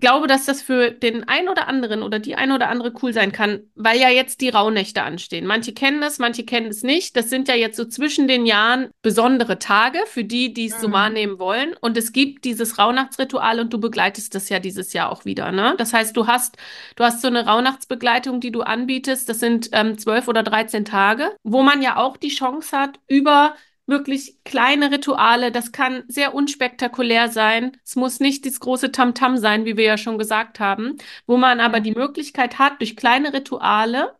[0.00, 3.32] glaube, dass das für den einen oder anderen oder die eine oder andere cool sein
[3.32, 5.46] kann, weil ja jetzt die Rauhnächte anstehen.
[5.46, 7.16] Manche kennen das, manche kennen es nicht.
[7.16, 10.88] Das sind ja jetzt so zwischen den Jahren besondere Tage für die, die es so
[10.88, 10.92] Mhm.
[10.92, 11.74] wahrnehmen wollen.
[11.80, 15.74] Und es gibt dieses Rauhnachtsritual und du begleitest das ja dieses Jahr auch wieder, ne?
[15.78, 16.56] Das heißt, du hast,
[16.96, 19.28] du hast so eine Rauhnachtsbegleitung, die du anbietest.
[19.28, 23.54] Das sind ähm, 12 oder 13 Tage, wo man ja auch die Chance hat, über
[23.90, 25.52] wirklich kleine Rituale.
[25.52, 27.76] Das kann sehr unspektakulär sein.
[27.84, 30.96] Es muss nicht das große Tamtam sein, wie wir ja schon gesagt haben,
[31.26, 34.14] wo man aber die Möglichkeit hat, durch kleine Rituale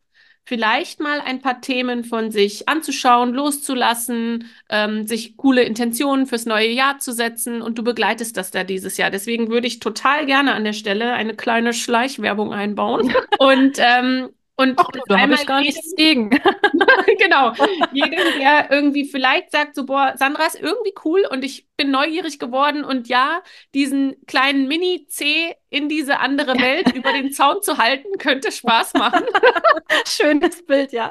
[0.45, 6.71] vielleicht mal ein paar Themen von sich anzuschauen, loszulassen, ähm, sich coole Intentionen fürs neue
[6.71, 9.11] Jahr zu setzen und du begleitest das da dieses Jahr.
[9.11, 14.31] Deswegen würde ich total gerne an der Stelle eine kleine Schleichwerbung einbauen und ähm,
[14.61, 16.29] und Ach, da habe ich gar nichts gegen.
[17.19, 17.55] genau.
[17.93, 22.39] Jedem, der irgendwie vielleicht sagt, so, boah, Sandra ist irgendwie cool und ich bin neugierig
[22.39, 23.43] geworden und ja,
[23.73, 29.25] diesen kleinen Mini-C in diese andere Welt über den Zaun zu halten, könnte Spaß machen.
[30.07, 31.09] Schönes Bild, ja.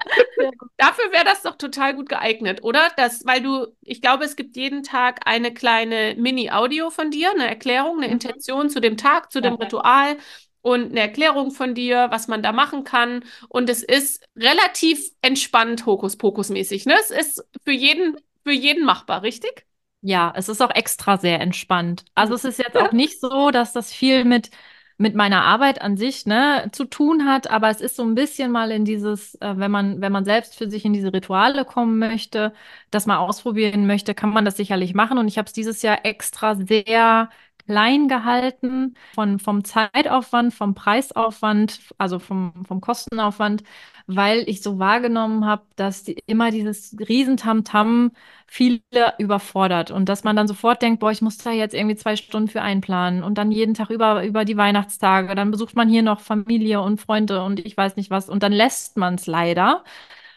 [0.78, 2.92] Dafür wäre das doch total gut geeignet, oder?
[2.98, 7.48] Das, weil du, ich glaube, es gibt jeden Tag eine kleine Mini-Audio von dir, eine
[7.48, 8.14] Erklärung, eine mhm.
[8.14, 10.18] Intention zu dem Tag, zu dem Ritual
[10.72, 13.24] und eine Erklärung von dir, was man da machen kann.
[13.48, 16.88] Und es ist relativ entspannt, Hokuspokus-mäßig.
[16.88, 16.96] Ne?
[17.00, 19.66] Es ist für jeden, für jeden machbar, richtig?
[20.02, 22.06] Ja, es ist auch extra sehr entspannt.
[22.16, 24.50] Also es ist jetzt auch nicht so, dass das viel mit,
[24.98, 28.52] mit meiner Arbeit an sich ne, zu tun hat, aber es ist so ein bisschen
[28.52, 31.98] mal in dieses, äh, wenn man, wenn man selbst für sich in diese Rituale kommen
[32.00, 32.54] möchte,
[32.91, 35.18] das mal ausprobieren möchte, kann man das sicherlich machen.
[35.18, 37.30] Und ich habe es dieses Jahr extra sehr
[37.70, 43.64] klein gehalten von, vom Zeitaufwand, vom Preisaufwand, also vom, vom Kostenaufwand,
[44.08, 48.12] weil ich so wahrgenommen habe, dass die, immer dieses Riesentamtam
[48.48, 48.82] viele
[49.20, 52.48] überfordert und dass man dann sofort denkt, boah, ich muss da jetzt irgendwie zwei Stunden
[52.48, 56.22] für einplanen und dann jeden Tag über, über die Weihnachtstage, dann besucht man hier noch
[56.22, 59.84] Familie und Freunde und ich weiß nicht was und dann lässt man es leider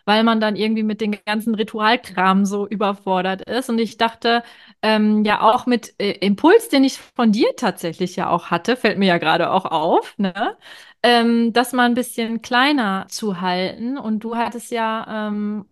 [0.05, 3.69] weil man dann irgendwie mit den ganzen Ritualkram so überfordert ist.
[3.71, 4.43] Und ich dachte,
[4.83, 8.99] ähm, ja, auch mit äh, Impuls, den ich von dir tatsächlich ja auch hatte, fällt
[8.99, 10.57] mir ja gerade auch auf, ne?
[11.03, 13.99] Ähm, das mal ein bisschen kleiner zu halten.
[13.99, 15.67] Und du hattest ja ähm,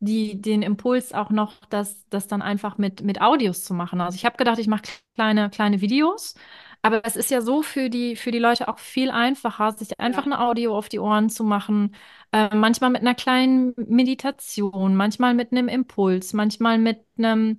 [0.00, 4.00] die, den Impuls auch noch, das, das dann einfach mit, mit Audios zu machen.
[4.00, 4.82] Also ich habe gedacht, ich mache
[5.14, 6.34] kleine, kleine Videos.
[6.82, 10.26] Aber es ist ja so für die, für die Leute auch viel einfacher, sich einfach
[10.26, 10.32] ja.
[10.32, 11.94] ein Audio auf die Ohren zu machen,
[12.32, 17.58] äh, manchmal mit einer kleinen Meditation, manchmal mit einem Impuls, manchmal mit einem,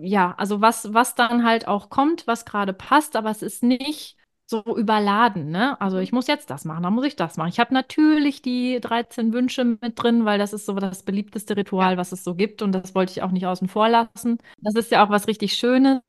[0.00, 4.16] ja, also was, was dann halt auch kommt, was gerade passt, aber es ist nicht
[4.50, 5.80] so überladen, ne?
[5.80, 7.48] Also ich muss jetzt das machen, dann muss ich das machen.
[7.50, 11.96] Ich habe natürlich die 13 Wünsche mit drin, weil das ist so das beliebteste Ritual,
[11.98, 14.38] was es so gibt und das wollte ich auch nicht außen vor lassen.
[14.62, 16.00] Das ist ja auch was richtig Schönes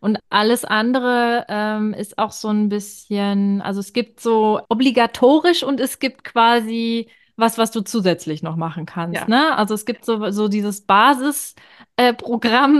[0.00, 5.80] und alles andere ähm, ist auch so ein bisschen, also es gibt so obligatorisch und
[5.80, 9.20] es gibt quasi was, was du zusätzlich noch machen kannst.
[9.20, 9.28] Ja.
[9.28, 9.56] Ne?
[9.56, 11.56] Also es gibt so, so dieses Basisprogramm,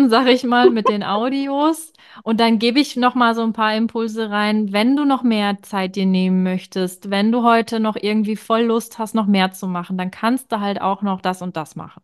[0.07, 1.93] äh, sag ich mal, mit den Audios.
[2.23, 5.61] Und dann gebe ich noch mal so ein paar Impulse rein, wenn du noch mehr
[5.63, 9.67] Zeit dir nehmen möchtest, wenn du heute noch irgendwie voll Lust hast, noch mehr zu
[9.67, 12.03] machen, dann kannst du halt auch noch das und das machen.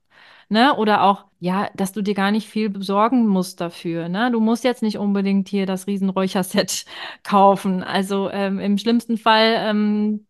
[0.49, 0.75] Ne?
[0.77, 4.09] Oder auch, ja, dass du dir gar nicht viel besorgen musst dafür.
[4.09, 4.33] Ne?
[4.33, 6.85] Du musst jetzt nicht unbedingt hier das Riesenräucherset
[7.23, 7.85] kaufen.
[7.85, 10.27] Also ähm, im schlimmsten Fall ähm,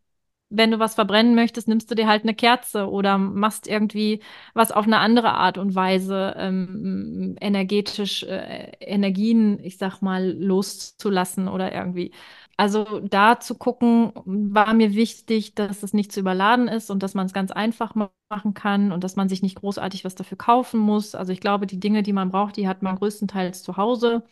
[0.50, 4.20] wenn du was verbrennen möchtest, nimmst du dir halt eine Kerze oder machst irgendwie
[4.54, 11.48] was auf eine andere Art und Weise ähm, energetisch äh, Energien, ich sag mal, loszulassen
[11.48, 12.12] oder irgendwie.
[12.56, 17.14] Also da zu gucken, war mir wichtig, dass es nicht zu überladen ist und dass
[17.14, 17.94] man es ganz einfach
[18.28, 21.14] machen kann und dass man sich nicht großartig was dafür kaufen muss.
[21.14, 24.24] Also ich glaube, die Dinge, die man braucht, die hat man größtenteils zu Hause.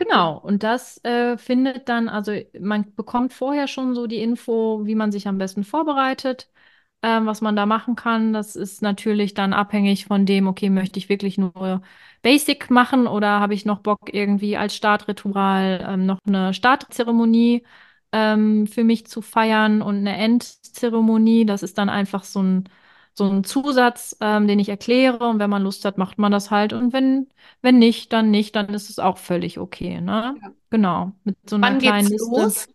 [0.00, 4.94] Genau, und das äh, findet dann, also man bekommt vorher schon so die Info, wie
[4.94, 6.48] man sich am besten vorbereitet,
[7.02, 8.32] ähm, was man da machen kann.
[8.32, 11.82] Das ist natürlich dann abhängig von dem, okay, möchte ich wirklich nur
[12.22, 17.64] Basic machen oder habe ich noch Bock irgendwie als Startritual ähm, noch eine Startzeremonie
[18.12, 21.44] ähm, für mich zu feiern und eine Endzeremonie.
[21.44, 22.68] Das ist dann einfach so ein
[23.18, 25.28] so ein Zusatz, ähm, den ich erkläre.
[25.28, 26.72] Und wenn man Lust hat, macht man das halt.
[26.72, 27.28] Und wenn,
[27.60, 30.00] wenn nicht, dann nicht, dann ist es auch völlig okay.
[30.00, 30.36] Ne?
[30.40, 30.50] Ja.
[30.70, 31.12] Genau.
[31.24, 32.40] Mit so einer Wann kleinen geht's Liste.
[32.40, 32.68] Los?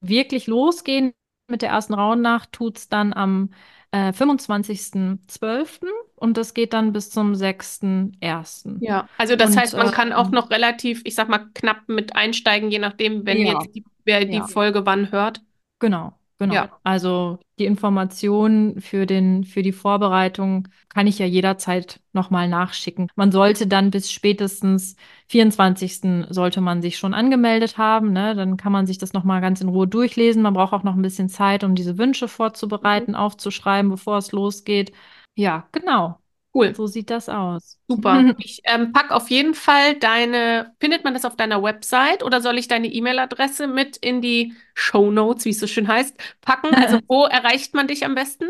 [0.00, 1.12] Wirklich losgehen
[1.50, 3.50] mit der ersten Rauhnacht tut es dann am
[3.90, 5.80] äh, 25.12.
[6.14, 8.76] und das geht dann bis zum 6.1.
[8.80, 11.88] Ja, also das und, heißt, man äh, kann auch noch relativ, ich sag mal, knapp
[11.88, 13.54] mit einsteigen, je nachdem, wenn ja.
[13.54, 14.46] jetzt die, wer die Ja.
[14.46, 15.42] Folge wann hört.
[15.80, 16.14] Genau.
[16.40, 16.54] Genau.
[16.54, 16.80] Ja.
[16.84, 23.08] Also die Informationen für den, für die Vorbereitung kann ich ja jederzeit nochmal nachschicken.
[23.14, 24.96] Man sollte dann bis spätestens
[25.28, 26.26] 24.
[26.30, 28.14] sollte man sich schon angemeldet haben.
[28.14, 28.34] Ne?
[28.34, 30.40] Dann kann man sich das nochmal ganz in Ruhe durchlesen.
[30.40, 34.92] Man braucht auch noch ein bisschen Zeit, um diese Wünsche vorzubereiten, aufzuschreiben, bevor es losgeht.
[35.36, 36.19] Ja, genau.
[36.54, 36.74] Cool.
[36.74, 37.78] So sieht das aus.
[37.88, 38.30] Super.
[38.38, 42.56] Ich ähm, pack auf jeden Fall deine, findet man das auf deiner Website oder soll
[42.58, 46.74] ich deine E-Mail-Adresse mit in die Show Notes, wie es so schön heißt, packen?
[46.76, 48.46] Also wo erreicht man dich am besten?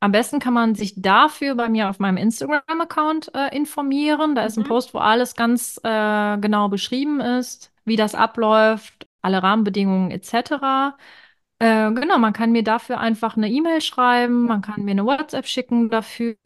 [0.00, 4.34] Am besten kann man sich dafür bei mir auf meinem Instagram-Account äh, informieren.
[4.34, 4.64] Da ist ein Mhm.
[4.64, 10.96] Post, wo alles ganz äh, genau beschrieben ist, wie das abläuft, alle Rahmenbedingungen etc.
[11.62, 15.46] Äh, genau, man kann mir dafür einfach eine E-Mail schreiben, man kann mir eine WhatsApp
[15.46, 16.36] schicken dafür.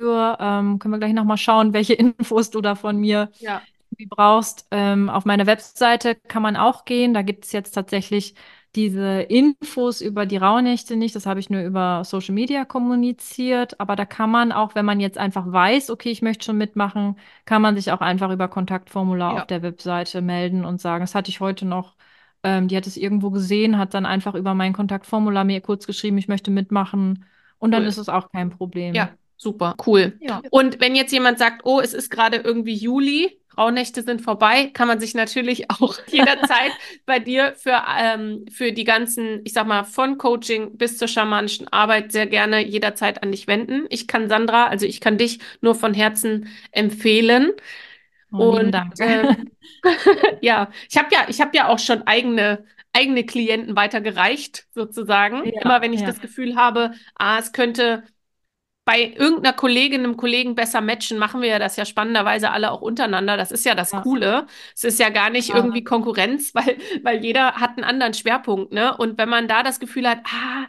[0.40, 3.66] Ähm, können wir gleich nochmal schauen, welche Infos du da von mir Ja,
[4.10, 4.66] brauchst.
[4.72, 7.14] Ähm, auf meine Webseite kann man auch gehen.
[7.14, 8.34] Da gibt es jetzt tatsächlich
[8.74, 11.16] diese Infos über die Rauhnächte nicht.
[11.16, 13.80] Das habe ich nur über Social Media kommuniziert.
[13.80, 17.18] Aber da kann man auch, wenn man jetzt einfach weiß, okay, ich möchte schon mitmachen,
[17.47, 21.14] kann man sich auch einfach über Kontaktformular auf ja, der Webseite melden und sagen, das
[21.14, 21.94] hatte ich heute noch.
[22.47, 26.16] Ähm, die hat es irgendwo gesehen, hat dann einfach über mein Kontaktformular mir kurz geschrieben,
[26.16, 27.24] ich möchte mitmachen.
[27.59, 27.89] Und dann cool.
[27.89, 28.94] ist es auch kein Problem.
[28.94, 30.16] Ja, super, cool.
[30.20, 30.43] Ja.
[30.51, 34.86] Und wenn jetzt jemand sagt, oh, es ist gerade irgendwie Juli, Rauhnächte sind vorbei, kann
[34.86, 36.70] man sich natürlich auch jederzeit
[37.06, 41.66] bei dir für, ähm, für die ganzen, ich sag mal, von Coaching bis zur schamanischen
[41.73, 43.86] Arbeit sehr gerne jederzeit an dich wenden.
[43.89, 47.52] Ich kann Sandra, also ich kann dich nur von Herzen empfehlen.
[48.40, 49.50] Und ähm,
[50.40, 55.44] ja, ich habe ja, ich habe ja auch schon eigene, eigene Klienten weitergereicht, sozusagen.
[55.46, 56.06] Ja, Immer wenn ich ja.
[56.06, 58.04] das Gefühl habe, ah, es könnte
[58.86, 62.82] bei irgendeiner Kollegin, einem Kollegen besser matchen, machen wir ja das ja spannenderweise alle auch
[62.82, 63.36] untereinander.
[63.36, 64.00] Das ist ja das Ja.
[64.00, 64.46] Coole.
[64.76, 68.96] Es ist ja gar nicht irgendwie Konkurrenz, weil, weil jeder hat einen anderen Schwerpunkt, ne?
[68.96, 70.66] Und wenn man da das Gefühl hat, ah,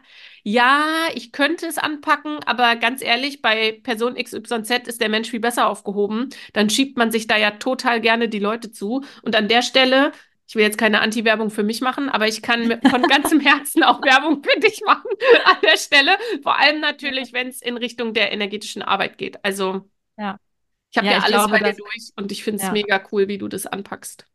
[0.49, 5.39] ja, ich könnte es anpacken, aber ganz ehrlich, bei Person XYZ ist der Mensch viel
[5.41, 9.03] besser aufgehoben, dann schiebt man sich da ja total gerne die Leute zu.
[9.23, 10.11] Und an der Stelle
[10.49, 14.01] ich will jetzt keine Anti-Werbung für mich machen, aber ich kann von ganzem Herzen auch
[14.05, 15.09] Werbung für dich machen
[15.45, 16.11] an der Stelle.
[16.41, 19.43] Vor allem natürlich, wenn es in Richtung der energetischen Arbeit geht.
[19.43, 20.39] Also, Ja.
[20.91, 22.71] ich habe Ja, ja alles glaube, bei dir durch und ich finde es Ja.
[22.71, 24.25] mega cool, wie du das anpackst.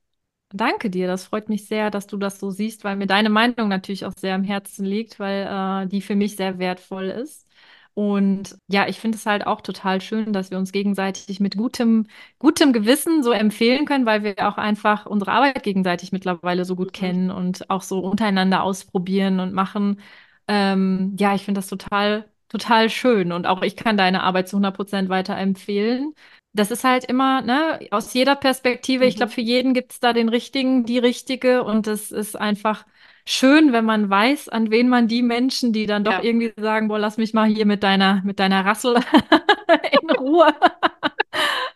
[0.55, 3.69] Danke dir, das freut mich sehr, dass du das so siehst, weil mir deine Meinung
[3.69, 7.49] natürlich auch sehr am Herzen liegt, weil äh, die für mich sehr wertvoll ist.
[7.95, 12.07] Und ja, ich finde es halt auch total schön, dass wir uns gegenseitig mit gutem,
[12.39, 16.89] gutem Gewissen so empfehlen können, weil wir auch einfach unsere Arbeit gegenseitig mittlerweile so gut
[16.89, 16.93] Mhm.
[16.93, 20.01] kennen und auch so untereinander ausprobieren und machen.
[20.49, 23.33] Ähm, ja, ich finde das total, total schön.
[23.33, 26.15] Und auch ich kann deine Arbeit zu 100 Prozent weiterempfehlen.
[26.55, 29.17] Das ist halt immer, ne, aus jeder Perspektive, ich Mhm.
[29.17, 31.65] glaube, für jeden gibt es da den richtigen, die richtige.
[31.65, 32.85] Und es ist einfach
[33.25, 36.23] schön, wenn man weiß, an wen man die Menschen, die dann doch Ja.
[36.23, 38.97] irgendwie sagen, boah, lass mich mal hier mit deiner, mit deiner Rassel
[40.03, 40.55] in Ruhe.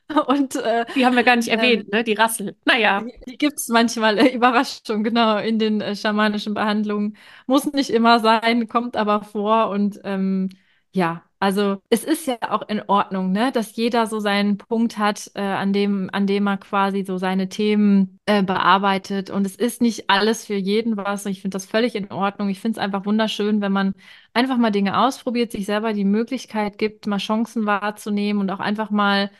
[0.26, 2.04] Und äh, Die haben wir gar nicht Ähm, erwähnt, ne?
[2.04, 2.56] Die Rassel.
[2.64, 7.16] Naja, die gibt es manchmal, äh, Überraschung, genau, in den äh, schamanischen Behandlungen.
[7.46, 9.70] Muss nicht immer sein, kommt aber vor.
[9.70, 10.48] Und ähm,
[10.96, 15.30] ja, also es ist ja auch in Ordnung, ne, dass jeder so seinen Punkt hat,
[15.34, 19.28] äh, an dem, an dem er quasi so seine Themen äh, bearbeitet.
[19.28, 21.26] Und es ist nicht alles für jeden was.
[21.26, 22.48] Ich finde das völlig in Ordnung.
[22.48, 23.92] Ich finde es einfach wunderschön, wenn man
[24.32, 28.88] einfach mal Dinge ausprobiert, sich selber die Möglichkeit gibt, mal Chancen wahrzunehmen und auch einfach
[28.90, 29.30] mal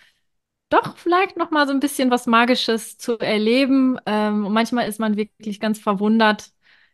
[0.68, 3.98] doch vielleicht noch mal so ein bisschen was Magisches zu erleben.
[4.04, 6.50] Ähm, und manchmal ist man wirklich ganz verwundert,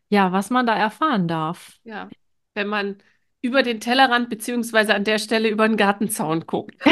[0.09, 1.80] ja, was man da erfahren darf.
[1.82, 2.09] ja.
[2.55, 2.98] Wenn man
[3.43, 6.74] über den Tellerrand beziehungsweise an der Stelle über den Gartenzaun guckt.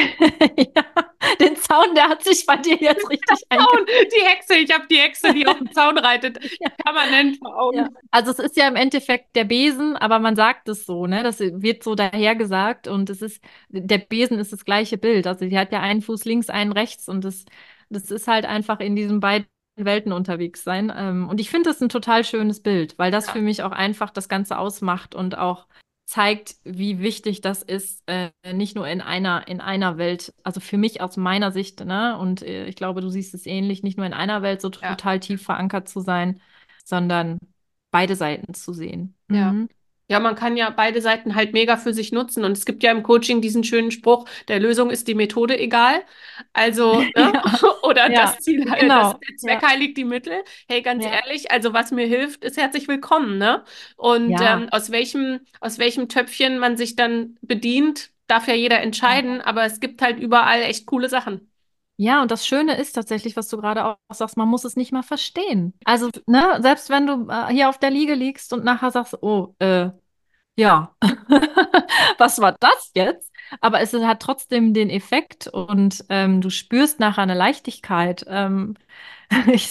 [0.74, 0.84] Ja,
[1.40, 4.96] den Zaun, der hat sich bei dir jetzt richtig Zaun, die Hexe, ich habe die
[4.96, 6.38] Hexe, die auf dem Zaun reitet,
[6.84, 7.76] permanent vor Augen.
[7.78, 7.88] Ja.
[8.10, 11.22] Also es ist ja im Endeffekt der Besen, aber man sagt es so, ne?
[11.22, 15.26] Das wird so dahergesagt und es ist, der Besen ist das gleiche Bild.
[15.26, 17.44] Also die hat ja einen Fuß links, einen rechts und das,
[17.90, 19.46] das ist halt einfach in diesen beiden
[19.76, 20.92] Welten unterwegs sein.
[20.94, 23.32] Ähm, und ich finde das ein total schönes Bild, weil das Ja.
[23.32, 25.66] für mich auch einfach das Ganze ausmacht und auch
[26.10, 30.76] zeigt, wie wichtig das ist, äh, nicht nur in einer, in einer Welt, also für
[30.76, 32.18] mich aus meiner Sicht, ne?
[32.18, 34.90] Und äh, ich glaube, du siehst es ähnlich, nicht nur in einer Welt so Ja.
[34.96, 36.40] total tief verankert zu sein,
[36.84, 37.38] sondern
[37.92, 39.16] beide Seiten zu sehen.
[39.30, 39.52] Ja.
[39.52, 39.68] Mhm.
[39.68, 39.79] Ja,
[40.18, 42.44] man kann ja beide Seiten halt mega für sich nutzen.
[42.44, 46.02] Und es gibt ja im Coaching diesen schönen Spruch, der Lösung ist die Methode egal.
[46.52, 47.32] Also, ne?
[47.34, 47.42] Ja.
[47.82, 48.98] Oder Ja, das Ziel, halt, genau.
[48.98, 50.42] das, der Zweck heiligt die Mittel.
[50.68, 51.10] Hey, ganz Ja.
[51.10, 53.64] ehrlich, also was mir hilft, ist herzlich willkommen, ne?
[53.96, 54.40] Und Ja.
[54.40, 59.40] ähm, aus welchem, aus welchem Töpfchen man sich dann bedient, darf ja jeder entscheiden.
[59.40, 61.50] Aber es gibt halt überall echt coole Sachen.
[61.96, 64.90] Ja, und das Schöne ist tatsächlich, was du gerade auch sagst, man muss es nicht
[64.90, 65.74] mal verstehen.
[65.84, 69.54] Also, ne, selbst wenn du äh, hier auf der Liege liegst und nachher sagst, oh,
[69.58, 69.90] äh,
[70.60, 70.94] ja,
[72.18, 73.30] was war das jetzt?
[73.60, 78.24] Aber es hat trotzdem den Effekt und ähm, du spürst nachher eine Leichtigkeit.
[78.28, 78.74] Ähm,
[79.52, 79.70] ich,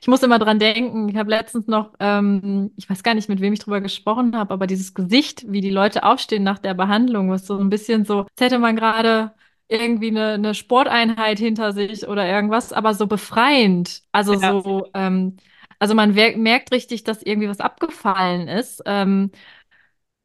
[0.00, 3.40] ich muss immer dran denken, ich habe letztens noch, ähm, ich weiß gar nicht, mit
[3.40, 7.30] wem ich drüber gesprochen habe, aber dieses Gesicht, wie die Leute aufstehen nach der Behandlung,
[7.30, 9.32] was so ein bisschen so, als hätte man gerade
[9.68, 14.02] irgendwie eine, eine Sporteinheit hinter sich oder irgendwas, aber so befreiend.
[14.12, 14.60] Also Ja.
[14.62, 15.36] so, ähm,
[15.80, 18.82] also man merkt richtig, dass irgendwie was abgefallen ist.
[18.86, 19.32] Ähm,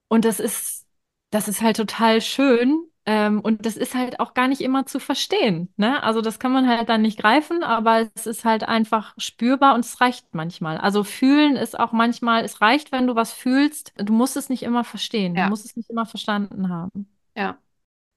[0.08, 0.86] und das ist,
[1.32, 2.84] das ist halt total schön.
[3.08, 5.72] Ähm, und das ist halt auch gar nicht immer zu verstehen.
[5.78, 6.02] Ne?
[6.02, 9.82] Also das kann man halt dann nicht greifen, aber es ist halt einfach spürbar und
[9.86, 10.78] es reicht manchmal.
[10.80, 13.94] Also fühlen ist auch manchmal, es reicht, wenn du was fühlst.
[13.98, 15.36] Du musst es nicht immer verstehen.
[15.36, 15.50] Du Ja.
[15.50, 17.08] musst es nicht immer verstanden haben.
[17.36, 17.60] Ja.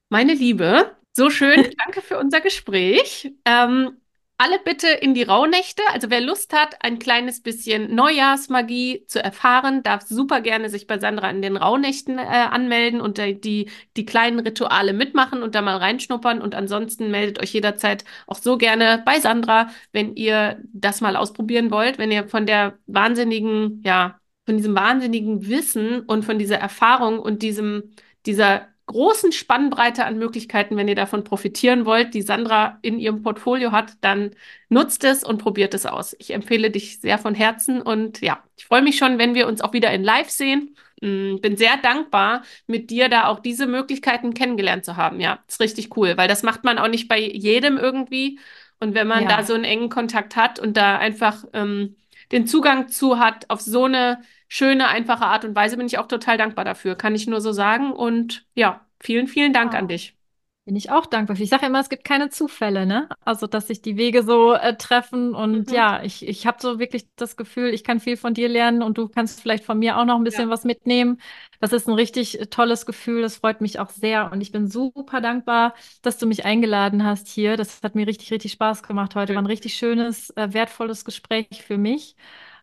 [0.09, 1.63] Meine Liebe, so schön.
[1.77, 3.33] Danke für unser Gespräch.
[3.45, 3.97] Ähm,
[4.39, 5.83] alle bitte in die Rauhnächte.
[5.93, 10.97] Also wer Lust hat, ein kleines bisschen Neujahrsmagie zu erfahren, darf super gerne sich bei
[10.97, 15.75] Sandra in den Rauhnächten äh, anmelden und die, die kleinen Rituale mitmachen und da mal
[15.75, 16.41] reinschnuppern.
[16.41, 21.69] Und ansonsten meldet euch jederzeit auch so gerne bei Sandra, wenn ihr das mal ausprobieren
[21.69, 27.19] wollt, wenn ihr von der wahnsinnigen, ja, von diesem wahnsinnigen Wissen und von dieser Erfahrung
[27.19, 27.91] und diesem,
[28.25, 33.71] dieser großen Spannbreite an Möglichkeiten, wenn ihr davon profitieren wollt, die Sandra in ihrem Portfolio
[33.71, 34.31] hat, dann
[34.69, 36.15] nutzt es und probiert es aus.
[36.19, 39.61] Ich empfehle dich sehr von Herzen und ja, ich freue mich schon, wenn wir uns
[39.61, 40.75] auch wieder in Live sehen.
[41.01, 45.19] Mm, Bin sehr dankbar, mit dir da auch diese Möglichkeiten kennengelernt zu haben.
[45.21, 48.39] Ja, ist richtig cool, weil das macht man auch nicht bei jedem irgendwie.
[48.79, 49.29] Und wenn man Ja.
[49.29, 51.95] da so einen engen Kontakt hat und da einfach ähm,
[52.31, 56.07] den Zugang zu hat auf so eine schöne, einfache Art und Weise, bin ich auch
[56.07, 56.95] total dankbar dafür.
[56.95, 57.91] Kann ich nur so sagen.
[57.93, 60.17] Und ja, vielen, vielen Dank an dich.
[60.65, 61.41] Bin ich auch dankbar für.
[61.43, 63.09] Ich sage immer, es gibt keine Zufälle, ne?
[63.25, 65.73] Also, dass sich die Wege so äh, treffen und Mhm.
[65.73, 68.97] ja, ich, ich habe so wirklich das Gefühl, ich kann viel von dir lernen und
[68.99, 70.53] du kannst vielleicht von mir auch noch ein bisschen Ja.
[70.55, 71.19] was mitnehmen.
[71.59, 74.67] Das ist ein richtig äh, tolles Gefühl, das freut mich auch sehr und ich bin
[74.67, 75.73] super dankbar,
[76.03, 77.57] dass du mich eingeladen hast hier.
[77.57, 79.33] Das hat mir richtig, richtig Spaß gemacht heute.
[79.33, 82.15] War ein richtig schönes, äh, wertvolles Gespräch für mich.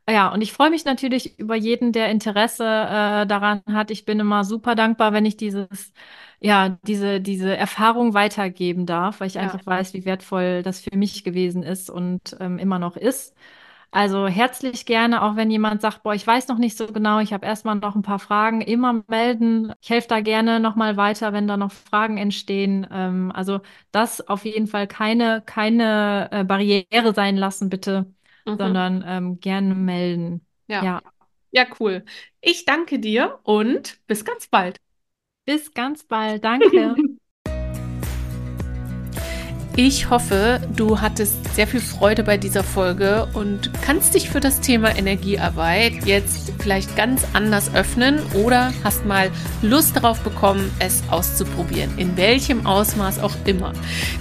[0.08, 3.90] Ja, und ich freue mich natürlich über jeden, der Interesse äh, daran hat.
[3.90, 5.92] Ich bin immer super dankbar, wenn ich dieses,
[6.38, 9.42] ja, diese, diese Erfahrung weitergeben darf, weil ich Ja.
[9.42, 13.34] einfach weiß, wie wertvoll das für mich gewesen ist und ähm, immer noch ist.
[13.90, 17.32] Also herzlich gerne, auch wenn jemand sagt, boah, ich weiß noch nicht so genau, ich
[17.32, 19.72] habe erstmal noch ein paar Fragen, immer melden.
[19.80, 22.86] Ich helfe da gerne nochmal weiter, wenn da noch Fragen entstehen.
[22.92, 23.60] Ähm, also
[23.92, 28.14] das auf jeden Fall keine, keine äh, Barriere sein lassen, bitte
[28.46, 28.56] Mhm.
[28.58, 30.46] sondern ähm, gerne melden.
[30.68, 30.86] Ja.
[30.86, 31.02] Ja,
[31.52, 32.04] Ja, cool.
[32.40, 34.80] Ich danke dir und bis ganz bald.
[35.44, 36.44] bis ganz bald.
[36.44, 37.00] Danke.
[39.78, 44.62] Ich hoffe, du hattest sehr viel Freude bei dieser Folge und kannst dich für das
[44.62, 49.30] Thema Energiearbeit jetzt vielleicht ganz anders öffnen oder hast mal
[49.60, 53.74] Lust darauf bekommen, es auszuprobieren, in welchem Ausmaß auch immer.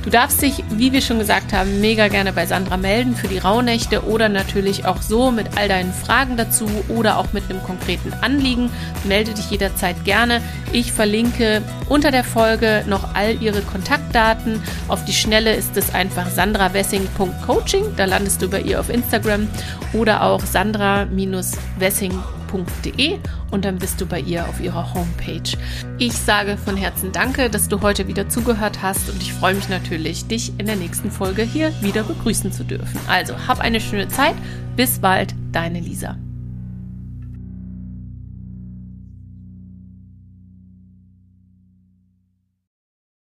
[0.04, 3.38] Du darfst dich, wie wir schon gesagt haben, mega gerne bei Sandra melden für die
[3.38, 8.12] Rauhnächte oder natürlich auch so mit all deinen Fragen dazu oder auch mit einem konkreten
[8.20, 8.70] Anliegen.
[9.06, 10.42] Melde dich jederzeit gerne.
[10.74, 14.62] Ich verlinke unter der Folge noch all ihre Kontaktdaten.
[14.90, 17.96] Auf die Schnelle ist es einfach sandrawessing.coaching.
[17.96, 19.48] Da landest du bei ihr auf Instagram
[19.94, 23.20] oder auch sandra-wessing.de
[23.52, 25.58] und dann bist du bei ihr auf ihrer Homepage.
[25.98, 29.70] Ich sage von Herzen Danke, dass du heute wieder zugehört hast und ich freue mich
[29.70, 33.00] natürlich, dich in der nächsten Folge hier wieder begrüßen zu dürfen.
[33.08, 34.36] Also hab eine schöne Zeit.
[34.76, 36.18] Bis bald, deine Lisa.